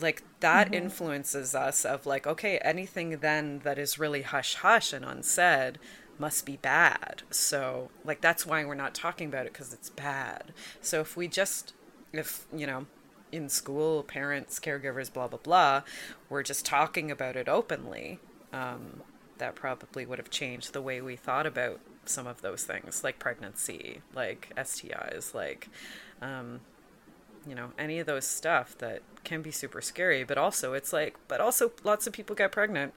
like 0.00 0.22
that 0.40 0.74
influences 0.74 1.54
us 1.54 1.84
of 1.84 2.06
like, 2.06 2.26
okay, 2.26 2.58
anything 2.58 3.18
then 3.18 3.60
that 3.64 3.78
is 3.78 3.98
really 3.98 4.22
hush 4.22 4.54
hush 4.56 4.92
and 4.92 5.04
unsaid 5.04 5.78
must 6.18 6.46
be 6.46 6.56
bad. 6.56 7.22
So, 7.30 7.90
like, 8.04 8.20
that's 8.20 8.46
why 8.46 8.64
we're 8.64 8.74
not 8.74 8.94
talking 8.94 9.28
about 9.28 9.46
it 9.46 9.52
because 9.52 9.72
it's 9.72 9.90
bad. 9.90 10.52
So, 10.80 11.00
if 11.00 11.16
we 11.16 11.28
just, 11.28 11.74
if, 12.12 12.46
you 12.54 12.66
know, 12.66 12.86
in 13.32 13.48
school, 13.48 14.02
parents, 14.02 14.60
caregivers, 14.60 15.12
blah, 15.12 15.28
blah, 15.28 15.40
blah, 15.42 15.82
we're 16.28 16.42
just 16.42 16.64
talking 16.64 17.10
about 17.10 17.36
it 17.36 17.48
openly, 17.48 18.20
um, 18.52 19.02
that 19.38 19.54
probably 19.54 20.06
would 20.06 20.18
have 20.18 20.30
changed 20.30 20.72
the 20.72 20.82
way 20.82 21.00
we 21.00 21.16
thought 21.16 21.46
about 21.46 21.80
some 22.04 22.26
of 22.26 22.42
those 22.42 22.62
things, 22.64 23.02
like 23.02 23.18
pregnancy, 23.18 24.00
like 24.14 24.52
STIs, 24.56 25.34
like, 25.34 25.68
um, 26.22 26.60
you 27.46 27.54
know, 27.54 27.72
any 27.78 27.98
of 27.98 28.06
those 28.06 28.26
stuff 28.26 28.76
that 28.78 29.02
can 29.24 29.42
be 29.42 29.50
super 29.50 29.80
scary, 29.80 30.24
but 30.24 30.38
also 30.38 30.72
it's 30.74 30.92
like, 30.92 31.16
but 31.28 31.40
also 31.40 31.72
lots 31.84 32.06
of 32.06 32.12
people 32.12 32.36
get 32.36 32.52
pregnant. 32.52 32.94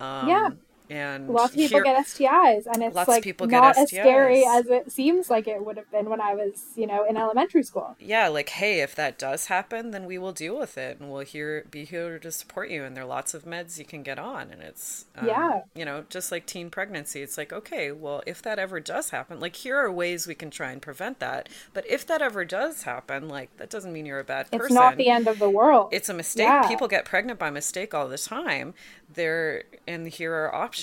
Um, 0.00 0.28
Yeah. 0.28 0.50
And 0.90 1.28
Lots 1.28 1.52
of 1.52 1.56
people 1.56 1.76
here- 1.76 1.84
get 1.84 2.04
STIs, 2.04 2.66
and 2.66 2.82
it's 2.82 2.96
like 2.96 3.24
not 3.48 3.78
as 3.78 3.88
scary 3.90 4.44
as 4.44 4.66
it 4.66 4.90
seems 4.90 5.30
like 5.30 5.46
it 5.46 5.64
would 5.64 5.76
have 5.76 5.88
been 5.92 6.10
when 6.10 6.20
I 6.20 6.34
was, 6.34 6.64
you 6.74 6.86
know, 6.86 7.04
in 7.04 7.16
elementary 7.16 7.62
school. 7.62 7.94
yeah, 8.00 8.26
like, 8.26 8.48
hey, 8.48 8.80
if 8.80 8.96
that 8.96 9.16
does 9.16 9.46
happen, 9.46 9.92
then 9.92 10.04
we 10.04 10.18
will 10.18 10.32
deal 10.32 10.58
with 10.58 10.76
it, 10.76 10.98
and 10.98 11.10
we'll 11.10 11.20
here 11.22 11.64
be 11.70 11.84
here 11.84 12.18
to 12.18 12.32
support 12.32 12.70
you. 12.70 12.82
And 12.82 12.96
there 12.96 13.04
are 13.04 13.06
lots 13.06 13.34
of 13.34 13.44
meds 13.44 13.78
you 13.78 13.84
can 13.84 14.02
get 14.02 14.18
on, 14.18 14.50
and 14.50 14.62
it's 14.62 15.04
um, 15.16 15.28
Yeah. 15.28 15.60
you 15.76 15.84
know, 15.84 16.04
just 16.10 16.32
like 16.32 16.44
teen 16.46 16.70
pregnancy. 16.70 17.22
It's 17.22 17.38
like, 17.38 17.52
okay, 17.52 17.92
well, 17.92 18.22
if 18.26 18.42
that 18.42 18.58
ever 18.58 18.80
does 18.80 19.10
happen, 19.10 19.38
like, 19.38 19.54
here 19.56 19.76
are 19.76 19.92
ways 19.92 20.26
we 20.26 20.34
can 20.34 20.50
try 20.50 20.72
and 20.72 20.82
prevent 20.82 21.20
that. 21.20 21.48
But 21.72 21.86
if 21.88 22.04
that 22.08 22.20
ever 22.20 22.44
does 22.44 22.82
happen, 22.82 23.28
like, 23.28 23.56
that 23.58 23.70
doesn't 23.70 23.92
mean 23.92 24.06
you're 24.06 24.18
a 24.18 24.24
bad 24.24 24.46
It's 24.46 24.50
person. 24.50 24.64
It's 24.66 24.74
not 24.74 24.96
the 24.96 25.08
end 25.08 25.28
of 25.28 25.38
the 25.38 25.48
world. 25.50 25.90
it's 25.92 26.08
a 26.08 26.14
mistake. 26.14 26.48
Yeah. 26.48 26.66
People 26.66 26.88
get 26.88 27.04
pregnant 27.04 27.38
by 27.38 27.50
mistake 27.50 27.94
all 27.94 28.08
the 28.08 28.18
time. 28.18 28.74
There 29.12 29.64
and 29.86 30.06
here 30.08 30.34
are 30.34 30.54
options. 30.54 30.79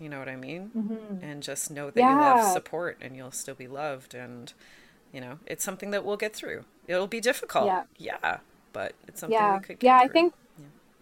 You 0.00 0.08
know 0.08 0.18
what 0.18 0.28
I 0.28 0.36
mean? 0.36 0.70
And 1.22 1.42
just 1.42 1.70
know 1.70 1.90
that 1.90 2.00
you 2.00 2.06
love 2.06 2.38
Mm-hmm. 2.38 2.52
Support 2.52 2.98
and 3.00 3.16
you'll 3.16 3.30
still 3.32 3.54
be 3.54 3.68
loved. 3.68 4.14
And 4.14 4.52
you 5.12 5.20
know, 5.20 5.38
it's 5.46 5.64
something 5.64 5.90
that 5.90 6.04
we'll 6.04 6.16
get 6.16 6.34
through. 6.34 6.64
It'll 6.86 7.06
be 7.06 7.20
difficult. 7.20 7.66
Yeah. 7.66 7.84
Yeah, 7.98 8.38
but 8.72 8.94
it's 9.08 9.20
something 9.20 9.38
yeah, 9.38 9.58
we 9.58 9.64
could. 9.64 9.78
Get 9.80 9.86
yeah. 9.86 9.96
I 9.98 10.04
through. 10.04 10.12
think 10.12 10.34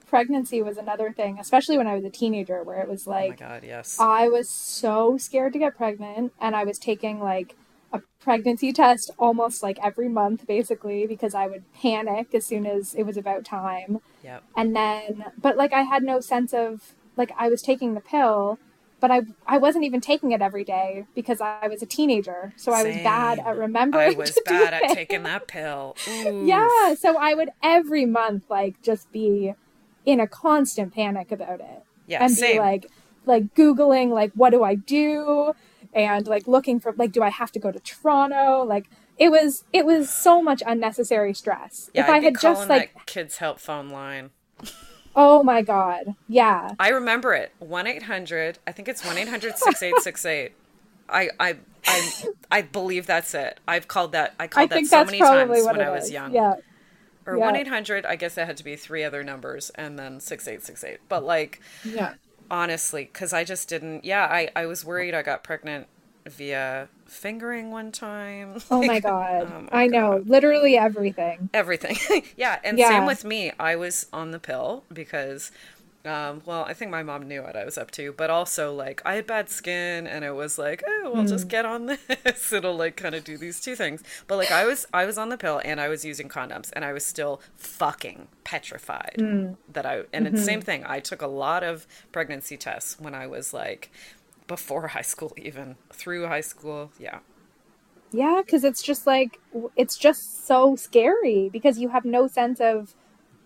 pregnancy 0.08 0.62
was 0.62 0.76
another 0.78 1.12
thing, 1.12 1.38
especially 1.38 1.76
when 1.76 1.86
I 1.86 1.94
was 1.94 2.04
a 2.04 2.10
teenager, 2.10 2.62
where 2.62 2.80
it 2.80 2.88
was 2.88 3.06
Oh 3.06 3.10
my 3.10 3.26
like 3.26 3.38
god, 3.38 3.62
yes. 3.64 3.98
I 4.00 4.28
was 4.28 4.48
so 4.48 5.18
scared 5.18 5.52
to 5.52 5.58
get 5.58 5.76
pregnant, 5.76 6.32
and 6.40 6.56
I 6.56 6.64
was 6.64 6.78
taking 6.78 7.20
like 7.20 7.56
a 7.92 8.00
pregnancy 8.20 8.72
test 8.72 9.10
almost 9.18 9.62
like 9.62 9.78
every 9.82 10.08
month 10.08 10.46
basically 10.46 11.06
because 11.06 11.34
I 11.34 11.46
would 11.46 11.64
panic 11.72 12.34
as 12.34 12.44
soon 12.44 12.66
as 12.66 12.94
it 12.94 13.04
was 13.04 13.16
about 13.16 13.44
time. 13.44 14.00
Yep. 14.24 14.44
And 14.56 14.74
then 14.76 15.24
but 15.40 15.56
like 15.56 15.72
I 15.72 15.82
had 15.82 16.02
no 16.02 16.20
sense 16.20 16.52
of 16.52 16.94
like 17.18 17.32
I 17.36 17.48
was 17.48 17.60
taking 17.60 17.94
the 17.94 18.00
pill 18.00 18.58
but 19.00 19.10
I 19.10 19.22
I 19.46 19.58
wasn't 19.58 19.84
even 19.84 20.00
taking 20.00 20.32
it 20.32 20.42
every 20.42 20.64
day 20.64 21.06
because 21.14 21.40
I 21.40 21.68
was 21.68 21.82
a 21.82 21.86
teenager. 21.86 22.52
So 22.56 22.72
I 22.72 22.82
was 22.82 22.96
bad 22.96 23.38
at 23.38 23.56
remembering. 23.56 24.14
I 24.14 24.16
was 24.16 24.30
to 24.34 24.42
bad 24.44 24.74
at 24.74 24.94
taking 24.94 25.22
that 25.24 25.46
pill. 25.46 25.96
Ooh. 26.08 26.38
Yeah, 26.48 26.94
so 26.94 27.16
I 27.18 27.34
would 27.34 27.50
every 27.62 28.06
month 28.06 28.44
like 28.48 28.80
just 28.82 29.10
be 29.12 29.54
in 30.04 30.20
a 30.20 30.26
constant 30.26 30.94
panic 30.94 31.30
about 31.30 31.60
it. 31.60 31.82
Yeah, 32.06 32.24
and 32.24 32.32
same. 32.32 32.56
be 32.56 32.58
like 32.58 32.86
like 33.26 33.54
googling 33.54 34.10
like 34.10 34.32
what 34.32 34.50
do 34.50 34.64
I 34.64 34.74
do 34.74 35.52
and 35.92 36.26
like 36.26 36.46
looking 36.46 36.80
for 36.80 36.92
like 36.96 37.12
do 37.12 37.22
I 37.22 37.28
have 37.28 37.52
to 37.52 37.58
go 37.58 37.70
to 37.70 37.78
Toronto? 37.78 38.64
Like 38.64 38.88
it 39.18 39.30
was 39.30 39.64
it 39.72 39.84
was 39.84 40.10
so 40.10 40.42
much 40.42 40.62
unnecessary 40.66 41.34
stress. 41.34 41.90
yeah, 41.94 42.02
if 42.02 42.08
I'd 42.08 42.22
I 42.22 42.24
had 42.24 42.40
just 42.40 42.68
like 42.68 43.06
kids 43.06 43.36
help 43.38 43.60
phone 43.60 43.90
line. 43.90 44.30
Oh 45.18 45.42
my 45.42 45.60
god. 45.62 46.14
Yeah. 46.28 46.74
I 46.78 46.88
remember 46.90 47.34
it. 47.34 47.52
1-800, 47.62 48.56
I 48.66 48.72
think 48.72 48.88
it's 48.88 49.02
1-800-6868. 49.02 50.52
I 51.10 51.30
I 51.40 51.56
I 51.86 52.10
I 52.50 52.62
believe 52.62 53.06
that's 53.06 53.34
it. 53.34 53.60
I've 53.66 53.88
called 53.88 54.12
that 54.12 54.34
I 54.38 54.44
I 54.44 54.46
called 54.46 54.70
that 54.70 54.86
so 54.86 55.04
many 55.04 55.18
times 55.18 55.64
when 55.66 55.80
I 55.80 55.90
was 55.90 56.04
is. 56.04 56.10
young. 56.12 56.32
Yeah. 56.34 56.54
Or 57.26 57.36
yeah. 57.36 57.52
1-800, 57.52 58.06
I 58.06 58.16
guess 58.16 58.38
it 58.38 58.46
had 58.46 58.56
to 58.58 58.64
be 58.64 58.76
three 58.76 59.04
other 59.04 59.22
numbers 59.24 59.70
and 59.74 59.98
then 59.98 60.20
6868. 60.20 61.00
But 61.08 61.24
like 61.24 61.60
Yeah. 61.84 62.14
honestly 62.50 63.04
because 63.12 63.34
i 63.34 63.44
just 63.44 63.68
didn't 63.68 64.04
yeah 64.06 64.24
I, 64.24 64.48
I 64.56 64.64
was 64.64 64.82
worried 64.82 65.14
i 65.14 65.20
got 65.20 65.44
pregnant 65.44 65.86
via 66.28 66.88
fingering 67.06 67.70
one 67.70 67.90
time 67.92 68.58
Oh 68.70 68.82
my 68.82 69.00
god. 69.00 69.42
oh 69.50 69.60
my 69.62 69.68
I 69.84 69.86
know. 69.86 70.22
Literally 70.26 70.76
everything. 70.76 71.48
everything 71.54 71.96
yeah 72.36 72.58
and 72.64 72.78
Yeah. 72.78 72.88
same 72.88 73.06
with 73.06 73.24
me 73.24 73.52
i 73.58 73.76
was 73.76 74.06
on 74.12 74.30
the 74.30 74.38
pill 74.38 74.84
because 74.92 75.50
um, 76.04 76.42
well 76.46 76.64
i 76.64 76.72
think 76.74 76.90
my 76.90 77.02
mom 77.02 77.26
knew 77.26 77.42
what 77.42 77.56
i 77.56 77.64
was 77.64 77.76
up 77.76 77.90
to 77.92 78.12
but 78.12 78.30
also 78.30 78.72
like 78.72 79.02
i 79.04 79.14
had 79.14 79.26
bad 79.26 79.50
skin 79.50 80.06
and 80.06 80.24
it 80.24 80.30
was 80.34 80.56
like 80.58 80.82
oh 80.86 81.10
well 81.12 81.22
Hmm. 81.22 81.26
just 81.26 81.48
get 81.48 81.66
on 81.66 81.86
this 82.24 82.52
it'll 82.52 82.76
like 82.76 82.96
kind 82.96 83.14
of 83.14 83.24
do 83.24 83.36
these 83.36 83.60
two 83.60 83.74
things 83.74 84.02
but 84.26 84.36
like 84.36 84.50
i 84.52 84.64
was 84.64 84.86
i 84.94 85.04
was 85.04 85.18
on 85.18 85.28
the 85.28 85.36
pill 85.36 85.60
and 85.64 85.80
i 85.80 85.88
was 85.88 86.04
using 86.04 86.28
condoms 86.28 86.70
and 86.74 86.84
i 86.84 86.92
was 86.92 87.04
still 87.04 87.40
fucking 87.56 88.28
petrified 88.44 89.16
Hmm. 89.18 89.52
that 89.72 89.84
i 89.84 90.02
and 90.12 90.26
it's 90.26 90.34
the 90.36 90.38
Mm-hmm. 90.38 90.44
same 90.44 90.60
thing 90.62 90.84
i 90.86 91.00
took 91.00 91.20
a 91.20 91.26
lot 91.26 91.62
of 91.64 91.86
pregnancy 92.12 92.56
tests 92.56 92.98
when 93.00 93.14
i 93.14 93.26
was 93.26 93.52
like 93.52 93.90
before 94.48 94.88
high 94.88 95.02
school 95.02 95.32
even 95.38 95.76
through 95.92 96.26
high 96.28 96.42
school 96.42 96.92
yeah 96.98 97.20
Yeah, 98.10 98.40
because 98.44 98.64
it's 98.64 98.82
just 98.82 99.06
like 99.06 99.38
it's 99.76 99.96
just 99.98 100.46
so 100.46 100.76
scary 100.76 101.48
because 101.52 101.78
you 101.78 101.90
have 101.90 102.04
no 102.04 102.26
sense 102.26 102.60
of 102.60 102.94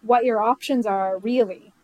what 0.03 0.25
your 0.25 0.43
options 0.43 0.87
are 0.87 1.19
really. 1.19 1.75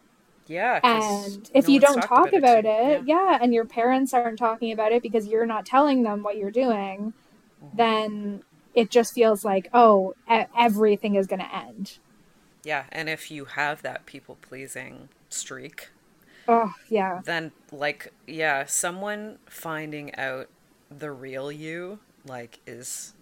Yeah. 0.47 0.83
And 0.83 1.51
if 1.55 1.69
no 1.69 1.69
you 1.69 1.81
don't 1.81 2.03
talk 2.03 2.33
about 2.33 2.65
to 2.83 2.89
you. 2.89 3.01
it, 3.01 3.05
yeah. 3.07 3.39
and 3.41 3.53
your 3.55 3.67
parents 3.67 4.15
aren't 4.15 4.39
talking 4.39 4.73
about 4.73 4.93
it 4.93 5.03
because 5.03 5.27
you're 5.29 5.47
not 5.47 5.67
telling 5.67 6.03
them 6.05 6.23
what 6.23 6.37
you're 6.37 6.51
doing, 6.53 7.15
Mm-hmm. 7.63 7.79
then 7.79 8.45
it 8.75 8.91
just 8.91 9.15
feels 9.15 9.45
like, 9.45 9.69
oh, 9.75 10.15
e- 10.33 10.45
everything 10.59 11.17
is 11.17 11.27
going 11.29 11.41
to 11.41 11.55
end. 11.57 11.99
yeah 12.63 12.85
and 12.91 13.09
if 13.09 13.31
you 13.31 13.45
have 13.47 13.83
that 13.83 14.07
people 14.07 14.37
pleasing 14.37 15.09
streak 15.29 15.91
Oh, 16.49 16.75
yeah. 16.89 17.21
then 17.25 17.53
like 17.71 18.13
yeah 18.27 18.65
someone 18.67 19.39
finding 19.47 20.15
out 20.17 20.49
the 20.91 21.13
real 21.13 21.53
you 21.53 22.01
like 22.27 22.61
is 22.67 23.15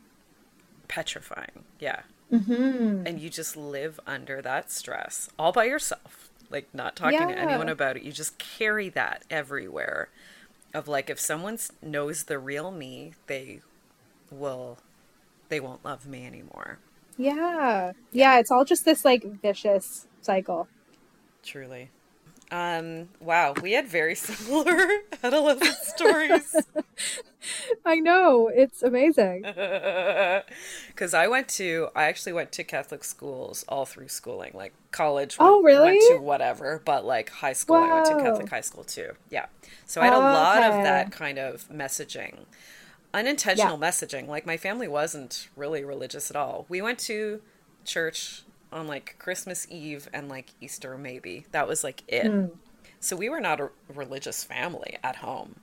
petrifying. 0.89 1.65
Yeah. 1.81 2.03
Hmm 2.31 3.07
and 3.07 3.21
you 3.21 3.31
just 3.31 3.57
live 3.57 4.01
under 4.07 4.43
that 4.43 4.71
stress 4.71 5.31
all 5.39 5.53
by 5.53 5.65
yourself 5.65 6.31
like 6.51 6.69
not 6.75 6.97
talking 6.97 7.29
to 7.29 7.39
anyone 7.39 7.69
about 7.69 7.97
it. 7.97 8.03
You 8.03 8.13
just 8.13 8.39
carry 8.39 8.89
that 8.91 9.25
everywhere 9.31 10.09
of 10.75 10.89
like 10.89 11.11
if 11.11 11.21
someone 11.21 11.59
knows 11.83 12.25
the 12.25 12.39
real 12.39 12.71
me 12.71 13.15
they 13.27 13.63
will 14.31 14.79
they 15.49 15.61
won't 15.61 15.85
love 15.85 16.07
me 16.07 16.27
anymore. 16.27 16.79
Yeah. 17.19 17.93
Yeah, 18.13 18.39
it's 18.39 18.51
all 18.51 18.65
just 18.65 18.85
this 18.85 19.05
like 19.05 19.25
vicious 19.25 20.07
cycle. 20.21 20.69
truly 21.43 21.91
um 22.51 23.09
wow 23.21 23.53
we 23.63 23.73
had 23.73 23.89
very 23.89 24.15
similar 24.27 24.77
adolescent 25.23 25.77
stories 25.83 26.67
I 27.85 27.97
know. 28.01 28.49
It's 28.49 28.83
amazing. 28.83 29.43
because 29.43 31.15
I 31.15 31.29
went 31.29 31.49
to, 31.51 31.89
I 31.95 32.05
actually 32.05 32.33
went 32.33 32.53
to 32.53 32.65
Catholic 32.65 33.05
schools 33.05 33.65
all 33.69 33.85
through 33.87 34.09
schooling, 34.09 34.53
like 34.55 34.75
college. 34.91 35.39
Oh, 35.39 35.63
really? 35.63 35.87
Went 35.87 36.01
to 36.03 36.17
whatever, 36.17 36.83
but 36.85 37.05
like 37.05 37.31
high 37.31 37.53
school, 37.53 37.83
I 37.83 37.93
went 37.93 38.07
to 38.07 38.15
Catholic 38.15 38.49
high 38.49 38.61
school 38.63 38.85
too. 38.85 39.13
Yeah, 39.31 39.47
so 39.85 40.01
I 40.01 40.05
had 40.07 40.15
a 40.15 40.19
Oh, 40.19 40.21
lot 40.21 40.63
of 40.63 40.81
that 40.83 41.11
kind 41.11 41.39
of 41.39 41.69
messaging, 41.69 42.47
unintentional 43.15 43.79
messaging. 43.79 44.27
Like 44.29 44.47
my 44.47 44.57
family 44.57 44.89
wasn't 44.89 45.49
really 45.57 45.85
religious 45.85 46.31
at 46.31 46.37
all. 46.37 46.67
We 46.69 46.83
went 46.83 46.99
to 47.01 47.43
church 47.85 48.43
on 48.73 48.87
like 48.87 49.17
Christmas 49.19 49.67
Eve 49.71 50.09
and 50.13 50.29
like 50.29 50.51
Easter, 50.61 50.97
maybe. 50.99 51.47
That 51.53 51.69
was 51.69 51.85
like 51.85 52.03
it. 52.09 52.27
Hmm. 52.27 52.47
So 53.01 53.17
we 53.17 53.29
were 53.29 53.41
not 53.41 53.61
a 53.61 53.71
religious 53.93 54.45
family 54.45 54.99
at 55.03 55.17
home. 55.17 55.57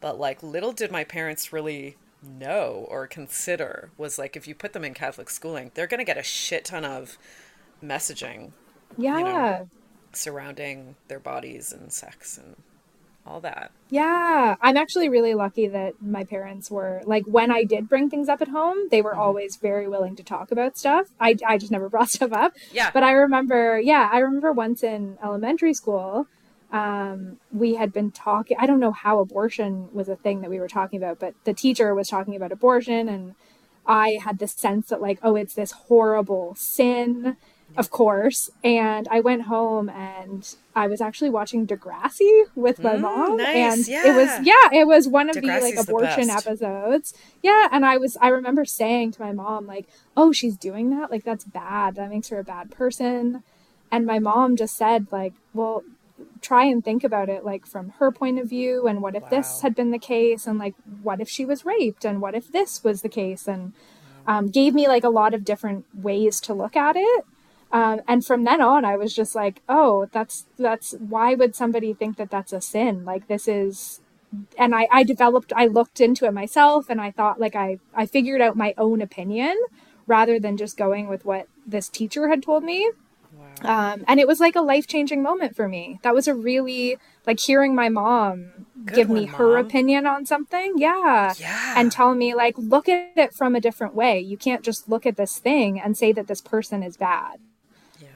But 0.00 0.18
like 0.18 0.42
little 0.42 0.72
did 0.72 0.90
my 0.92 1.04
parents 1.04 1.52
really 1.52 1.96
know 2.22 2.86
or 2.88 3.06
consider 3.06 3.90
was 3.96 4.18
like 4.18 4.36
if 4.36 4.46
you 4.48 4.54
put 4.54 4.72
them 4.72 4.84
in 4.84 4.94
Catholic 4.94 5.30
schooling, 5.30 5.70
they're 5.74 5.86
going 5.86 5.98
to 5.98 6.04
get 6.04 6.18
a 6.18 6.22
shit 6.22 6.64
ton 6.64 6.84
of 6.84 7.18
messaging 7.82 8.52
Yeah. 8.96 9.64
surrounding 10.12 10.96
their 11.08 11.18
bodies 11.20 11.72
and 11.72 11.92
sex 11.92 12.38
and 12.38 12.56
all 13.26 13.40
that. 13.40 13.70
Yeah, 13.90 14.56
I'm 14.60 14.76
actually 14.76 15.08
really 15.08 15.34
lucky 15.34 15.66
that 15.68 15.94
my 16.02 16.24
parents 16.24 16.70
were 16.70 17.02
like 17.04 17.24
when 17.26 17.50
I 17.50 17.64
did 17.64 17.88
bring 17.88 18.10
things 18.10 18.28
up 18.28 18.42
at 18.42 18.48
home, 18.48 18.76
they 18.90 18.98
Mm-hmm. 18.98 19.04
were 19.04 19.14
always 19.14 19.56
very 19.56 19.88
willing 19.88 20.16
to 20.16 20.22
talk 20.22 20.50
about 20.50 20.76
stuff. 20.76 21.08
I 21.20 21.36
I 21.46 21.58
just 21.58 21.72
never 21.72 21.88
brought 21.94 22.10
stuff 22.10 22.32
up. 22.32 22.54
Yeah. 22.72 22.90
But 22.92 23.02
I 23.02 23.12
remember, 23.12 23.80
yeah, 23.80 24.08
I 24.12 24.18
remember 24.18 24.52
once 24.52 24.82
in 24.82 25.18
elementary 25.22 25.74
school, 25.74 26.26
um, 26.72 27.38
we 27.52 27.74
had 27.76 27.92
been 27.92 28.10
talking. 28.10 28.56
I 28.60 28.66
don't 28.66 28.80
know 28.80 28.92
how 28.92 29.20
abortion 29.20 29.88
was 29.92 30.08
a 30.08 30.16
thing 30.16 30.40
that 30.40 30.50
we 30.50 30.58
were 30.60 30.68
talking 30.68 30.98
about, 31.02 31.18
but 31.20 31.34
the 31.44 31.54
teacher 31.54 31.94
was 31.94 32.08
talking 32.08 32.34
about 32.36 32.52
abortion, 32.52 33.08
and 33.08 33.34
I 33.86 34.18
had 34.24 34.38
this 34.38 34.52
sense 34.52 34.88
that 34.88 35.00
like, 35.00 35.18
oh, 35.22 35.36
it's 35.36 35.54
this 35.54 35.72
horrible 35.72 36.54
sin, 36.56 37.36
of 37.76 37.90
course. 37.90 38.50
And 38.62 39.08
I 39.10 39.20
went 39.20 39.42
home 39.42 39.88
and 39.88 40.54
I 40.74 40.86
was 40.86 41.00
actually 41.00 41.30
watching 41.30 41.66
Degrassi 41.66 42.44
with 42.54 42.82
my 42.82 42.96
Mm, 42.96 43.00
mom, 43.00 43.36
nice, 43.36 43.54
and 43.54 43.88
it 43.88 44.14
was 44.14 44.28
yeah. 44.28 44.42
yeah, 44.72 44.80
it 44.80 44.86
was 44.86 45.08
one 45.08 45.28
of 45.30 45.36
the 45.36 45.42
like 45.42 45.74
Degrassi's 45.74 45.86
the 45.86 45.92
abortion 45.92 46.30
episodes. 46.30 47.14
Yeah, 47.42 47.68
and 47.72 47.84
I 47.84 47.96
was 47.96 48.16
I 48.20 48.28
remember 48.28 48.64
saying 48.64 49.12
to 49.12 49.22
my 49.22 49.32
mom 49.32 49.66
like, 49.66 49.86
"Oh, 50.16 50.32
she's 50.32 50.56
doing 50.56 50.90
that? 50.90 51.10
Like 51.10 51.24
that's 51.24 51.44
bad. 51.44 51.96
That 51.96 52.10
makes 52.10 52.28
her 52.28 52.38
a 52.38 52.44
bad 52.44 52.70
person." 52.70 53.42
And 53.90 54.06
my 54.06 54.18
mom 54.18 54.56
just 54.56 54.76
said 54.76 55.06
like, 55.12 55.34
"Well, 55.52 55.82
try 56.40 56.64
and 56.64 56.84
think 56.84 57.02
about 57.02 57.28
it 57.28 57.44
like 57.44 57.66
from 57.66 57.90
her 57.98 58.12
point 58.12 58.38
of 58.38 58.48
view 58.48 58.86
and 58.86 59.02
what 59.02 59.16
if 59.16 59.28
this 59.30 59.60
had 59.62 59.74
been 59.74 59.90
the 59.90 59.98
case 59.98 60.46
and 60.46 60.58
like 60.58 60.74
what 61.02 61.20
if 61.20 61.28
she 61.28 61.44
was 61.44 61.64
raped 61.64 62.04
and 62.04 62.20
what 62.20 62.34
if 62.34 62.52
this 62.52 62.84
was 62.84 63.02
the 63.02 63.08
case 63.08 63.48
and 63.48 63.72
um, 64.26 64.46
gave 64.46 64.74
me 64.74 64.86
like 64.86 65.04
a 65.04 65.08
lot 65.08 65.34
of 65.34 65.44
different 65.44 65.84
ways 65.92 66.40
to 66.40 66.54
look 66.54 66.76
at 66.76 66.94
it 66.96 67.24
um, 67.74 68.00
and 68.08 68.24
from 68.24 68.44
then 68.44 68.60
on 68.62 68.84
i 68.84 68.96
was 68.96 69.12
just 69.14 69.34
like 69.34 69.60
oh 69.68 70.08
that's 70.12 70.46
that's 70.58 70.94
why 71.14 71.34
would 71.34 71.54
somebody 71.54 71.92
think 71.92 72.16
that 72.16 72.30
that's 72.30 72.52
a 72.52 72.60
sin 72.60 73.04
like 73.04 73.26
this 73.28 73.46
is 73.48 74.00
and 74.58 74.74
I, 74.74 74.88
I 74.90 75.02
developed 75.04 75.52
i 75.56 75.66
looked 75.66 76.00
into 76.00 76.24
it 76.26 76.32
myself 76.32 76.88
and 76.90 77.00
i 77.00 77.10
thought 77.10 77.38
like 77.40 77.54
i 77.56 77.78
i 77.94 78.06
figured 78.06 78.40
out 78.40 78.56
my 78.56 78.74
own 78.78 79.02
opinion 79.02 79.56
rather 80.06 80.38
than 80.40 80.56
just 80.56 80.76
going 80.76 81.08
with 81.08 81.24
what 81.24 81.46
this 81.66 81.88
teacher 81.88 82.28
had 82.28 82.42
told 82.42 82.64
me 82.64 82.90
Wow. 83.64 83.94
um, 83.94 84.04
and 84.06 84.20
it 84.20 84.28
was 84.28 84.38
like 84.40 84.54
a 84.56 84.60
life 84.60 84.86
changing 84.86 85.20
moment 85.22 85.56
for 85.56 85.68
me. 85.68 85.98
That 86.02 86.14
was 86.14 86.28
a 86.28 86.34
really 86.34 86.98
like 87.26 87.40
hearing 87.40 87.74
my 87.74 87.88
mom 87.88 88.50
Good 88.84 88.94
give 88.94 89.10
me 89.10 89.26
her 89.26 89.56
Mom. 89.56 89.66
opinion 89.66 90.06
on 90.06 90.24
something. 90.24 90.74
Yeah. 90.76 91.34
Yeah. 91.38 91.74
And 91.76 91.90
tell 91.90 92.14
me, 92.14 92.32
like, 92.34 92.54
look 92.56 92.88
at 92.88 93.10
it 93.16 93.34
from 93.34 93.56
a 93.56 93.60
different 93.60 93.94
way. 93.94 94.20
You 94.20 94.36
can't 94.36 94.62
just 94.62 94.88
look 94.88 95.04
at 95.04 95.16
this 95.16 95.38
thing 95.38 95.80
and 95.80 95.96
say 95.96 96.12
that 96.12 96.28
this 96.28 96.40
person 96.40 96.82
is 96.84 96.96
bad. 96.96 97.38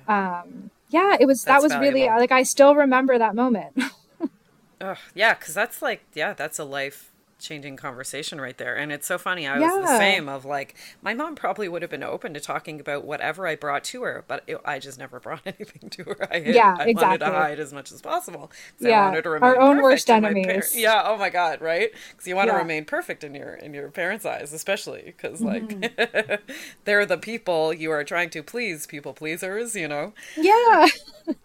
Yeah. 0.09 0.41
Um, 0.43 0.71
yeah, 0.91 1.17
it 1.21 1.27
was, 1.27 1.45
That's 1.45 1.63
that 1.63 1.75
was 1.75 1.79
really, 1.81 2.07
like, 2.07 2.33
I 2.33 2.43
still 2.43 2.75
remember 2.75 3.19
that 3.19 3.35
moment. 3.35 3.79
Ugh, 4.81 4.97
yeah, 5.15 5.35
because 5.35 5.55
that's 5.55 5.83
like, 5.83 6.05
yeah, 6.15 6.33
that's 6.33 6.59
a 6.59 6.65
life 6.65 7.13
changing 7.39 7.77
conversation 7.77 8.41
right 8.41 8.57
there. 8.59 8.77
And 8.77 8.91
it's 8.93 9.07
so 9.07 9.19
funny. 9.19 9.47
I 9.47 9.61
was 9.61 9.77
the 9.77 9.87
same 9.87 10.29
of 10.29 10.45
like, 10.45 10.75
my 11.03 11.15
mom 11.15 11.35
probably 11.37 11.69
would 11.69 11.83
have 11.83 11.91
been 11.91 12.03
open 12.03 12.35
to 12.35 12.41
talking 12.41 12.81
about 12.81 13.05
whatever 13.05 13.47
I 13.47 13.57
brought 13.57 13.85
to 13.85 14.03
her, 14.03 14.25
but 14.29 14.43
it, 14.47 14.59
I 14.65 14.79
just 14.79 14.99
never 14.99 15.21
brought 15.21 15.43
anything 15.47 15.91
to 15.91 16.05
her. 16.05 16.29
I 16.33 16.41
hid, 16.41 16.65
Yeah, 16.65 16.77
I 16.79 16.89
wanted 16.95 17.19
exactly. 17.19 17.21
to 17.21 17.27
hide 17.31 17.61
as 17.61 17.73
much 17.73 17.93
as 17.93 18.01
possible. 18.03 18.49
'cause 18.49 18.87
I 18.87 18.91
Yeah, 18.91 18.93
wanted 18.93 19.23
to 19.25 19.31
our 19.41 19.59
own 19.61 19.81
worst 19.83 20.11
my 20.21 20.35
par- 20.35 20.67
enemies. 20.67 20.75
yeah. 20.75 21.03
Oh 21.05 21.17
my 21.17 21.31
God. 21.31 21.61
Right. 21.61 21.91
Because 22.11 22.27
you 22.27 22.37
want 22.37 22.49
to 22.49 22.53
Yeah. 22.53 22.55
remain 22.55 22.85
perfect 22.85 23.25
in 23.25 23.35
your, 23.35 23.55
in 23.55 23.75
your 23.75 23.91
parents' 23.91 24.27
eyes, 24.27 24.53
especially 24.53 25.03
because 25.07 25.43
like 25.45 25.77
Mm-hmm. 25.77 25.89
they're 26.85 27.07
the 27.07 27.19
people 27.19 27.73
you 27.73 27.91
are 27.91 28.05
trying 28.05 28.31
to 28.31 28.43
please, 28.43 28.87
people 28.87 29.15
pleasers, 29.15 29.75
you 29.77 29.89
know? 29.89 30.13
Yeah. 30.37 30.87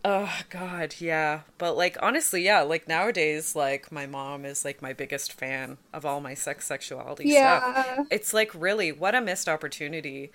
Oh 0.05 0.33
God, 0.49 0.95
yeah. 0.99 1.41
But 1.57 1.75
like 1.77 1.97
honestly, 2.01 2.43
yeah, 2.43 2.61
like 2.61 2.87
nowadays, 2.87 3.55
like 3.55 3.91
my 3.91 4.05
mom 4.05 4.45
is 4.45 4.65
like 4.65 4.81
my 4.81 4.93
biggest 4.93 5.33
fan 5.33 5.77
of 5.93 6.05
all 6.05 6.19
my 6.21 6.33
sex 6.33 6.65
sexuality 6.65 7.29
Yeah. 7.29 7.59
stuff. 7.93 8.07
It's 8.11 8.33
like 8.33 8.51
really 8.53 8.91
what 8.91 9.15
a 9.15 9.21
missed 9.21 9.47
opportunity 9.47 10.31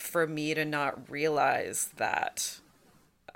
for 0.00 0.26
me 0.26 0.54
to 0.54 0.64
not 0.64 1.10
realize 1.10 1.90
that 1.96 2.58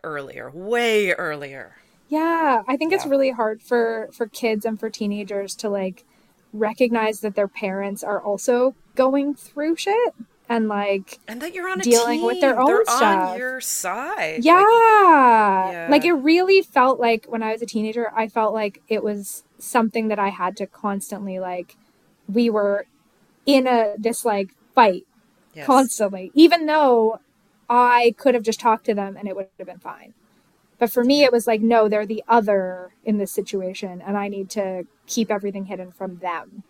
earlier, 0.04 0.50
way 0.50 1.12
earlier. 1.12 1.76
Yeah, 2.08 2.62
I 2.68 2.76
think 2.76 2.92
it's 2.92 3.06
really 3.06 3.30
hard 3.30 3.62
for 3.62 4.08
for 4.12 4.26
kids 4.26 4.64
and 4.64 4.78
for 4.78 4.90
teenagers 4.90 5.54
to 5.56 5.68
like 5.70 6.04
recognize 6.52 7.20
that 7.20 7.34
their 7.34 7.48
parents 7.48 8.02
are 8.04 8.20
also 8.20 8.74
going 8.94 9.34
through 9.34 9.76
shit 9.76 10.14
and 10.48 10.68
like 10.68 11.18
And 11.26 11.40
that 11.40 11.54
you're 11.54 11.68
on 11.70 11.80
a 11.80 11.82
Dealing 11.82 12.18
team. 12.18 12.26
with 12.26 12.40
their 12.42 12.60
own 12.60 12.66
They're 12.66 12.84
stuff. 12.84 13.30
on 13.30 13.38
your 13.38 13.60
side. 13.62 14.44
yeah. 14.44 14.56
Like, 14.56 14.66
yeah. 15.72 15.86
Like 15.90 16.04
it 16.04 16.12
really 16.12 16.60
felt 16.60 17.00
like 17.00 17.24
when 17.26 17.42
I 17.42 17.52
was 17.52 17.62
a 17.62 17.66
teenager, 17.66 18.12
I 18.14 18.28
felt 18.28 18.52
like 18.52 18.82
it 18.88 19.02
was 19.02 19.44
something 19.62 20.08
that 20.08 20.18
I 20.18 20.28
had 20.28 20.56
to 20.58 20.66
constantly 20.66 21.38
like 21.38 21.76
we 22.28 22.50
were 22.50 22.86
in 23.46 23.66
a 23.66 23.94
this 23.98 24.24
like 24.24 24.50
fight 24.74 25.06
yes. 25.54 25.66
constantly, 25.66 26.30
even 26.34 26.66
though 26.66 27.20
I 27.68 28.14
could 28.18 28.34
have 28.34 28.42
just 28.42 28.60
talked 28.60 28.86
to 28.86 28.94
them 28.94 29.16
and 29.16 29.28
it 29.28 29.36
would 29.36 29.48
have 29.58 29.66
been 29.66 29.78
fine. 29.78 30.14
But 30.78 30.90
for 30.90 31.04
me, 31.04 31.22
it 31.22 31.30
was 31.30 31.46
like, 31.46 31.60
no, 31.60 31.88
they're 31.88 32.06
the 32.06 32.24
other 32.26 32.92
in 33.04 33.18
this 33.18 33.30
situation, 33.30 34.02
and 34.04 34.18
I 34.18 34.26
need 34.26 34.50
to 34.50 34.84
keep 35.06 35.30
everything 35.30 35.66
hidden 35.66 35.92
from 35.92 36.18
them. 36.18 36.64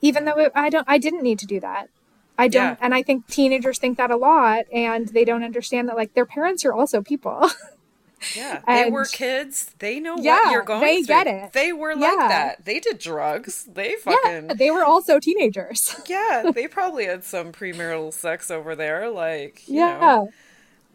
Even 0.00 0.24
though 0.24 0.38
it, 0.38 0.52
I 0.56 0.70
don't, 0.70 0.84
I 0.88 0.98
didn't 0.98 1.22
need 1.22 1.38
to 1.38 1.46
do 1.46 1.60
that. 1.60 1.88
I 2.36 2.48
don't, 2.48 2.72
Yeah. 2.72 2.76
and 2.80 2.94
I 2.94 3.02
think 3.04 3.28
teenagers 3.28 3.78
think 3.78 3.96
that 3.96 4.10
a 4.10 4.16
lot, 4.16 4.64
and 4.72 5.08
they 5.08 5.24
don't 5.24 5.44
understand 5.44 5.88
that 5.88 5.96
like 5.96 6.14
their 6.14 6.26
parents 6.26 6.64
are 6.64 6.72
also 6.72 7.00
people. 7.00 7.48
Yeah, 8.34 8.62
they 8.68 8.84
were 8.84 9.06
kids. 9.06 9.74
They 9.78 10.00
know 10.00 10.16
Yeah, 10.16 10.38
what 10.38 10.44
you're 10.46 10.62
going 10.62 10.96
they 10.96 11.02
through. 11.02 11.24
get 11.24 11.26
it. 11.26 11.52
They 11.52 11.72
were 11.72 11.96
like 11.96 12.26
Yeah. 12.26 12.28
that. 12.28 12.64
They 12.64 12.80
did 12.80 12.98
drugs. 12.98 13.64
They 13.64 13.94
yeah, 14.04 14.14
fucking 14.14 14.56
they 14.58 14.70
were 14.70 14.84
also 14.84 15.18
teenagers. 15.20 15.94
yeah. 16.06 16.46
They 16.52 16.66
probably 16.68 17.06
had 17.06 17.24
some 17.24 17.52
premarital 17.52 18.12
sex 18.12 18.50
over 18.50 18.74
there. 18.74 19.08
Like 19.10 19.68
you 19.68 19.84
yeah, 19.86 19.86
know, 19.86 20.32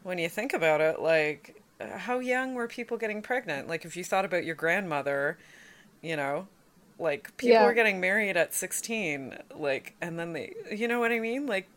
when 0.04 0.20
you 0.20 0.30
think 0.30 0.54
about 0.54 0.82
it, 0.82 1.02
like 1.02 1.64
how 1.82 2.20
young 2.20 2.56
were 2.56 2.68
people 2.68 2.98
getting 2.98 3.22
pregnant? 3.22 3.68
Like 3.68 3.86
if 3.86 3.98
you 3.98 4.04
thought 4.04 4.26
about 4.26 4.46
your 4.46 4.56
grandmother, 4.56 5.40
you 6.02 6.18
know, 6.18 6.48
like 7.00 7.36
people 7.38 7.64
Yeah. 7.64 7.66
were 7.66 7.74
getting 7.76 8.02
married 8.02 8.38
at 8.38 8.54
16, 8.54 9.38
like 9.56 9.96
and 10.02 10.20
then 10.20 10.34
they, 10.34 10.54
you 10.72 10.88
know 10.90 11.00
what 11.02 11.12
I 11.14 11.20
mean? 11.20 11.48
Like 11.48 11.70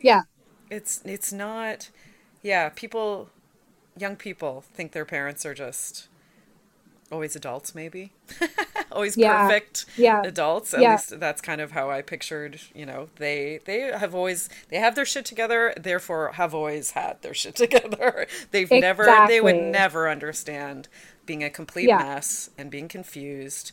yeah, 0.00 0.22
it's 0.70 1.00
it's 1.04 1.32
not 1.32 1.90
yeah 2.42 2.68
people 2.74 3.30
young 3.98 4.16
people 4.16 4.64
think 4.74 4.92
their 4.92 5.04
parents 5.04 5.44
are 5.46 5.54
just 5.54 6.08
always 7.10 7.36
adults 7.36 7.74
maybe. 7.74 8.12
Always 8.92 9.16
Yeah. 9.16 9.46
perfect 9.46 9.84
Yeah. 9.96 10.22
adults. 10.24 10.74
At 10.74 10.80
Yeah. 10.80 10.92
least 10.92 11.20
that's 11.20 11.40
kind 11.40 11.60
of 11.60 11.72
how 11.72 11.90
i 11.90 12.02
pictured 12.02 12.60
you 12.74 12.84
know 12.86 13.08
they 13.16 13.60
they 13.64 13.80
have 13.80 14.14
always 14.14 14.48
they 14.70 14.78
have 14.78 14.94
their 14.94 15.04
shit 15.04 15.24
together 15.24 15.72
therefore 15.76 16.32
have 16.32 16.54
always 16.54 16.92
had 16.92 17.20
their 17.22 17.34
shit 17.34 17.54
together. 17.64 18.26
They've 18.50 18.70
never 18.70 19.04
they 19.28 19.40
would 19.40 19.56
never 19.56 20.08
understand 20.08 20.88
being 21.26 21.44
a 21.44 21.50
complete 21.50 21.88
mess 21.88 22.50
and 22.58 22.70
being 22.70 22.88
confused 22.88 23.70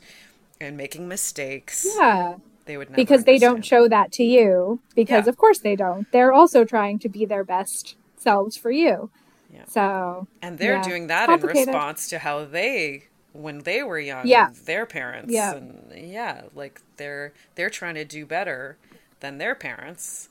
and 0.62 0.78
making 0.78 1.08
mistakes. 1.08 1.86
Yeah. 1.98 2.36
they 2.66 2.78
would 2.78 2.90
never 2.92 3.02
because 3.02 3.24
they 3.24 3.38
don't 3.40 3.66
show 3.66 3.88
that 3.88 4.12
to 4.14 4.24
you. 4.24 4.80
Because 4.96 5.28
of 5.28 5.38
course 5.38 5.60
they 5.60 5.76
don't. 5.76 6.10
They're 6.12 6.32
also 6.34 6.66
trying 6.66 7.00
to 7.00 7.10
be 7.10 7.26
their 7.26 7.44
best 7.44 7.96
selves 8.18 8.56
for 8.58 8.72
you 8.72 9.10
Yeah. 9.54 9.66
so 9.68 10.28
And 10.42 10.58
they're 10.58 10.78
yeah, 10.78 10.84
doing 10.84 11.08
that 11.08 11.30
in 11.30 11.40
response 11.42 12.10
to 12.10 12.20
how 12.20 12.46
they 12.46 13.06
when 13.34 13.60
they 13.60 13.82
were 13.84 14.00
young, 14.00 14.28
Yeah. 14.28 14.50
their 14.66 14.86
parents 14.86 15.32
Yeah. 15.34 15.56
and 15.56 15.92
yeah, 15.96 16.44
like 16.56 16.82
they're 16.98 17.34
they're 17.56 17.70
trying 17.70 17.96
to 17.96 18.06
do 18.06 18.26
better 18.26 18.78
than 19.20 19.38
their 19.38 19.56
parents 19.56 20.30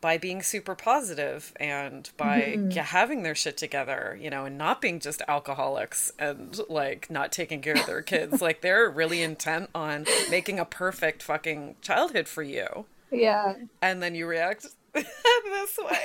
by 0.00 0.18
being 0.18 0.42
super 0.42 0.74
positive 0.74 1.52
and 1.58 2.10
by 2.18 2.40
Mm-hmm. 2.58 2.70
having 2.78 3.22
their 3.22 3.34
shit 3.34 3.56
together, 3.56 4.18
you 4.20 4.28
know, 4.28 4.44
and 4.44 4.58
not 4.58 4.82
being 4.82 5.00
just 5.00 5.22
alcoholics 5.28 6.12
and 6.18 6.58
like 6.68 7.10
not 7.10 7.32
taking 7.32 7.62
care 7.62 7.74
of 7.74 7.86
their 7.86 8.02
kids. 8.12 8.42
like 8.42 8.60
they're 8.60 8.90
really 8.90 9.22
intent 9.22 9.70
on 9.74 10.04
making 10.30 10.58
a 10.58 10.64
perfect 10.66 11.22
fucking 11.22 11.76
childhood 11.80 12.28
for 12.28 12.42
you. 12.42 12.84
yeah 13.10 13.54
And 13.80 14.02
then 14.02 14.14
you 14.14 14.26
react 14.26 14.66
this 15.02 15.78
way. 15.78 15.98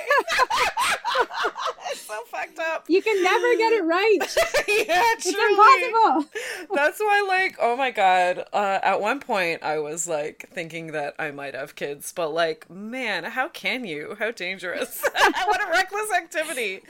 it's 1.90 2.00
so 2.06 2.14
fucked 2.26 2.58
up. 2.58 2.84
you 2.88 3.00
can 3.02 3.22
never 3.22 3.56
get 3.56 3.72
it 3.72 3.84
right 3.84 4.18
yeah, 4.68 5.02
it's 5.14 5.30
truly. 5.30 5.52
impossible 5.52 6.30
That's 6.74 6.98
why, 7.00 7.24
like, 7.26 7.56
oh 7.60 7.76
my 7.76 7.90
god. 7.90 8.44
Uh, 8.52 8.78
at 8.82 9.00
one 9.00 9.20
point, 9.20 9.62
I 9.62 9.78
was 9.78 10.08
like 10.08 10.48
thinking 10.52 10.88
that 10.92 11.14
I 11.18 11.30
might 11.30 11.54
have 11.54 11.74
kids, 11.76 12.12
but 12.12 12.32
like, 12.32 12.68
man, 12.68 13.24
how 13.24 13.48
can 13.48 13.84
you? 13.84 14.16
How 14.18 14.30
dangerous! 14.32 15.02
what 15.46 15.62
a 15.62 15.70
reckless 15.70 16.12
activity. 16.12 16.80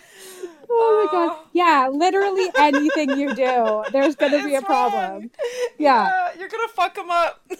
oh 0.71 1.07
my 1.07 1.13
god 1.13 1.37
yeah 1.53 1.89
literally 1.93 2.49
anything 2.57 3.11
you 3.19 3.35
do 3.35 3.83
there's 3.93 4.15
gonna 4.15 4.43
be 4.45 4.55
a 4.55 4.63
problem 4.63 4.95
wrong. 4.95 5.31
yeah 5.79 6.29
you're 6.39 6.49
gonna 6.49 6.69
fuck 6.69 6.95
them 6.95 7.11
up. 7.11 7.41
no 7.51 7.57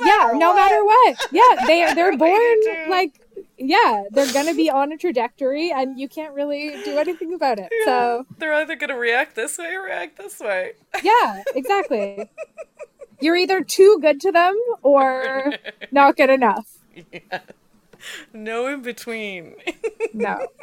yeah 0.00 0.06
matter 0.06 0.34
no 0.38 0.48
what. 0.50 0.56
matter 0.56 0.84
what 0.84 1.16
yeah 1.32 1.66
they 1.66 1.94
they're 1.94 2.16
born 2.16 2.56
like 2.90 3.18
yeah 3.58 4.04
they're 4.10 4.32
gonna 4.32 4.54
be 4.54 4.70
on 4.70 4.92
a 4.92 4.96
trajectory 4.96 5.70
and 5.72 5.98
you 5.98 6.08
can't 6.08 6.34
really 6.34 6.70
do 6.84 6.98
anything 6.98 7.34
about 7.34 7.58
it 7.58 7.68
so 7.84 8.24
they're 8.38 8.54
either 8.54 8.76
gonna 8.76 8.96
react 8.96 9.34
this 9.34 9.58
way 9.58 9.74
or 9.74 9.82
react 9.84 10.16
this 10.18 10.38
way. 10.40 10.72
Yeah, 11.02 11.42
exactly. 11.54 12.28
You're 13.20 13.36
either 13.36 13.62
too 13.62 13.98
good 14.00 14.20
to 14.20 14.32
them 14.32 14.56
or 14.82 15.52
not 15.92 16.16
good 16.16 16.30
enough. 16.30 16.78
No 18.32 18.66
in 18.66 18.82
between. 18.82 19.54
No. 20.12 20.46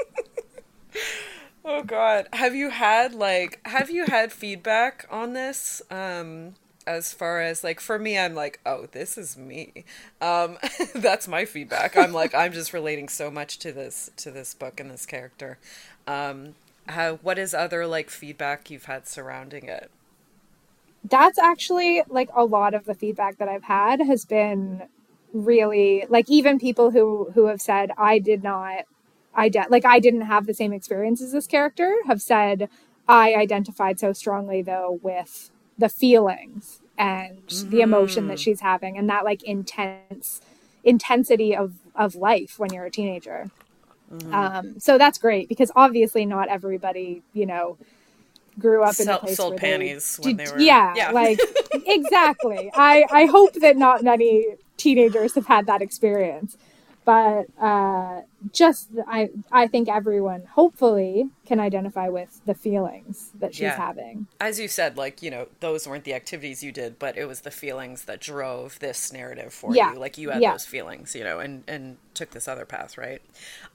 Oh 1.66 1.84
god. 1.84 2.28
Have 2.34 2.56
you 2.56 2.70
had 2.70 3.14
like 3.14 3.60
have 3.68 3.90
you 3.90 4.06
had 4.06 4.32
feedback 4.32 5.06
on 5.12 5.34
this? 5.34 5.82
Um 5.92 6.56
as 6.90 7.14
far 7.14 7.40
as 7.40 7.64
like 7.64 7.80
for 7.80 8.00
me 8.00 8.18
I'm 8.18 8.34
like, 8.34 8.60
"Oh, 8.66 8.88
this 8.92 9.18
is 9.18 9.38
me." 9.38 9.86
Um 10.20 10.58
that's 10.96 11.28
my 11.28 11.46
feedback. 11.46 11.96
I'm 11.96 12.12
like 12.12 12.34
I'm 12.34 12.52
just 12.52 12.74
relating 12.74 13.08
so 13.10 13.30
much 13.30 13.60
to 13.60 13.72
this 13.72 14.10
to 14.18 14.32
this 14.32 14.56
book 14.56 14.80
and 14.80 14.90
this 14.90 15.06
character. 15.06 15.60
Um 16.08 16.56
how 16.88 17.18
what 17.18 17.38
is 17.38 17.54
other 17.54 17.86
like 17.86 18.10
feedback 18.10 18.72
you've 18.72 18.86
had 18.86 19.08
surrounding 19.08 19.66
it? 19.70 19.92
That's 21.08 21.38
actually 21.38 22.02
like 22.10 22.30
a 22.36 22.44
lot 22.44 22.74
of 22.74 22.86
the 22.86 22.96
feedback 22.96 23.38
that 23.38 23.48
I've 23.48 23.64
had 23.64 24.02
has 24.02 24.26
been 24.26 24.84
really 25.32 26.06
like 26.10 26.28
even 26.28 26.58
people 26.58 26.90
who 26.90 27.30
who 27.36 27.46
have 27.46 27.62
said 27.62 27.92
I 28.00 28.18
did 28.18 28.42
not 28.42 28.86
ident 29.38 29.70
like 29.70 29.86
I 29.86 30.00
didn't 30.00 30.22
have 30.22 30.48
the 30.48 30.56
same 30.56 30.74
experience 30.74 31.22
as 31.22 31.34
this 31.34 31.46
character 31.46 31.96
have 32.08 32.20
said 32.20 32.68
I 33.08 33.36
identified 33.36 34.00
so 34.00 34.12
strongly 34.12 34.64
though 34.64 35.00
with 35.04 35.52
the 35.80 35.90
feelings 35.90 36.80
and 36.98 37.38
the 37.70 37.82
emotion 37.82 38.28
that 38.28 38.40
she's 38.40 38.60
having 38.60 38.98
and 38.98 39.10
that 39.10 39.24
like 39.26 39.42
intense 39.44 40.42
intensity 40.84 41.56
of 41.56 41.74
of 41.96 42.16
life 42.16 42.60
when 42.60 42.72
you're 42.74 42.86
a 42.86 42.92
teenager. 42.92 43.50
Um, 44.32 44.80
so 44.80 44.98
that's 44.98 45.18
great 45.20 45.48
because 45.48 45.72
obviously 45.76 46.26
not 46.26 46.48
everybody, 46.50 47.22
you 47.34 47.46
know, 47.46 47.78
grew 48.58 48.84
up 48.84 49.00
in 49.00 49.08
a 49.08 49.18
place 49.20 49.38
sold 49.38 49.52
where 49.54 49.60
panties 49.60 50.18
they, 50.18 50.30
when 50.30 50.38
they 50.38 50.52
were- 50.52 50.60
yeah, 50.60 50.94
Yeah. 50.96 51.12
like 51.12 51.40
exactly. 51.86 52.72
I 52.74 53.06
I 53.12 53.26
hope 53.26 53.54
that 53.66 53.78
not 53.78 54.04
many 54.04 54.46
teenagers 54.78 55.36
have 55.36 55.46
had 55.46 55.66
that 55.68 55.82
experience, 55.82 56.58
but 57.10 57.48
uh, 57.60 58.22
just 58.54 58.90
I 59.08 59.30
I 59.52 59.66
think 59.68 59.90
everyone 59.90 60.44
hopefully 60.46 61.30
can 61.48 61.60
identify 61.60 62.08
with 62.10 62.30
the 62.46 62.54
feelings 62.54 63.32
that 63.40 63.56
she's 63.56 63.64
Yeah. 63.64 63.78
having. 63.78 64.28
As 64.40 64.60
you 64.60 64.68
said, 64.68 64.96
like, 64.96 65.24
you 65.24 65.32
know, 65.32 65.48
those 65.60 65.88
weren't 65.88 66.04
the 66.04 66.14
activities 66.14 66.64
you 66.64 66.72
did, 66.72 67.00
but 67.00 67.18
it 67.18 67.26
was 67.26 67.42
the 67.42 67.50
feelings 67.52 68.04
that 68.06 68.22
drove 68.22 68.78
this 68.78 69.12
narrative 69.12 69.52
for 69.54 69.74
Yeah. 69.74 69.92
you. 69.94 70.00
Like 70.00 70.20
you 70.20 70.30
had 70.30 70.42
Yeah. 70.42 70.54
those 70.54 70.66
feelings, 70.66 71.16
you 71.16 71.24
know, 71.24 71.40
and 71.40 71.64
and 71.68 71.98
took 72.14 72.30
this 72.30 72.48
other 72.48 72.66
path, 72.66 72.96
right? 72.98 73.22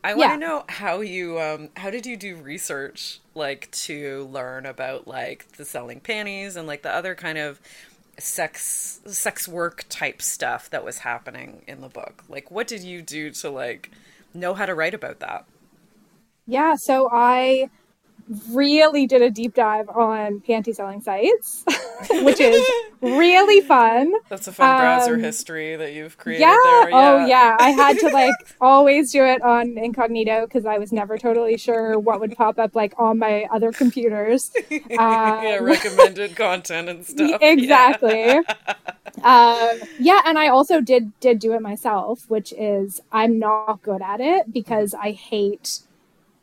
I 0.05 0.15
want 0.15 0.31
to 0.31 0.37
know 0.37 0.65
how 0.69 1.01
you 1.01 1.41
um 1.41 1.71
how 1.77 1.91
did 1.91 2.07
you 2.07 2.17
do 2.17 2.37
research 2.37 3.21
like 3.35 3.69
to 3.73 4.29
learn 4.33 4.65
about 4.65 5.09
like 5.09 5.49
the 5.57 5.65
selling 5.65 6.01
panties 6.01 6.55
and 6.57 6.69
like 6.69 6.83
the 6.83 6.95
other 6.95 7.15
kind 7.15 7.39
of 7.39 7.61
sex 8.19 9.01
sex 9.07 9.49
work 9.49 9.85
type 9.89 10.23
stuff 10.23 10.71
that 10.71 10.85
was 10.85 10.99
happening 10.99 11.63
in 11.67 11.81
the 11.81 11.89
book. 11.89 12.25
Like, 12.29 12.51
what 12.51 12.67
did 12.67 12.83
you 12.83 13.03
do 13.03 13.31
to 13.31 13.51
like 13.51 13.91
know 14.33 14.55
how 14.55 14.67
to 14.67 14.75
write 14.75 14.95
about 14.95 15.21
that? 15.21 15.47
Yeah, 16.47 16.75
so 16.77 17.09
I 17.11 17.71
really 18.51 19.07
did 19.07 19.23
a 19.23 19.31
deep 19.31 19.55
dive 19.55 19.89
on 19.89 20.41
panty 20.41 20.75
selling 20.75 21.01
sites, 21.01 21.65
which 22.11 22.41
is 22.41 22.65
really 23.01 23.61
fun. 23.61 24.13
That's 24.29 24.47
a 24.47 24.53
fun 24.53 24.79
browser 24.79 25.15
um, 25.15 25.21
history 25.21 25.77
that 25.77 25.93
you've 25.93 26.17
created. 26.17 26.43
Yeah. 26.43 26.57
There. 26.63 26.91
yeah. 26.91 26.97
Oh 26.97 27.27
yeah. 27.27 27.57
I 27.59 27.71
had 27.71 27.99
to 27.99 28.09
like 28.09 28.35
always 28.61 29.13
do 29.13 29.25
it 29.25 29.43
on 29.43 29.77
incognito 29.77 30.47
because 30.47 30.67
I 30.67 30.79
was 30.79 30.93
never 30.93 31.19
totally 31.19 31.57
sure 31.59 31.99
what 31.99 32.21
would 32.21 32.37
pop 32.37 32.59
up 32.59 32.75
like 32.75 32.95
on 32.99 33.19
my 33.19 33.47
other 33.53 33.73
computers. 33.73 34.51
Um, 34.71 34.81
yeah, 34.99 35.59
recommended 35.61 36.37
content 36.37 36.89
and 36.89 37.05
stuff. 37.05 37.41
Exactly. 37.43 38.25
Yeah. 38.25 38.43
Um, 39.23 39.81
yeah, 39.99 40.23
and 40.25 40.39
I 40.39 40.49
also 40.49 40.81
did 40.81 41.19
did 41.21 41.39
do 41.39 41.53
it 41.53 41.63
myself, 41.63 42.29
which 42.29 42.53
is 42.57 43.01
I'm 43.13 43.39
not 43.39 43.83
good 43.83 44.03
at 44.03 44.21
it 44.21 44.53
because 44.53 44.95
I 44.95 45.13
hate 45.13 45.81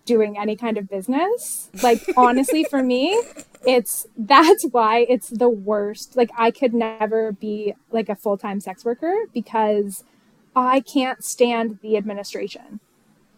doing 0.06 0.38
any 0.38 0.56
kind 0.56 0.78
of 0.78 0.90
business. 0.90 1.70
Like 1.82 2.04
honestly 2.18 2.64
for 2.64 2.84
me, 2.84 3.22
it's 3.66 4.08
that's 4.18 4.66
why 4.66 5.06
it's 5.10 5.30
the 5.30 5.50
worst. 5.50 6.16
Like 6.16 6.32
I 6.38 6.52
could 6.52 6.74
never 6.74 7.32
be 7.32 7.76
like 7.92 8.10
a 8.10 8.16
full-time 8.16 8.60
sex 8.60 8.84
worker 8.84 9.14
because 9.34 10.04
I 10.56 10.82
can't 10.82 11.24
stand 11.24 11.80
the 11.82 11.98
administration. 11.98 12.80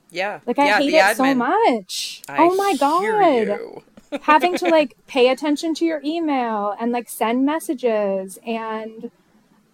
Yeah. 0.09 0.39
Like 0.45 0.59
I 0.59 0.66
yeah, 0.68 0.78
hate 0.78 0.93
it 0.93 1.01
admin. 1.01 1.16
so 1.16 1.36
much. 1.36 2.22
I 2.30 2.38
oh 2.39 2.55
my 2.55 2.76
god. 2.80 3.84
Having 4.22 4.57
to 4.57 4.70
like 4.70 4.95
pay 5.07 5.30
attention 5.30 5.74
to 5.76 5.86
your 5.86 5.99
email 6.05 6.76
and 6.80 6.91
like 6.91 7.09
send 7.09 7.45
messages 7.45 8.38
and 8.45 9.09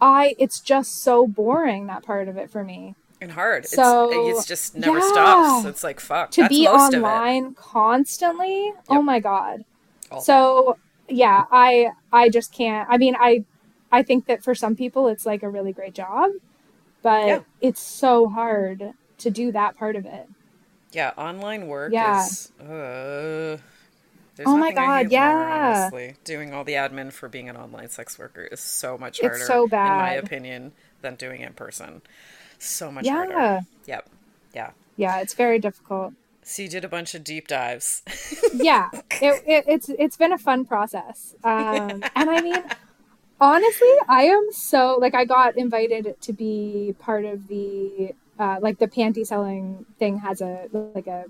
I 0.01 0.35
it's 0.39 0.61
just 0.61 1.03
so 1.03 1.27
boring 1.27 1.87
that 1.87 2.03
part 2.03 2.29
of 2.29 2.37
it 2.37 2.49
for 2.49 2.63
me 2.63 2.95
and 3.21 3.31
hard. 3.31 3.65
So, 3.65 4.09
it's, 4.11 4.39
it's 4.39 4.47
just 4.47 4.75
never 4.75 4.99
yeah. 4.99 5.11
stops. 5.11 5.65
It's 5.65 5.83
like 5.83 5.99
fuck. 5.99 6.31
To 6.31 6.47
be 6.47 6.67
online 6.67 7.53
constantly. 7.53 8.65
Yep. 8.65 8.83
Oh 8.89 9.01
my 9.01 9.19
god. 9.19 9.65
All 10.11 10.21
so 10.21 10.77
yeah, 11.07 11.45
I 11.51 11.91
I 12.11 12.29
just 12.29 12.53
can't. 12.53 12.87
I 12.89 12.97
mean, 12.97 13.15
I 13.19 13.45
I 13.91 14.03
think 14.03 14.25
that 14.27 14.43
for 14.43 14.55
some 14.55 14.75
people 14.75 15.07
it's 15.07 15.25
like 15.25 15.43
a 15.43 15.49
really 15.49 15.73
great 15.73 15.93
job, 15.93 16.31
but 17.01 17.27
yeah. 17.27 17.39
it's 17.61 17.81
so 17.81 18.27
hard 18.27 18.93
to 19.19 19.29
do 19.29 19.51
that 19.51 19.77
part 19.77 19.95
of 19.95 20.05
it. 20.05 20.27
Yeah, 20.91 21.11
online 21.17 21.67
work 21.67 21.93
yeah. 21.93 22.25
is. 22.25 22.51
Uh, 22.59 23.57
oh 24.45 24.57
my 24.57 24.71
god, 24.71 25.11
yeah. 25.11 25.33
More, 25.33 25.49
honestly, 25.49 26.15
doing 26.23 26.53
all 26.53 26.63
the 26.63 26.73
admin 26.73 27.11
for 27.11 27.27
being 27.27 27.49
an 27.49 27.57
online 27.57 27.89
sex 27.89 28.17
worker 28.17 28.43
is 28.43 28.59
so 28.59 28.97
much 28.97 29.19
harder, 29.19 29.35
it's 29.35 29.47
so 29.47 29.67
bad. 29.67 29.91
in 29.91 29.97
my 29.97 30.13
opinion, 30.13 30.71
than 31.01 31.15
doing 31.15 31.41
in 31.41 31.53
person 31.53 32.01
so 32.59 32.91
much 32.91 33.05
yeah. 33.05 33.13
harder. 33.13 33.61
Yep. 33.85 34.09
Yeah. 34.53 34.71
Yeah, 34.97 35.21
it's 35.21 35.33
very 35.33 35.59
difficult. 35.59 36.13
So 36.43 36.63
you 36.63 36.69
did 36.69 36.83
a 36.83 36.89
bunch 36.89 37.13
of 37.15 37.23
deep 37.23 37.47
dives. 37.47 38.01
yeah, 38.53 38.89
it, 38.93 39.43
it, 39.45 39.65
it's 39.67 39.89
it's 39.89 40.17
been 40.17 40.33
a 40.33 40.37
fun 40.37 40.65
process, 40.65 41.35
um, 41.43 42.03
and 42.15 42.29
I 42.29 42.41
mean, 42.41 42.63
honestly, 43.39 43.93
I 44.07 44.23
am 44.23 44.47
so 44.51 44.97
like 44.99 45.13
I 45.13 45.25
got 45.25 45.57
invited 45.57 46.15
to 46.19 46.33
be 46.33 46.95
part 46.97 47.25
of 47.25 47.47
the 47.47 48.15
uh, 48.39 48.57
like 48.61 48.79
the 48.79 48.87
panty 48.87 49.25
selling 49.27 49.85
thing 49.99 50.17
has 50.19 50.41
a 50.41 50.67
like 50.73 51.05
a 51.05 51.25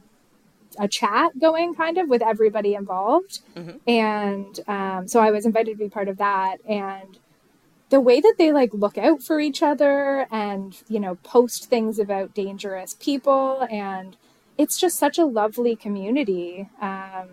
a 0.80 0.88
chat 0.88 1.38
going 1.38 1.76
kind 1.76 1.98
of 1.98 2.08
with 2.08 2.22
everybody 2.22 2.74
involved, 2.76 3.40
mm-hmm. 3.58 3.78
and 3.90 4.60
um, 4.68 5.08
so 5.08 5.20
I 5.20 5.32
was 5.32 5.46
invited 5.46 5.72
to 5.72 5.78
be 5.78 5.90
part 5.90 6.08
of 6.08 6.18
that, 6.18 6.58
and 6.66 7.18
the 7.90 8.00
way 8.00 8.22
that 8.22 8.36
they 8.38 8.52
like 8.52 8.74
look 8.74 8.98
out 8.98 9.22
for 9.22 9.40
each 9.40 9.62
other 9.62 10.28
and 10.32 10.82
you 10.88 11.00
know 11.00 11.16
post 11.16 11.66
things 11.66 12.00
about 12.00 12.34
dangerous 12.34 12.96
people 13.00 13.68
and 13.70 14.16
it's 14.58 14.80
just 14.80 14.98
such 14.98 15.18
a 15.18 15.26
lovely 15.26 15.76
community 15.76 16.70
um, 16.82 17.30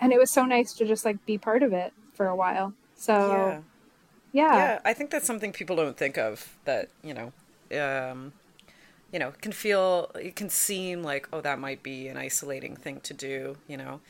and 0.00 0.12
it 0.12 0.18
was 0.18 0.30
so 0.30 0.44
nice 0.44 0.72
to 0.74 0.86
just 0.86 1.04
like 1.04 1.24
be 1.26 1.38
part 1.38 1.62
of 1.62 1.72
it 1.72 1.92
for 2.14 2.26
a 2.26 2.36
while. 2.36 2.72
So 2.96 3.62
yeah. 4.32 4.52
yeah, 4.52 4.56
yeah 4.56 4.80
i 4.84 4.94
think 4.94 5.10
that's 5.10 5.26
something 5.26 5.52
people 5.52 5.76
don't 5.76 5.96
think 5.96 6.16
of 6.16 6.56
that 6.64 6.88
you 7.02 7.12
know 7.12 7.32
um, 7.80 8.32
you 9.12 9.18
know 9.18 9.32
can 9.40 9.52
feel 9.52 10.10
it 10.14 10.36
can 10.36 10.48
seem 10.48 11.02
like 11.02 11.28
oh 11.32 11.40
that 11.40 11.58
might 11.58 11.82
be 11.82 12.08
an 12.08 12.16
isolating 12.16 12.76
thing 12.76 13.00
to 13.00 13.12
do 13.12 13.56
you 13.66 13.76
know? 13.76 14.00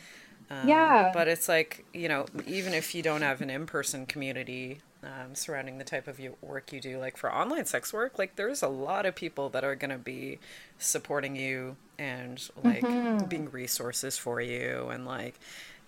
Um, 0.51 0.69
yeah. 0.69 1.11
but 1.15 1.27
it's 1.27 1.49
like 1.49 1.87
you 1.95 2.09
know 2.09 2.27
even 2.47 2.75
if 2.75 2.95
you 2.95 3.03
don't 3.03 3.23
have 3.23 3.41
an 3.41 3.49
in-person 3.49 4.05
community 4.05 4.81
um, 5.07 5.35
surrounding 5.35 5.79
the 5.79 5.85
type 5.85 6.09
of 6.09 6.21
work 6.43 6.73
you 6.73 6.81
do. 6.81 6.99
Like 6.99 7.17
for 7.17 7.33
online 7.33 7.67
sex 7.67 7.93
work, 7.93 8.19
like 8.19 8.37
there's 8.37 8.63
a 8.63 8.69
lot 8.69 9.07
of 9.07 9.15
people 9.15 9.49
that 9.51 9.65
are 9.65 9.75
going 9.75 9.91
to 9.91 9.99
be 9.99 10.39
supporting 10.79 11.37
you 11.37 11.77
and 11.99 12.49
like 12.63 12.83
mm-hmm. 12.83 13.27
being 13.27 13.51
resources 13.51 14.19
for 14.19 14.41
you 14.41 14.89
and 14.91 15.07
like 15.07 15.39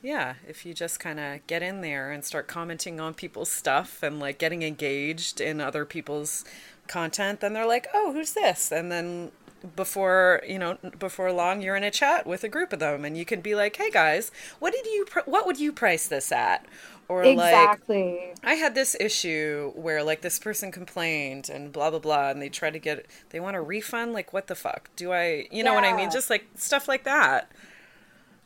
yeah, 0.02 0.34
if 0.46 0.64
you 0.64 0.74
just 0.74 1.00
kind 1.00 1.18
of 1.18 1.44
get 1.46 1.62
in 1.62 1.80
there 1.80 2.12
and 2.12 2.24
start 2.24 2.46
commenting 2.46 3.00
on 3.00 3.14
people's 3.14 3.50
stuff 3.50 4.02
and 4.02 4.20
like 4.20 4.38
getting 4.38 4.62
engaged 4.62 5.40
in 5.40 5.60
other 5.60 5.84
people's 5.84 6.44
content, 6.86 7.40
then 7.40 7.54
they're 7.54 7.66
like, 7.66 7.88
"Oh, 7.94 8.12
who's 8.12 8.32
this?" 8.32 8.70
And 8.70 8.92
then 8.92 9.32
before 9.74 10.42
you 10.46 10.58
know 10.58 10.78
before 10.98 11.32
long 11.32 11.62
you're 11.62 11.76
in 11.76 11.84
a 11.84 11.90
chat 11.90 12.26
with 12.26 12.44
a 12.44 12.48
group 12.48 12.72
of 12.72 12.78
them 12.78 13.04
and 13.04 13.16
you 13.16 13.24
can 13.24 13.40
be 13.40 13.54
like 13.54 13.76
hey 13.76 13.90
guys 13.90 14.30
what 14.58 14.72
did 14.72 14.86
you 14.86 15.04
pr- 15.08 15.20
what 15.26 15.46
would 15.46 15.58
you 15.58 15.72
price 15.72 16.08
this 16.08 16.30
at 16.30 16.66
or 17.08 17.22
exactly. 17.22 18.18
like 18.18 18.38
I 18.42 18.54
had 18.54 18.74
this 18.74 18.96
issue 18.98 19.72
where 19.76 20.02
like 20.02 20.22
this 20.22 20.38
person 20.38 20.72
complained 20.72 21.48
and 21.48 21.72
blah 21.72 21.90
blah 21.90 21.98
blah 21.98 22.30
and 22.30 22.42
they 22.42 22.48
try 22.48 22.70
to 22.70 22.78
get 22.78 23.06
they 23.30 23.40
want 23.40 23.56
a 23.56 23.60
refund 23.60 24.12
like 24.12 24.32
what 24.32 24.48
the 24.48 24.54
fuck 24.54 24.90
do 24.96 25.12
I 25.12 25.46
you 25.50 25.62
know 25.62 25.72
yeah. 25.72 25.80
what 25.80 25.84
I 25.84 25.96
mean 25.96 26.10
just 26.10 26.30
like 26.30 26.46
stuff 26.56 26.88
like 26.88 27.04
that. 27.04 27.50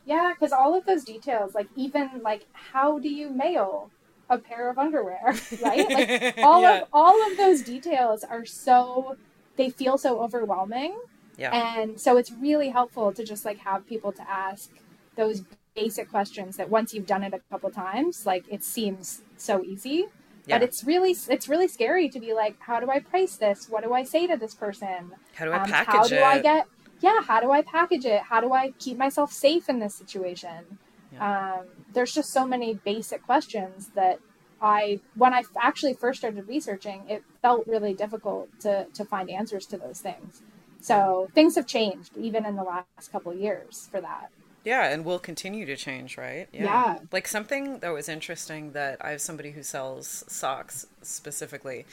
Yeah, 0.05 0.33
cuz 0.39 0.51
all 0.51 0.75
of 0.75 0.85
those 0.85 1.03
details 1.03 1.55
like 1.55 1.67
even 1.75 2.21
like 2.23 2.45
how 2.53 2.99
do 2.99 3.09
you 3.09 3.29
mail 3.29 3.89
a 4.31 4.37
pair 4.37 4.69
of 4.69 4.79
underwear, 4.79 5.35
right? 5.61 5.89
Like 5.89 6.37
all 6.43 6.61
yeah. 6.61 6.81
of 6.81 6.87
all 6.93 7.31
of 7.31 7.37
those 7.37 7.61
details 7.61 8.23
are 8.23 8.45
so 8.45 9.17
they 9.57 9.69
feel 9.69 9.97
so 9.97 10.21
overwhelming. 10.21 10.97
Yeah. 11.37 11.53
And 11.53 11.99
so 11.99 12.17
it's 12.17 12.31
really 12.31 12.69
helpful 12.69 13.11
to 13.13 13.23
just 13.23 13.45
like 13.45 13.59
have 13.59 13.87
people 13.87 14.11
to 14.11 14.29
ask 14.29 14.69
those 15.15 15.43
basic 15.75 16.09
questions 16.09 16.57
that 16.57 16.69
once 16.69 16.93
you've 16.93 17.05
done 17.05 17.23
it 17.23 17.33
a 17.33 17.39
couple 17.49 17.69
times, 17.71 18.25
like 18.25 18.45
it 18.49 18.63
seems 18.63 19.21
so 19.37 19.63
easy. 19.63 20.05
Yeah. 20.47 20.57
But 20.57 20.63
it's 20.63 20.83
really 20.83 21.15
it's 21.29 21.47
really 21.47 21.67
scary 21.67 22.09
to 22.09 22.19
be 22.19 22.33
like, 22.33 22.57
how 22.59 22.79
do 22.79 22.89
I 22.89 22.99
price 22.99 23.37
this? 23.37 23.69
What 23.69 23.83
do 23.83 23.93
I 23.93 24.03
say 24.03 24.27
to 24.27 24.37
this 24.37 24.53
person? 24.53 25.11
How 25.35 25.45
do 25.45 25.51
I 25.51 25.59
um, 25.59 25.69
package 25.69 25.95
how 25.95 26.07
do 26.07 26.15
it? 26.15 26.23
I 26.23 26.39
get 26.39 26.67
yeah, 27.01 27.21
how 27.23 27.41
do 27.41 27.51
I 27.51 27.63
package 27.63 28.05
it? 28.05 28.21
How 28.21 28.41
do 28.41 28.53
I 28.53 28.71
keep 28.77 28.97
myself 28.97 29.33
safe 29.33 29.67
in 29.69 29.79
this 29.79 29.95
situation? 29.95 30.77
Yeah. 31.11 31.55
Um, 31.59 31.65
there's 31.93 32.13
just 32.13 32.31
so 32.31 32.45
many 32.45 32.75
basic 32.75 33.23
questions 33.23 33.89
that 33.95 34.19
I, 34.61 34.99
when 35.15 35.33
I 35.33 35.43
actually 35.59 35.95
first 35.95 36.19
started 36.19 36.47
researching, 36.47 37.09
it 37.09 37.23
felt 37.41 37.65
really 37.65 37.95
difficult 37.95 38.47
to 38.61 38.85
to 38.93 39.03
find 39.03 39.29
answers 39.29 39.65
to 39.67 39.77
those 39.77 39.99
things. 39.99 40.43
So 40.81 41.29
things 41.33 41.55
have 41.55 41.67
changed 41.67 42.11
even 42.17 42.45
in 42.45 42.55
the 42.55 42.63
last 42.63 43.11
couple 43.11 43.33
years 43.33 43.87
for 43.91 44.01
that. 44.01 44.29
Yeah, 44.63 44.89
and 44.89 45.03
will 45.03 45.19
continue 45.19 45.65
to 45.65 45.75
change, 45.75 46.17
right? 46.17 46.47
Yeah. 46.53 46.63
yeah. 46.63 46.99
Like 47.11 47.27
something 47.27 47.79
that 47.79 47.89
was 47.89 48.07
interesting 48.07 48.73
that 48.73 49.03
I 49.03 49.11
have 49.11 49.21
somebody 49.21 49.51
who 49.51 49.63
sells 49.63 50.23
socks 50.27 50.85
specifically. 51.01 51.85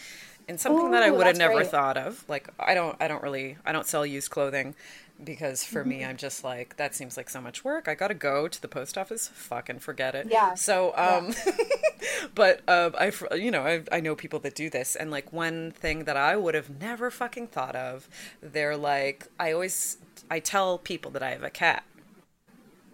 And 0.49 0.59
something 0.59 0.87
Ooh, 0.87 0.91
that 0.93 1.03
I 1.03 1.11
would 1.11 1.27
have 1.27 1.37
never 1.37 1.55
great. 1.55 1.67
thought 1.69 1.97
of. 1.97 2.25
Like 2.29 2.49
I 2.59 2.75
don't 2.75 2.97
I 3.01 3.09
don't 3.09 3.23
really 3.23 3.57
I 3.67 3.73
don't 3.73 3.87
sell 3.87 4.07
used 4.07 4.31
clothing 4.31 4.75
because 5.23 5.65
for 5.65 5.81
mm-hmm. 5.81 5.89
me 5.89 6.05
I'm 6.05 6.17
just 6.17 6.43
like 6.43 6.77
that 6.77 6.95
seems 6.95 7.17
like 7.17 7.29
so 7.29 7.41
much 7.41 7.65
work. 7.65 7.87
I 7.87 7.95
got 7.95 8.09
to 8.09 8.15
go 8.15 8.49
to 8.49 8.63
the 8.63 8.69
post 8.69 8.97
office, 8.97 9.29
fucking 9.29 9.81
forget 9.81 10.15
it. 10.15 10.29
Yeah. 10.31 10.55
So 10.55 10.95
um 10.97 11.35
yeah. 11.47 11.53
but 12.35 12.63
uh, 12.67 12.91
I 12.99 13.13
you 13.35 13.51
know, 13.51 13.63
I 13.63 13.83
I 13.93 14.01
know 14.01 14.15
people 14.15 14.39
that 14.41 14.55
do 14.55 14.71
this 14.71 14.97
and 14.97 15.11
like 15.11 15.33
one 15.33 15.71
thing 15.73 16.05
that 16.05 16.17
I 16.17 16.37
would 16.37 16.55
have 16.55 16.81
never 16.81 17.11
fucking 17.11 17.49
thought 17.49 17.77
of, 17.77 18.09
they're 18.41 18.77
like 18.77 19.27
I 19.39 19.53
always 19.53 19.99
I 20.31 20.41
tell 20.41 20.79
people 20.79 21.11
that 21.11 21.23
I 21.23 21.31
have 21.31 21.43
a 21.43 21.51
cat 21.51 21.85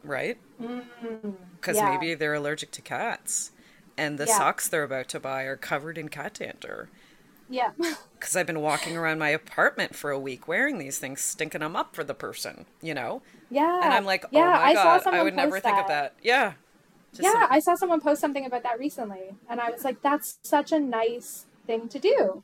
right? 0.05 0.39
Because 0.59 1.77
mm, 1.77 1.81
yeah. 1.81 1.91
maybe 1.91 2.15
they're 2.15 2.35
allergic 2.35 2.71
to 2.73 2.83
cats, 2.83 3.51
and 3.97 4.19
the 4.19 4.27
yeah. 4.27 4.39
socks 4.39 4.69
they're 4.69 4.85
about 4.85 5.09
to 5.09 5.21
buy 5.21 5.45
are 5.45 5.57
covered 5.57 5.99
in 5.99 6.09
cat 6.09 6.35
dander. 6.35 6.89
Yeah. 7.49 7.71
Because 8.15 8.37
I've 8.37 8.47
been 8.47 8.63
walking 8.63 8.97
around 8.97 9.19
my 9.19 9.29
apartment 9.29 9.95
for 9.95 10.11
a 10.11 10.19
week 10.19 10.49
wearing 10.49 10.79
these 10.79 10.99
things, 10.99 11.21
stinking 11.21 11.61
them 11.61 11.77
up 11.77 11.95
for 11.95 12.05
the 12.05 12.15
person, 12.15 12.65
you 12.81 12.95
know? 12.95 13.21
Yeah. 13.51 13.83
And 13.85 13.93
I'm 13.93 14.07
like, 14.07 14.25
oh 14.25 14.29
yeah, 14.33 14.47
my 14.47 14.63
I 14.63 14.73
God, 14.73 15.07
I 15.09 15.23
would 15.23 15.37
never 15.37 15.57
that. 15.57 15.63
think 15.63 15.77
of 15.77 15.89
that. 15.89 16.15
Yeah. 16.23 16.55
Just 17.13 17.25
yeah, 17.25 17.33
some... 17.33 17.49
I 17.51 17.59
saw 17.59 17.75
someone 17.75 18.01
post 18.01 18.23
something 18.23 18.47
about 18.47 18.63
that 18.63 18.79
recently, 18.79 19.35
and 19.51 19.61
I 19.61 19.71
was 19.71 19.85
like, 19.85 20.01
that's 20.01 20.39
such 20.43 20.73
a 20.73 20.81
nice 20.81 21.45
thing 21.67 21.87
to 21.89 21.99
do. 21.99 22.43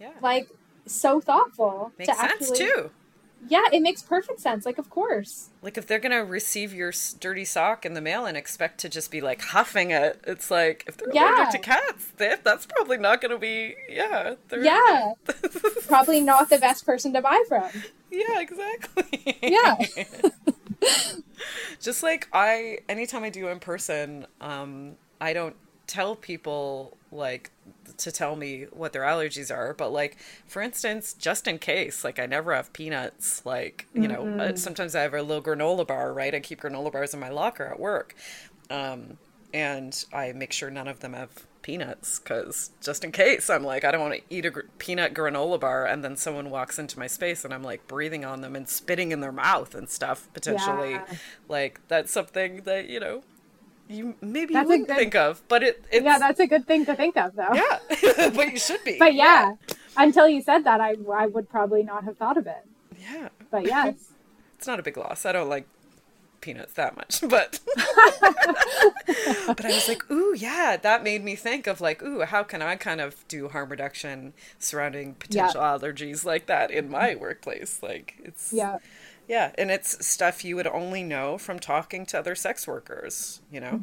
Yeah. 0.00 0.10
Like, 0.20 0.48
so 0.86 1.20
thoughtful. 1.20 1.92
Makes 1.96 2.10
to 2.10 2.16
sense, 2.16 2.32
actually... 2.50 2.58
too 2.58 2.90
Yeah, 3.48 3.64
it 3.72 3.80
makes 3.80 4.02
perfect 4.02 4.40
sense. 4.40 4.64
Like, 4.64 4.78
of 4.78 4.90
course. 4.90 5.50
Like, 5.62 5.76
if 5.76 5.86
they're 5.86 5.98
going 5.98 6.12
to 6.12 6.24
receive 6.24 6.72
your 6.72 6.92
dirty 7.18 7.44
sock 7.44 7.84
in 7.84 7.94
the 7.94 8.00
mail 8.00 8.26
and 8.26 8.36
expect 8.36 8.78
to 8.80 8.88
just 8.88 9.10
be 9.10 9.20
like 9.20 9.40
huffing 9.40 9.90
it, 9.90 10.20
it's 10.26 10.50
like, 10.50 10.84
if 10.86 10.96
they're 10.96 11.12
yeah. 11.12 11.34
allergic 11.34 11.62
to 11.62 11.68
cats, 11.68 12.12
they, 12.16 12.36
that's 12.42 12.66
probably 12.66 12.98
not 12.98 13.20
going 13.20 13.32
to 13.32 13.38
be, 13.38 13.74
yeah. 13.88 14.34
Yeah. 14.52 15.12
probably 15.86 16.20
not 16.20 16.50
the 16.50 16.58
best 16.58 16.86
person 16.86 17.12
to 17.14 17.20
buy 17.20 17.42
from. 17.48 17.68
Yeah, 18.10 18.40
exactly. 18.40 19.38
Yeah. 19.42 19.76
just 21.80 22.02
like 22.02 22.28
I, 22.32 22.78
anytime 22.88 23.24
I 23.24 23.30
do 23.30 23.48
in 23.48 23.58
person, 23.58 24.26
um, 24.40 24.96
I 25.20 25.32
don't 25.32 25.56
tell 25.86 26.16
people 26.16 26.96
like 27.10 27.50
to 27.92 28.12
tell 28.12 28.36
me 28.36 28.66
what 28.72 28.92
their 28.92 29.02
allergies 29.02 29.54
are 29.54 29.74
but 29.74 29.92
like 29.92 30.16
for 30.46 30.62
instance 30.62 31.14
just 31.14 31.46
in 31.46 31.58
case 31.58 32.04
like 32.04 32.18
i 32.18 32.26
never 32.26 32.54
have 32.54 32.72
peanuts 32.72 33.44
like 33.44 33.86
you 33.94 34.08
know 34.08 34.22
mm-hmm. 34.24 34.56
sometimes 34.56 34.94
i 34.94 35.02
have 35.02 35.14
a 35.14 35.22
little 35.22 35.42
granola 35.42 35.86
bar 35.86 36.12
right 36.12 36.34
i 36.34 36.40
keep 36.40 36.60
granola 36.60 36.90
bars 36.90 37.14
in 37.14 37.20
my 37.20 37.28
locker 37.28 37.64
at 37.64 37.78
work 37.78 38.14
um, 38.70 39.18
and 39.52 40.04
i 40.12 40.32
make 40.32 40.52
sure 40.52 40.70
none 40.70 40.88
of 40.88 41.00
them 41.00 41.12
have 41.12 41.30
peanuts 41.62 42.18
because 42.18 42.70
just 42.80 43.04
in 43.04 43.12
case 43.12 43.48
i'm 43.48 43.62
like 43.62 43.84
i 43.84 43.92
don't 43.92 44.00
want 44.00 44.14
to 44.14 44.20
eat 44.28 44.44
a 44.44 44.50
gr- 44.50 44.62
peanut 44.78 45.14
granola 45.14 45.58
bar 45.58 45.86
and 45.86 46.02
then 46.02 46.16
someone 46.16 46.50
walks 46.50 46.78
into 46.78 46.98
my 46.98 47.06
space 47.06 47.44
and 47.44 47.54
i'm 47.54 47.62
like 47.62 47.86
breathing 47.86 48.24
on 48.24 48.40
them 48.40 48.56
and 48.56 48.68
spitting 48.68 49.12
in 49.12 49.20
their 49.20 49.32
mouth 49.32 49.74
and 49.74 49.88
stuff 49.88 50.28
potentially 50.34 50.92
yeah. 50.92 51.04
like 51.48 51.80
that's 51.86 52.10
something 52.12 52.62
that 52.64 52.88
you 52.88 52.98
know 52.98 53.22
you 53.92 54.14
maybe 54.20 54.54
that's 54.54 54.64
you 54.64 54.68
wouldn't 54.68 54.88
good, 54.88 54.96
think 54.96 55.14
of, 55.14 55.42
but 55.48 55.62
it 55.62 55.84
it's, 55.90 56.04
yeah, 56.04 56.18
that's 56.18 56.40
a 56.40 56.46
good 56.46 56.66
thing 56.66 56.86
to 56.86 56.94
think 56.94 57.16
of, 57.16 57.34
though. 57.34 57.52
Yeah, 57.54 58.30
but 58.34 58.52
you 58.52 58.58
should 58.58 58.82
be. 58.84 58.98
But 58.98 59.14
yeah, 59.14 59.54
yeah, 59.68 59.74
until 59.96 60.28
you 60.28 60.42
said 60.42 60.64
that, 60.64 60.80
I 60.80 60.96
I 61.12 61.26
would 61.26 61.48
probably 61.48 61.82
not 61.82 62.04
have 62.04 62.16
thought 62.16 62.36
of 62.36 62.46
it. 62.46 62.66
Yeah, 63.00 63.28
but 63.50 63.64
yes, 63.66 63.94
it's 64.56 64.66
not 64.66 64.78
a 64.78 64.82
big 64.82 64.96
loss. 64.96 65.26
I 65.26 65.32
don't 65.32 65.48
like 65.48 65.66
peanuts 66.40 66.72
that 66.72 66.96
much, 66.96 67.20
but 67.28 67.60
but 69.46 69.64
I 69.64 69.68
was 69.68 69.88
like, 69.88 70.10
ooh, 70.10 70.34
yeah, 70.36 70.76
that 70.80 71.04
made 71.04 71.22
me 71.22 71.36
think 71.36 71.66
of 71.66 71.80
like, 71.80 72.02
ooh, 72.02 72.20
how 72.22 72.42
can 72.42 72.62
I 72.62 72.76
kind 72.76 73.00
of 73.00 73.26
do 73.28 73.48
harm 73.48 73.70
reduction 73.70 74.32
surrounding 74.58 75.14
potential 75.14 75.60
yeah. 75.60 75.78
allergies 75.78 76.24
like 76.24 76.46
that 76.46 76.70
in 76.70 76.90
my 76.90 77.14
workplace? 77.14 77.80
Like, 77.82 78.14
it's 78.24 78.52
yeah 78.52 78.78
yeah, 79.28 79.52
and 79.56 79.70
it's 79.70 80.04
stuff 80.04 80.44
you 80.44 80.56
would 80.56 80.66
only 80.66 81.02
know 81.02 81.38
from 81.38 81.58
talking 81.58 82.04
to 82.06 82.18
other 82.18 82.34
sex 82.34 82.66
workers, 82.66 83.40
you 83.50 83.60
know? 83.60 83.80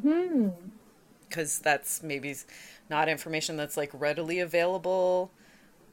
Because 1.28 1.54
mm-hmm. 1.54 1.64
that's 1.64 2.02
maybe 2.02 2.34
not 2.88 3.08
information 3.08 3.56
that's 3.56 3.76
like 3.76 3.90
readily 3.92 4.38
available, 4.40 5.30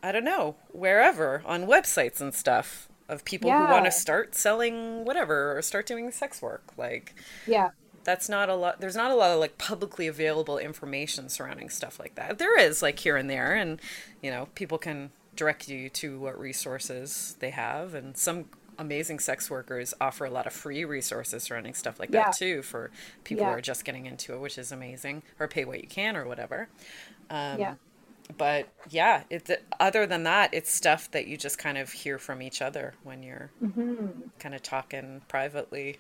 I 0.04 0.12
don't 0.12 0.26
know, 0.26 0.56
wherever 0.70 1.44
on 1.46 1.66
websites 1.66 2.20
and 2.20 2.34
stuff 2.34 2.90
of 3.08 3.24
people 3.24 3.50
yeah. 3.50 3.66
who 3.66 3.74
want 3.74 3.86
to 3.86 3.92
start 3.92 4.36
selling 4.36 5.06
whatever 5.06 5.58
or 5.58 5.62
start 5.62 5.86
doing 5.86 6.12
sex 6.12 6.42
work. 6.42 6.64
Like, 6.78 7.16
yeah. 7.46 7.70
That's 8.04 8.30
not 8.30 8.48
a 8.48 8.56
lot. 8.56 8.80
There's 8.80 8.96
not 8.96 9.12
a 9.12 9.16
lot 9.16 9.32
of 9.32 9.40
like 9.40 9.58
publicly 9.58 10.08
available 10.08 10.58
information 10.58 11.28
surrounding 11.28 11.70
stuff 11.70 12.00
like 12.00 12.16
that. 12.16 12.38
There 12.38 12.58
is 12.58 12.82
like 12.82 13.00
here 13.00 13.18
and 13.18 13.30
there, 13.30 13.54
and 13.54 13.82
you 14.22 14.32
know, 14.32 14.48
people 14.56 14.78
can 14.78 15.12
direct 15.36 15.68
you 15.68 15.90
to 15.90 16.18
what 16.18 16.40
resources 16.40 17.36
they 17.40 17.50
have, 17.50 17.94
and 17.94 18.16
some 18.16 18.46
amazing 18.80 19.20
sex 19.20 19.50
workers 19.50 19.94
offer 20.00 20.26
a 20.26 20.30
lot 20.30 20.48
of 20.48 20.54
free 20.54 20.86
resources 20.86 21.44
surrounding 21.44 21.74
stuff 21.74 22.00
like 22.00 22.10
yeah. 22.12 22.26
that 22.26 22.36
too 22.36 22.62
for 22.62 22.92
people 23.24 23.44
yeah. 23.44 23.52
who 23.52 23.58
are 23.58 23.62
just 23.62 23.86
getting 23.86 24.06
into 24.06 24.34
it, 24.34 24.40
which 24.40 24.58
is 24.58 24.72
amazing, 24.72 25.24
or 25.40 25.48
pay 25.48 25.66
what 25.66 25.82
you 25.82 25.88
can 25.88 26.16
or 26.16 26.28
whatever. 26.28 26.68
Um, 27.30 27.60
yeah. 27.60 27.76
But 28.38 28.68
yeah, 28.90 29.24
it, 29.30 29.64
other 29.80 30.06
than 30.06 30.24
that, 30.24 30.54
it's 30.54 30.72
stuff 30.72 31.10
that 31.12 31.28
you 31.28 31.38
just 31.38 31.58
kind 31.58 31.78
of 31.78 31.92
hear 31.92 32.18
from 32.18 32.42
each 32.42 32.62
other 32.62 32.94
when 33.04 33.24
you're 33.24 33.52
mm-hmm. 33.64 34.08
kind 34.38 34.54
of 34.54 34.62
talking 34.62 35.22
privately. 35.30 35.98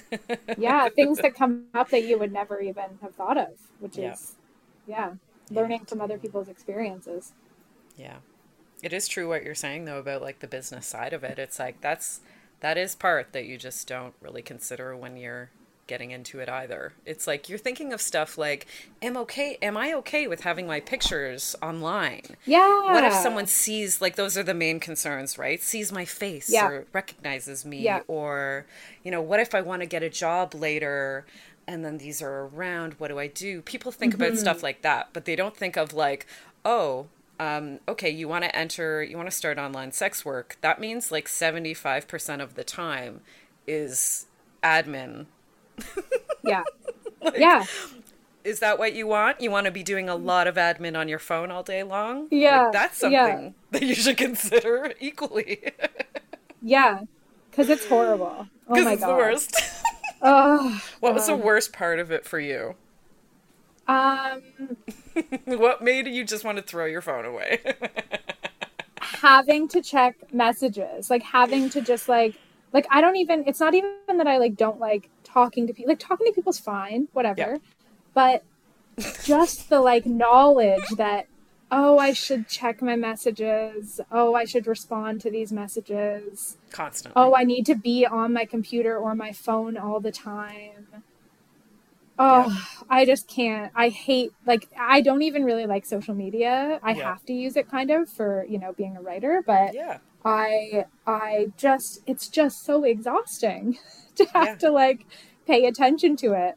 yeah, 0.56 0.88
things 0.88 1.18
that 1.18 1.34
come 1.34 1.64
up 1.74 1.90
that 1.90 2.04
you 2.04 2.18
would 2.18 2.32
never 2.32 2.60
even 2.60 2.98
have 3.02 3.14
thought 3.14 3.36
of, 3.36 3.48
which 3.80 3.98
yeah. 3.98 4.14
is, 4.14 4.36
yeah, 4.86 5.12
learning 5.50 5.84
from 5.84 6.00
other 6.00 6.16
people's 6.16 6.48
experiences. 6.48 7.32
Yeah. 7.98 8.16
It 8.82 8.92
is 8.92 9.08
true 9.08 9.28
what 9.28 9.42
you're 9.42 9.54
saying 9.54 9.84
though 9.84 9.98
about 9.98 10.22
like 10.22 10.40
the 10.40 10.46
business 10.46 10.86
side 10.86 11.12
of 11.12 11.24
it. 11.24 11.38
It's 11.38 11.58
like 11.58 11.80
that's 11.80 12.20
that 12.60 12.78
is 12.78 12.94
part 12.94 13.32
that 13.32 13.46
you 13.46 13.58
just 13.58 13.86
don't 13.88 14.14
really 14.20 14.42
consider 14.42 14.96
when 14.96 15.16
you're 15.16 15.50
getting 15.86 16.10
into 16.10 16.40
it 16.40 16.48
either. 16.48 16.92
It's 17.04 17.26
like 17.26 17.48
you're 17.48 17.58
thinking 17.58 17.92
of 17.92 18.00
stuff 18.00 18.36
like, 18.36 18.66
am 19.00 19.16
okay 19.18 19.58
am 19.62 19.76
I 19.76 19.92
okay 19.94 20.26
with 20.26 20.40
having 20.40 20.66
my 20.66 20.80
pictures 20.80 21.56
online? 21.62 22.36
Yeah. 22.44 22.92
What 22.92 23.04
if 23.04 23.14
someone 23.14 23.46
sees 23.46 24.00
like 24.00 24.16
those 24.16 24.36
are 24.36 24.42
the 24.42 24.54
main 24.54 24.80
concerns, 24.80 25.38
right? 25.38 25.62
Sees 25.62 25.92
my 25.92 26.04
face 26.04 26.50
yeah. 26.50 26.66
or 26.66 26.86
recognizes 26.92 27.64
me 27.64 27.82
yeah. 27.82 28.00
or 28.08 28.66
you 29.04 29.10
know, 29.10 29.22
what 29.22 29.40
if 29.40 29.54
I 29.54 29.60
want 29.60 29.82
to 29.82 29.86
get 29.86 30.02
a 30.02 30.10
job 30.10 30.54
later 30.54 31.24
and 31.68 31.84
then 31.84 31.98
these 31.98 32.22
are 32.22 32.46
around, 32.46 32.94
what 32.94 33.08
do 33.08 33.18
I 33.18 33.26
do? 33.26 33.62
People 33.62 33.90
think 33.90 34.14
mm-hmm. 34.14 34.22
about 34.22 34.38
stuff 34.38 34.62
like 34.62 34.82
that, 34.82 35.08
but 35.12 35.24
they 35.24 35.34
don't 35.34 35.56
think 35.56 35.76
of 35.76 35.92
like, 35.92 36.26
oh, 36.64 37.06
um, 37.38 37.80
okay, 37.88 38.10
you 38.10 38.28
want 38.28 38.44
to 38.44 38.56
enter, 38.56 39.02
you 39.02 39.16
want 39.16 39.28
to 39.30 39.36
start 39.36 39.58
online 39.58 39.92
sex 39.92 40.24
work. 40.24 40.56
That 40.60 40.80
means 40.80 41.12
like 41.12 41.26
75% 41.28 42.42
of 42.42 42.54
the 42.54 42.64
time 42.64 43.20
is 43.66 44.26
admin. 44.62 45.26
Yeah. 46.44 46.62
like, 47.20 47.38
yeah. 47.38 47.64
Is 48.44 48.60
that 48.60 48.78
what 48.78 48.94
you 48.94 49.08
want? 49.08 49.40
You 49.40 49.50
want 49.50 49.64
to 49.64 49.72
be 49.72 49.82
doing 49.82 50.08
a 50.08 50.14
lot 50.14 50.46
of 50.46 50.54
admin 50.54 50.96
on 50.96 51.08
your 51.08 51.18
phone 51.18 51.50
all 51.50 51.64
day 51.64 51.82
long? 51.82 52.28
Yeah. 52.30 52.64
Like, 52.64 52.72
that's 52.72 52.98
something 52.98 53.12
yeah. 53.12 53.50
that 53.72 53.82
you 53.82 53.96
should 53.96 54.16
consider 54.16 54.92
equally. 55.00 55.72
yeah. 56.62 57.00
Because 57.50 57.68
it's 57.68 57.84
horrible. 57.86 58.46
Oh 58.68 58.84
my 58.84 58.94
God. 58.94 59.08
the 59.08 59.14
worst. 59.14 59.56
oh, 60.22 60.80
what 61.00 61.14
was 61.14 61.26
the 61.26 61.34
worst 61.34 61.72
part 61.72 61.98
of 61.98 62.12
it 62.12 62.24
for 62.24 62.38
you? 62.38 62.76
Um, 63.88 64.42
what 65.44 65.82
made 65.82 66.06
you 66.08 66.24
just 66.24 66.44
want 66.44 66.58
to 66.58 66.62
throw 66.62 66.86
your 66.86 67.00
phone 67.02 67.24
away? 67.24 67.60
having 69.00 69.68
to 69.68 69.82
check 69.82 70.32
messages, 70.32 71.10
like 71.10 71.22
having 71.22 71.70
to 71.70 71.80
just 71.80 72.08
like 72.08 72.34
like 72.72 72.86
I 72.90 73.00
don't 73.00 73.16
even 73.16 73.44
it's 73.46 73.60
not 73.60 73.74
even 73.74 73.92
that 74.16 74.26
I 74.26 74.38
like 74.38 74.56
don't 74.56 74.80
like 74.80 75.10
talking 75.24 75.66
to 75.66 75.72
people. 75.72 75.90
Like 75.90 75.98
talking 75.98 76.26
to 76.26 76.32
people's 76.32 76.58
fine, 76.58 77.08
whatever. 77.12 77.40
Yeah. 77.40 77.56
But 78.14 78.44
just 79.24 79.68
the 79.68 79.80
like 79.80 80.06
knowledge 80.06 80.88
that 80.96 81.26
oh, 81.70 81.98
I 81.98 82.12
should 82.12 82.48
check 82.48 82.80
my 82.80 82.96
messages. 82.96 84.00
Oh, 84.10 84.34
I 84.34 84.44
should 84.44 84.66
respond 84.66 85.20
to 85.22 85.30
these 85.30 85.52
messages 85.52 86.56
constantly. 86.70 87.20
Oh, 87.20 87.34
I 87.34 87.44
need 87.44 87.66
to 87.66 87.74
be 87.74 88.06
on 88.06 88.32
my 88.32 88.44
computer 88.44 88.96
or 88.96 89.14
my 89.14 89.32
phone 89.32 89.76
all 89.76 90.00
the 90.00 90.12
time. 90.12 91.02
Oh, 92.18 92.48
yeah. 92.48 92.84
I 92.88 93.04
just 93.04 93.28
can't. 93.28 93.72
I 93.74 93.88
hate 93.88 94.32
like 94.46 94.68
I 94.78 95.00
don't 95.00 95.22
even 95.22 95.44
really 95.44 95.66
like 95.66 95.84
social 95.84 96.14
media. 96.14 96.80
I 96.82 96.92
yeah. 96.92 97.04
have 97.04 97.24
to 97.26 97.32
use 97.32 97.56
it 97.56 97.70
kind 97.70 97.90
of 97.90 98.08
for, 98.08 98.46
you 98.48 98.58
know, 98.58 98.72
being 98.72 98.96
a 98.96 99.02
writer, 99.02 99.42
but 99.46 99.74
yeah. 99.74 99.98
I 100.24 100.86
I 101.06 101.52
just 101.56 102.00
it's 102.06 102.28
just 102.28 102.64
so 102.64 102.84
exhausting 102.84 103.78
to 104.16 104.24
have 104.26 104.46
yeah. 104.46 104.54
to 104.56 104.70
like 104.70 105.06
pay 105.46 105.66
attention 105.66 106.16
to 106.16 106.32
it. 106.32 106.56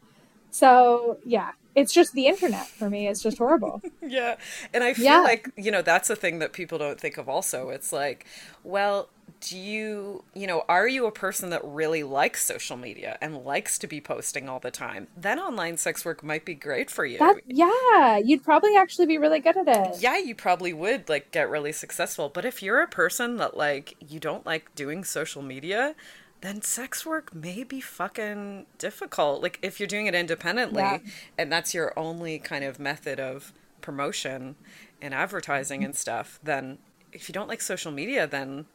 So, 0.52 1.20
yeah, 1.26 1.52
it's 1.76 1.94
just 1.94 2.14
the 2.14 2.28
internet 2.28 2.68
for 2.68 2.90
me. 2.90 3.08
It's 3.08 3.22
just 3.22 3.38
horrible. 3.38 3.82
yeah. 4.02 4.36
And 4.74 4.84
I 4.84 4.94
feel 4.94 5.06
yeah. 5.06 5.22
like, 5.22 5.50
you 5.56 5.72
know, 5.72 5.82
that's 5.82 6.10
a 6.10 6.16
thing 6.16 6.40
that 6.40 6.54
people 6.54 6.78
don't 6.78 7.00
think 7.00 7.18
of 7.18 7.30
also. 7.30 7.70
It's 7.70 7.94
like, 7.94 8.26
well, 8.64 9.10
do 9.40 9.58
you, 9.58 10.24
you 10.34 10.48
know, 10.48 10.64
are 10.70 10.88
you 10.88 11.06
a 11.06 11.12
person 11.12 11.50
that 11.50 11.62
really 11.64 12.04
likes 12.04 12.44
social 12.44 12.78
media 12.78 13.18
and 13.22 13.44
likes 13.44 13.78
to 13.80 13.88
be 13.88 14.02
posting 14.02 14.48
all 14.48 14.60
the 14.60 14.72
time? 14.72 15.08
Then 15.16 15.40
online 15.40 15.78
sex 15.78 16.06
work 16.06 16.24
might 16.24 16.46
be 16.46 16.56
great 16.56 16.90
for 16.90 17.06
you. 17.06 17.18
That, 17.20 17.38
yeah, 17.48 18.18
you'd 18.18 18.44
probably 18.44 18.76
actually 18.76 19.08
be 19.08 19.18
really 19.18 19.40
good 19.40 19.58
at 19.58 19.68
it. 19.68 20.02
Yeah, 20.02 20.18
you 20.18 20.36
probably 20.36 20.74
would 20.74 21.10
like 21.10 21.32
get 21.32 21.50
really 21.50 21.72
successful. 21.72 22.30
But 22.30 22.46
if 22.46 22.62
you're 22.62 22.82
a 22.82 22.88
person 22.88 23.38
that 23.38 23.58
like 23.58 23.96
you 24.00 24.20
don't 24.20 24.46
like 24.46 24.74
doing 24.76 25.04
social 25.04 25.42
media, 25.42 25.96
then 26.42 26.62
sex 26.62 27.06
work 27.06 27.34
may 27.34 27.64
be 27.64 27.82
fucking 27.82 28.66
difficult. 28.78 29.42
Like 29.42 29.60
if 29.62 29.80
you're 29.80 29.88
doing 29.88 30.08
it 30.08 30.16
independently 30.16 30.82
yeah. 30.82 31.00
and 31.38 31.52
that's 31.52 31.74
your 31.74 31.98
only 31.98 32.40
kind 32.40 32.64
of 32.64 32.80
method 32.80 33.20
of 33.20 33.52
promotion 33.82 34.56
and 35.02 35.14
advertising 35.14 35.84
and 35.84 35.96
stuff, 35.96 36.40
then 36.44 36.78
if 37.12 37.28
you 37.28 37.34
don't 37.34 37.48
like 37.48 37.62
social 37.62 37.92
media, 37.92 38.28
then 38.28 38.66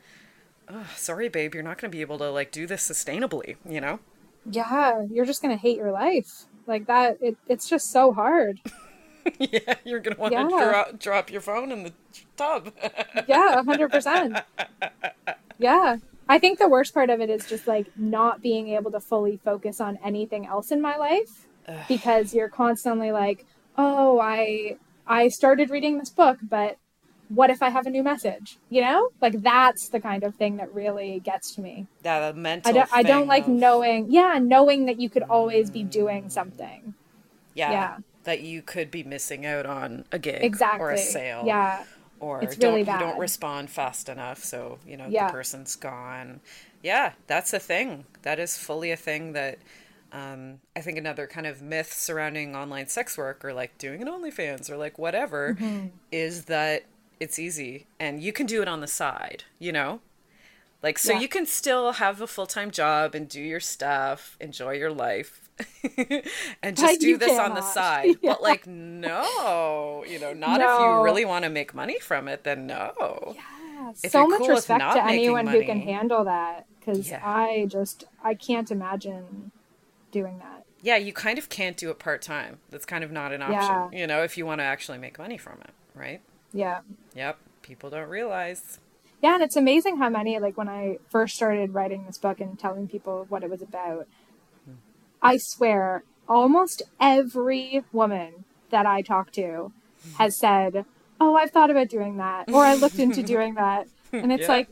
oh, 0.68 0.86
sorry, 0.96 1.28
babe, 1.28 1.54
you're 1.54 1.62
not 1.62 1.78
going 1.78 1.90
to 1.90 1.96
be 1.96 2.00
able 2.00 2.18
to 2.18 2.30
like 2.30 2.50
do 2.50 2.66
this 2.66 2.88
sustainably, 2.88 3.56
you 3.68 3.80
know? 3.80 4.00
Yeah, 4.50 5.04
you're 5.10 5.24
just 5.24 5.42
going 5.42 5.56
to 5.56 5.60
hate 5.60 5.76
your 5.76 5.92
life. 5.92 6.44
Like 6.66 6.86
that, 6.86 7.18
it, 7.20 7.36
it's 7.48 7.68
just 7.68 7.90
so 7.90 8.12
hard. 8.12 8.60
yeah, 9.38 9.74
you're 9.84 10.00
going 10.00 10.14
to 10.14 10.20
want 10.20 10.34
to 10.34 10.40
yeah. 10.40 10.70
drop, 10.70 10.98
drop 10.98 11.30
your 11.30 11.40
phone 11.40 11.72
in 11.72 11.84
the 11.84 11.92
tub. 12.36 12.72
yeah, 13.26 13.62
100%. 13.64 14.42
Yeah. 15.58 15.96
I 16.28 16.38
think 16.38 16.58
the 16.58 16.68
worst 16.68 16.94
part 16.94 17.10
of 17.10 17.20
it 17.20 17.28
is 17.28 17.46
just 17.46 17.66
like 17.66 17.86
not 17.96 18.40
being 18.40 18.68
able 18.68 18.90
to 18.92 19.00
fully 19.00 19.38
focus 19.44 19.80
on 19.80 19.98
anything 20.02 20.46
else 20.46 20.70
in 20.70 20.80
my 20.80 20.96
life 20.96 21.46
because 21.88 22.34
you're 22.34 22.48
constantly 22.48 23.12
like, 23.12 23.46
"Oh, 23.76 24.18
I 24.20 24.78
I 25.06 25.28
started 25.28 25.70
reading 25.70 25.98
this 25.98 26.10
book, 26.10 26.38
but 26.42 26.78
what 27.28 27.50
if 27.50 27.62
I 27.62 27.70
have 27.70 27.86
a 27.86 27.90
new 27.90 28.02
message? 28.02 28.58
You 28.70 28.82
know, 28.82 29.08
like 29.20 29.42
that's 29.42 29.88
the 29.88 30.00
kind 30.00 30.22
of 30.24 30.34
thing 30.34 30.56
that 30.58 30.72
really 30.74 31.20
gets 31.20 31.54
to 31.54 31.60
me. 31.60 31.86
Yeah, 32.04 32.30
the 32.32 32.38
mental. 32.38 32.70
I 32.70 32.72
don't. 32.72 32.88
I 32.92 33.02
don't 33.02 33.26
like 33.26 33.44
of, 33.44 33.50
knowing. 33.50 34.10
Yeah, 34.10 34.38
knowing 34.42 34.86
that 34.86 35.00
you 35.00 35.08
could 35.08 35.22
always 35.24 35.70
be 35.70 35.82
doing 35.82 36.28
something. 36.30 36.94
Yeah, 37.54 37.70
Yeah. 37.70 37.96
that 38.24 38.40
you 38.42 38.62
could 38.62 38.90
be 38.90 39.02
missing 39.04 39.46
out 39.46 39.64
on 39.66 40.04
a 40.12 40.18
gig 40.18 40.42
Exactly. 40.42 40.80
or 40.80 40.90
a 40.90 40.98
sale. 40.98 41.42
Yeah. 41.46 41.84
or 42.20 42.42
It's 42.42 42.56
don't 42.56 42.74
really 42.74 42.80
you 42.90 42.98
don't 42.98 43.18
respond 43.18 43.70
fast 43.70 44.08
enough, 44.08 44.42
so 44.42 44.78
you 44.86 44.96
know 44.96 45.06
Yeah. 45.08 45.26
the 45.26 45.32
person's 45.32 45.76
gone. 45.76 46.40
Yeah, 46.82 47.12
that's 47.26 47.52
a 47.52 47.58
thing. 47.58 48.04
That 48.22 48.38
is 48.38 48.56
fully 48.58 48.90
a 48.90 48.96
thing 48.96 49.32
that. 49.32 49.58
Um, 50.12 50.60
I 50.76 50.80
think 50.80 50.96
another 50.96 51.26
kind 51.26 51.44
of 51.44 51.60
myth 51.60 51.92
surrounding 51.92 52.54
online 52.54 52.86
sex 52.86 53.18
work 53.18 53.44
or 53.44 53.52
like 53.52 53.76
doing 53.78 54.00
an 54.00 54.06
OnlyFans 54.06 54.70
or 54.70 54.76
like 54.76 54.96
whatever 54.96 55.54
Mm-hmm. 55.58 55.88
is 56.12 56.44
that 56.44 56.84
it's 57.20 57.38
easy 57.38 57.86
and 58.00 58.22
you 58.22 58.32
can 58.32 58.46
do 58.46 58.62
it 58.62 58.68
on 58.68 58.80
the 58.80 58.86
side, 58.86 59.44
you 59.58 59.72
know? 59.72 60.00
Like, 60.82 60.98
so 60.98 61.12
Yeah. 61.14 61.20
you 61.20 61.28
can 61.28 61.46
still 61.46 61.92
have 61.92 62.20
a 62.20 62.26
full 62.26 62.46
time 62.46 62.70
job 62.70 63.14
and 63.14 63.28
do 63.28 63.40
your 63.40 63.60
stuff, 63.60 64.36
enjoy 64.40 64.72
your 64.72 64.90
life, 64.92 65.48
and 66.62 66.76
just 66.76 67.00
do 67.00 67.08
you 67.08 67.16
this 67.16 67.38
on 67.38 67.54
the 67.54 67.62
side. 67.76 68.16
Yeah. 68.20 68.32
But, 68.32 68.42
like, 68.42 68.66
no, 68.66 70.04
you 70.06 70.18
know, 70.18 70.32
not 70.32 70.60
if 70.60 70.66
you 70.80 71.02
really 71.04 71.24
want 71.24 71.44
to 71.44 71.50
make 71.50 71.74
money 71.74 71.98
from 71.98 72.28
it, 72.28 72.44
then 72.44 72.66
no. 72.66 73.34
If 74.02 74.12
so 74.12 74.26
much 74.26 74.38
cool 74.40 74.48
respect 74.48 74.80
to 74.80 75.04
anyone 75.04 75.46
who 75.46 75.62
can 75.64 75.80
handle 75.80 76.24
that 76.24 76.66
because 76.80 77.08
Yeah. 77.08 77.20
I 77.24 77.66
just 77.68 78.04
I 78.22 78.34
can't 78.34 78.70
imagine 78.70 79.52
doing 80.10 80.38
that. 80.38 80.64
Yeah, 80.82 80.96
you 80.96 81.12
kind 81.14 81.38
of 81.38 81.48
can't 81.48 81.76
do 81.78 81.90
it 81.90 81.98
part 81.98 82.20
time. 82.20 82.58
That's 82.70 82.84
kind 82.84 83.02
of 83.04 83.10
not 83.10 83.32
an 83.32 83.40
option, 83.40 83.58
Yeah. 83.58 83.88
you 84.00 84.06
know, 84.06 84.22
if 84.22 84.36
you 84.36 84.44
want 84.44 84.58
to 84.60 84.64
actually 84.64 84.98
make 84.98 85.18
money 85.18 85.38
from 85.38 85.60
it, 85.62 85.70
right? 85.94 86.20
Yeah. 86.54 86.80
Yep. 87.14 87.38
People 87.62 87.90
don't 87.90 88.08
realize. 88.08 88.78
Yeah, 89.20 89.34
and 89.34 89.42
it's 89.42 89.56
amazing 89.56 89.98
how 89.98 90.08
many 90.08 90.38
like 90.38 90.56
when 90.56 90.68
I 90.68 90.98
first 91.10 91.34
started 91.34 91.74
writing 91.74 92.04
this 92.06 92.18
book 92.18 92.40
and 92.40 92.58
telling 92.58 92.88
people 92.88 93.26
what 93.28 93.42
it 93.42 93.50
was 93.50 93.60
about. 93.62 94.06
Hmm. 94.64 94.74
I 95.20 95.38
swear, 95.38 96.04
almost 96.28 96.82
every 97.00 97.82
woman 97.92 98.44
that 98.70 98.86
I 98.86 99.02
talk 99.02 99.32
to 99.32 99.72
hmm. 100.02 100.10
has 100.18 100.38
said, 100.38 100.84
"Oh, 101.20 101.36
I've 101.36 101.50
thought 101.50 101.70
about 101.70 101.88
doing 101.88 102.18
that," 102.18 102.50
or 102.52 102.64
"I 102.64 102.74
looked 102.74 102.98
into 102.98 103.22
doing 103.34 103.54
that," 103.54 103.88
and 104.12 104.30
it's 104.32 104.42
Yeah. 104.42 104.48
like, 104.48 104.68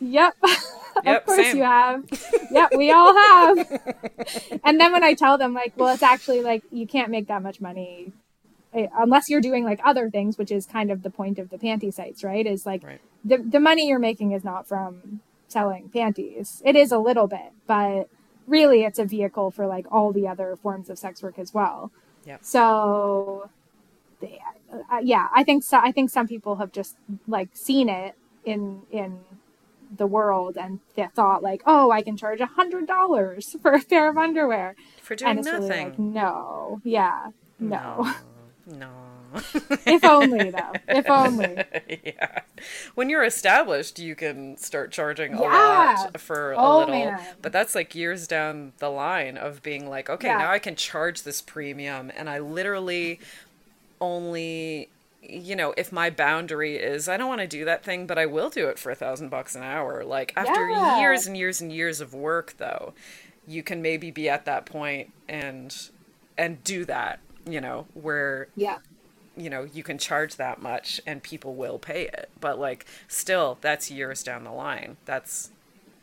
"Yep, 0.00 0.34
Yep, 1.04 1.20
of 1.20 1.26
course 1.26 1.38
same. 1.38 1.56
you 1.58 1.62
have. 1.64 2.04
yep, 2.50 2.72
we 2.76 2.90
all 2.92 3.12
have." 3.14 3.58
and 4.64 4.80
then 4.80 4.92
when 4.92 5.02
I 5.04 5.14
tell 5.14 5.36
them, 5.36 5.52
like, 5.52 5.72
"Well, 5.76 5.92
it's 5.92 6.02
actually 6.02 6.42
like 6.42 6.62
you 6.70 6.86
can't 6.86 7.10
make 7.10 7.26
that 7.26 7.42
much 7.42 7.60
money." 7.60 8.12
Eh, 8.76 8.86
Unless 8.96 9.28
you're 9.28 9.40
doing 9.40 9.64
like 9.64 9.80
other 9.84 10.08
things, 10.10 10.38
which 10.38 10.52
is 10.52 10.66
kind 10.66 10.90
of 10.92 11.02
the 11.02 11.10
point 11.10 11.38
of 11.38 11.50
the 11.50 11.58
panty 11.58 11.92
sites, 11.92 12.22
right? 12.22 12.46
Is 12.46 12.64
like 12.66 12.84
Right. 12.84 13.00
the 13.24 13.38
the 13.38 13.60
money 13.60 13.88
you're 13.88 13.98
making 13.98 14.32
is 14.32 14.44
not 14.44 14.68
from 14.68 15.20
selling 15.48 15.88
panties. 15.88 16.62
It 16.64 16.76
is 16.76 16.92
a 16.92 16.98
little 16.98 17.26
bit, 17.26 17.52
but 17.66 18.08
really 18.46 18.84
it's 18.84 18.98
a 18.98 19.04
vehicle 19.04 19.50
for 19.50 19.66
like 19.66 19.86
all 19.90 20.12
the 20.12 20.28
other 20.28 20.56
forms 20.56 20.88
of 20.90 20.98
sex 20.98 21.22
work 21.22 21.38
as 21.38 21.52
well. 21.54 21.90
Yep. 22.26 22.44
So 22.44 23.50
they- 24.20 24.40
uh, 24.90 24.98
yeah, 25.02 25.28
I 25.34 25.42
think 25.44 25.62
so, 25.64 25.78
I 25.82 25.92
think 25.92 26.10
some 26.10 26.26
people 26.26 26.56
have 26.56 26.72
just 26.72 26.96
like 27.28 27.50
seen 27.54 27.88
it 27.88 28.14
in 28.44 28.82
in 28.90 29.20
the 29.96 30.06
world 30.06 30.56
and 30.58 30.80
they 30.96 31.06
thought 31.14 31.42
like, 31.44 31.62
"Oh, 31.64 31.92
I 31.92 32.02
can 32.02 32.16
charge 32.16 32.40
a 32.40 32.46
$100 32.46 33.56
for 33.62 33.72
a 33.72 33.80
pair 33.80 34.08
of 34.10 34.18
underwear." 34.18 34.74
For 35.00 35.14
doing 35.14 35.36
nothing. 35.36 35.52
really 35.62 35.68
like, 35.84 35.98
"No. 35.98 36.80
Yeah. 36.82 37.28
No. 37.60 38.02
No. 38.02 38.12
if 38.68 40.04
only 40.04 40.50
though. 40.50 40.72
If 40.88 41.08
only. 41.08 41.62
yeah. 42.04 42.40
When 42.94 43.08
you're 43.08 43.24
established, 43.24 43.98
you 43.98 44.14
can 44.14 44.56
start 44.56 44.90
charging 44.92 45.34
a 45.34 45.40
Yeah. 45.42 45.96
lot 46.02 46.20
for 46.20 46.52
a 46.52 46.56
Oh, 46.58 46.78
little. 46.78 46.94
man. 46.94 47.20
But 47.42 47.52
that's 47.52 47.74
like 47.74 47.94
years 47.94 48.26
down 48.26 48.72
the 48.78 48.88
line 48.90 49.36
of 49.36 49.62
being 49.62 49.88
like, 49.88 50.10
okay, 50.10 50.28
Yeah. 50.28 50.38
now 50.38 50.50
I 50.50 50.58
can 50.58 50.74
charge 50.76 51.22
this 51.22 51.40
premium. 51.40 52.10
And 52.16 52.28
I 52.28 52.38
literally 52.40 53.20
only, 54.00 54.88
you 55.22 55.56
know, 55.56 55.72
if 55.76 55.92
my 55.92 56.10
boundary 56.10 56.76
is, 56.76 57.08
I 57.08 57.16
don't 57.16 57.28
want 57.28 57.40
to 57.40 57.46
do 57.46 57.64
that 57.64 57.84
thing, 57.84 58.06
but 58.06 58.18
I 58.18 58.26
will 58.26 58.50
do 58.50 58.68
it 58.68 58.78
for 58.78 58.90
a 58.90 58.94
thousand 58.94 59.28
bucks 59.28 59.54
an 59.54 59.62
hour. 59.62 60.04
Like 60.04 60.32
after 60.36 60.68
Yeah. 60.70 60.98
years 61.00 61.26
and 61.26 61.36
years 61.36 61.60
and 61.60 61.72
years 61.72 62.00
of 62.00 62.14
work, 62.14 62.54
though, 62.58 62.94
you 63.46 63.62
can 63.62 63.80
maybe 63.80 64.10
be 64.10 64.28
at 64.28 64.44
that 64.46 64.66
point 64.66 65.12
and 65.28 65.74
and 66.38 66.62
do 66.64 66.84
that 66.84 67.18
you 67.46 67.60
know 67.60 67.86
where 67.94 68.48
Yeah. 68.56 68.78
you 69.36 69.48
know 69.50 69.64
you 69.64 69.82
can 69.82 69.98
charge 69.98 70.36
that 70.36 70.60
much 70.60 71.00
and 71.06 71.22
people 71.22 71.54
will 71.54 71.78
pay 71.78 72.02
it 72.08 72.28
but 72.40 72.58
like 72.58 72.86
still 73.08 73.58
that's 73.60 73.90
years 73.90 74.22
down 74.22 74.44
the 74.44 74.52
line 74.52 74.96
that's 75.04 75.50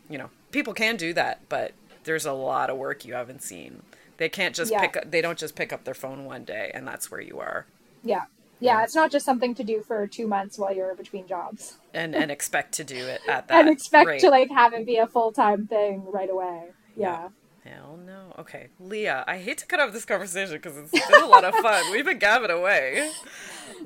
you 0.10 0.18
know 0.18 0.30
people 0.52 0.74
can 0.74 0.96
do 0.96 1.14
that 1.14 1.42
but 1.50 1.74
there's 2.06 2.26
a 2.26 2.34
lot 2.34 2.70
of 2.70 2.78
work 2.78 3.06
you 3.06 3.14
haven't 3.14 3.42
seen 3.44 3.82
they 4.18 4.30
can't 4.30 4.56
just 4.56 4.72
Yeah. 4.72 4.82
pick 4.82 4.98
up 4.98 5.12
they 5.12 5.22
don't 5.22 5.38
just 5.38 5.56
pick 5.56 5.74
up 5.74 5.84
their 5.84 5.94
phone 5.94 6.26
one 6.26 6.44
day 6.46 6.72
and 6.74 6.88
that's 6.88 7.10
where 7.12 7.22
you 7.22 7.40
are 7.40 7.66
Yeah. 8.04 8.24
Yeah, 8.60 8.82
it's 8.84 8.96
not 8.96 9.12
just 9.12 9.26
something 9.26 9.54
to 9.56 9.64
do 9.66 9.82
for 9.82 10.08
2 10.08 10.26
months 10.26 10.58
while 10.58 10.74
you're 10.74 10.96
between 10.96 11.28
jobs. 11.28 11.80
and 11.94 12.16
and 12.16 12.32
expect 12.32 12.74
to 12.76 12.86
do 12.86 12.96
it 12.96 13.20
at 13.28 13.48
that 13.50 13.60
and 13.60 13.68
expect 13.70 14.08
rate. 14.08 14.22
to 14.22 14.30
like 14.30 14.50
have 14.52 14.72
it 14.74 14.86
be 14.86 14.98
a 14.98 15.08
full-time 15.08 15.68
thing 15.68 16.06
right 16.10 16.30
away. 16.30 16.70
Yeah. 16.96 17.30
Hell 17.64 17.98
no 18.06 18.34
okay 18.38 18.68
leah 18.80 19.24
i 19.28 19.38
hate 19.38 19.58
to 19.58 19.66
cut 19.66 19.80
off 19.80 19.94
this 19.94 20.06
conversation 20.06 20.56
because 20.56 20.78
it's 20.78 20.92
been 20.92 21.24
a 21.24 21.28
lot 21.28 21.44
of 21.46 21.54
fun 21.56 21.84
we've 21.92 22.06
been 22.06 22.20
gabbing 22.20 22.52
away 22.52 23.12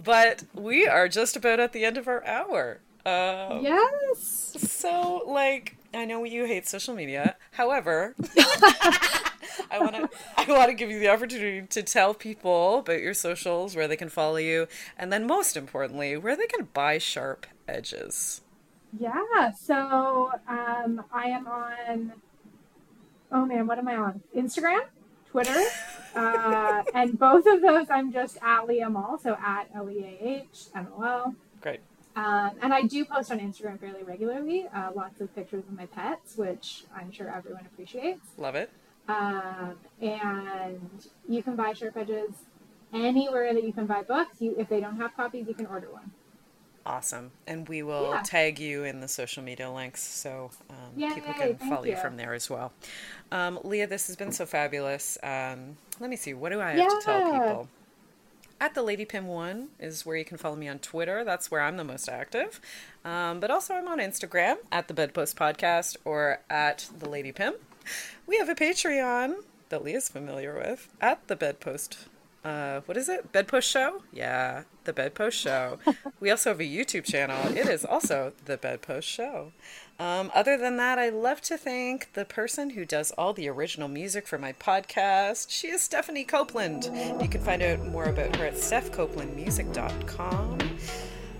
but 0.03 0.43
we 0.53 0.87
are 0.87 1.07
just 1.07 1.35
about 1.35 1.59
at 1.59 1.73
the 1.73 1.85
end 1.85 1.97
of 1.97 2.07
our 2.07 2.25
hour 2.25 2.79
uh, 3.07 3.59
Yes. 3.61 4.53
So, 4.59 5.23
like, 5.25 5.77
I 5.93 6.03
know 6.03 6.25
you 6.25 6.43
hate 6.43 6.67
social 6.67 6.93
media. 6.93 7.37
However, 7.51 8.13
I 9.71 9.79
want 9.79 9.95
to 9.95 10.09
I 10.35 10.45
want 10.49 10.67
to 10.67 10.73
give 10.73 10.91
you 10.91 10.99
the 10.99 11.07
opportunity 11.07 11.65
to 11.67 11.83
tell 11.83 12.13
people 12.13 12.79
about 12.79 12.99
your 12.99 13.13
socials, 13.13 13.77
where 13.77 13.87
they 13.87 13.95
can 13.95 14.09
follow 14.09 14.35
you, 14.35 14.67
and 14.97 15.11
then 15.13 15.25
most 15.25 15.55
importantly, 15.55 16.17
where 16.17 16.35
they 16.35 16.47
can 16.47 16.67
buy 16.73 16.97
sharp 16.97 17.47
edges. 17.65 18.41
Yeah. 18.99 19.51
So 19.51 20.31
um, 20.47 21.05
I 21.13 21.27
am 21.27 21.47
on. 21.47 22.11
Oh 23.31 23.45
man, 23.45 23.67
what 23.67 23.77
am 23.77 23.87
I 23.87 23.95
on? 23.95 24.21
Instagram, 24.35 24.81
Twitter, 25.29 25.61
uh, 26.15 26.83
and 26.93 27.17
both 27.19 27.45
of 27.45 27.61
those 27.61 27.87
I'm 27.89 28.11
just 28.11 28.37
at 28.41 28.67
Leah 28.67 28.89
Mol, 28.89 29.17
so 29.17 29.37
at 29.43 29.69
L 29.75 29.89
E 29.89 30.03
A 30.03 30.27
H 30.27 30.65
M 30.75 30.87
O 30.97 31.03
L. 31.03 31.35
Great. 31.61 31.81
Um, 32.15 32.51
and 32.63 32.73
I 32.73 32.81
do 32.81 33.05
post 33.05 33.31
on 33.31 33.39
Instagram 33.39 33.79
fairly 33.79 34.03
regularly, 34.03 34.67
uh, 34.73 34.89
lots 34.95 35.21
of 35.21 35.33
pictures 35.35 35.63
of 35.67 35.77
my 35.77 35.85
pets, 35.85 36.35
which 36.35 36.83
I'm 36.95 37.11
sure 37.11 37.31
everyone 37.31 37.67
appreciates. 37.71 38.25
Love 38.37 38.55
it. 38.55 38.71
Um, 39.07 39.75
and 40.01 41.07
you 41.29 41.43
can 41.43 41.55
buy 41.55 41.73
Sharp 41.73 41.95
Edges 41.95 42.31
anywhere 42.91 43.53
that 43.53 43.63
you 43.63 43.71
can 43.71 43.85
buy 43.85 44.01
books. 44.01 44.41
You, 44.41 44.55
if 44.57 44.67
they 44.67 44.79
don't 44.79 44.97
have 44.97 45.15
copies, 45.15 45.47
you 45.47 45.53
can 45.53 45.67
order 45.67 45.91
one. 45.91 46.11
Awesome. 46.87 47.31
And 47.45 47.67
we 47.67 47.83
will 47.83 48.11
Yeah. 48.13 48.21
tag 48.23 48.59
you 48.59 48.85
in 48.85 49.01
the 49.01 49.09
social 49.09 49.43
media 49.43 49.69
links 49.69 50.01
so 50.01 50.51
um, 50.69 50.93
Yay, 50.95 51.13
people 51.13 51.33
can 51.33 51.57
follow 51.57 51.83
you. 51.83 51.91
you. 51.91 51.97
from 51.97 52.15
there 52.15 52.33
as 52.33 52.49
well. 52.49 52.71
Um, 53.29 53.59
Leah, 53.65 53.87
this 53.87 54.07
has 54.07 54.15
been 54.15 54.31
so 54.31 54.45
fabulous. 54.45 55.17
Um, 55.21 55.75
let 55.99 56.09
me 56.09 56.15
see. 56.15 56.33
What 56.33 56.53
do 56.53 56.61
I 56.61 56.71
have 56.71 56.89
to 56.89 57.01
tell 57.03 57.31
people? 57.33 57.69
At 58.61 58.73
the 58.73 58.81
Lady 58.83 59.03
Pim 59.03 59.27
One 59.27 59.67
is 59.79 60.05
where 60.05 60.15
you 60.15 60.23
can 60.25 60.37
follow 60.37 60.55
me 60.55 60.67
on 60.69 60.79
Twitter. 60.79 61.23
That's 61.25 61.51
where 61.51 61.61
I'm 61.61 61.75
the 61.77 61.83
most 61.83 62.07
active. 62.09 62.59
Um, 63.03 63.39
but 63.41 63.51
also, 63.51 63.73
I'm 63.75 63.87
on 63.89 63.99
Instagram 63.99 64.55
at 64.71 64.87
the 64.87 64.93
Bedpost 64.93 65.35
Podcast 65.35 65.97
or 66.05 66.39
at 66.49 66.89
the 66.97 67.07
Lady 67.09 67.31
Pim. 67.33 67.53
We 68.25 68.37
have 68.37 68.47
a 68.49 68.55
Patreon 68.55 69.43
that 69.69 69.83
Leah's 69.83 70.07
familiar 70.09 70.55
with 70.55 70.87
at 71.01 71.27
the 71.27 71.35
Bedpost. 71.35 72.07
Uh, 72.47 72.79
what 72.85 72.95
is 72.95 73.09
it? 73.09 73.33
Bedpost 73.33 73.69
Show? 73.69 74.03
Yeah, 74.13 74.63
the 74.85 74.93
Bedpost 74.93 75.37
Show. 75.37 75.79
we 76.21 76.31
also 76.31 76.51
have 76.51 76.61
a 76.61 76.63
YouTube 76.63 77.03
channel. 77.03 77.35
It 77.53 77.67
is 77.67 77.83
also 77.83 78.31
the 78.45 78.55
Bedpost 78.55 79.05
Show. 79.05 79.51
Um, 79.99 80.31
other 80.33 80.57
than 80.57 80.77
that, 80.77 80.97
I 80.97 81.09
love 81.09 81.41
to 81.41 81.57
thank 81.57 82.13
the 82.13 82.23
person 82.23 82.69
who 82.69 82.85
does 82.85 83.11
all 83.17 83.33
the 83.33 83.49
original 83.49 83.89
music 83.89 84.27
for 84.27 84.37
my 84.37 84.53
podcast. 84.53 85.47
She 85.49 85.67
is 85.67 85.81
Stephanie 85.81 86.23
Copeland. 86.23 86.89
You 87.21 87.27
can 87.27 87.41
find 87.41 87.61
out 87.61 87.85
more 87.85 88.05
about 88.05 88.33
her 88.37 88.45
at 88.45 88.53
stephcopelandmusic.com. 88.53 90.57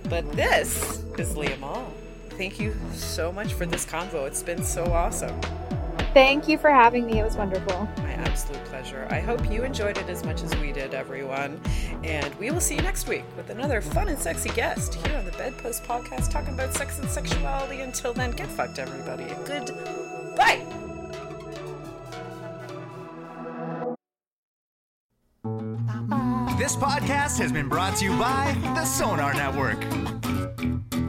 But 0.09 0.29
this 0.33 1.05
is 1.17 1.37
Leah 1.37 1.55
Mol. 1.55 1.93
Thank 2.31 2.59
you 2.59 2.75
so 2.91 3.31
much 3.31 3.53
for 3.53 3.65
this 3.65 3.85
convo. 3.85 4.27
It's 4.27 4.43
been 4.43 4.61
so 4.61 4.83
awesome. 4.91 5.39
Thank 6.13 6.47
you 6.47 6.57
for 6.57 6.69
having 6.69 7.05
me. 7.05 7.19
It 7.19 7.23
was 7.23 7.35
wonderful. 7.35 7.87
My 7.97 8.13
absolute 8.13 8.63
pleasure. 8.65 9.07
I 9.09 9.19
hope 9.19 9.51
you 9.51 9.63
enjoyed 9.63 9.97
it 9.97 10.09
as 10.09 10.23
much 10.23 10.41
as 10.41 10.55
we 10.57 10.71
did, 10.71 10.93
everyone. 10.93 11.59
And 12.03 12.33
we 12.35 12.49
will 12.51 12.59
see 12.59 12.75
you 12.75 12.81
next 12.81 13.07
week 13.07 13.23
with 13.35 13.49
another 13.49 13.81
fun 13.81 14.07
and 14.07 14.17
sexy 14.17 14.49
guest 14.49 14.95
here 14.95 15.17
on 15.17 15.25
the 15.25 15.31
Bedpost 15.31 15.83
Podcast 15.83 16.31
talking 16.31 16.53
about 16.53 16.73
sex 16.73 16.99
and 16.99 17.09
sexuality. 17.09 17.81
Until 17.81 18.13
then, 18.13 18.31
get 18.31 18.47
fucked, 18.47 18.79
everybody. 18.79 19.25
Good 19.45 19.67
bye. 20.35 20.63
This 26.57 26.75
podcast 26.75 27.37
has 27.37 27.51
been 27.51 27.69
brought 27.69 27.95
to 27.97 28.05
you 28.05 28.17
by 28.17 28.57
the 28.75 28.83
Sonar 28.83 29.33
Network. 29.33 29.79
Bye. 29.79 31.06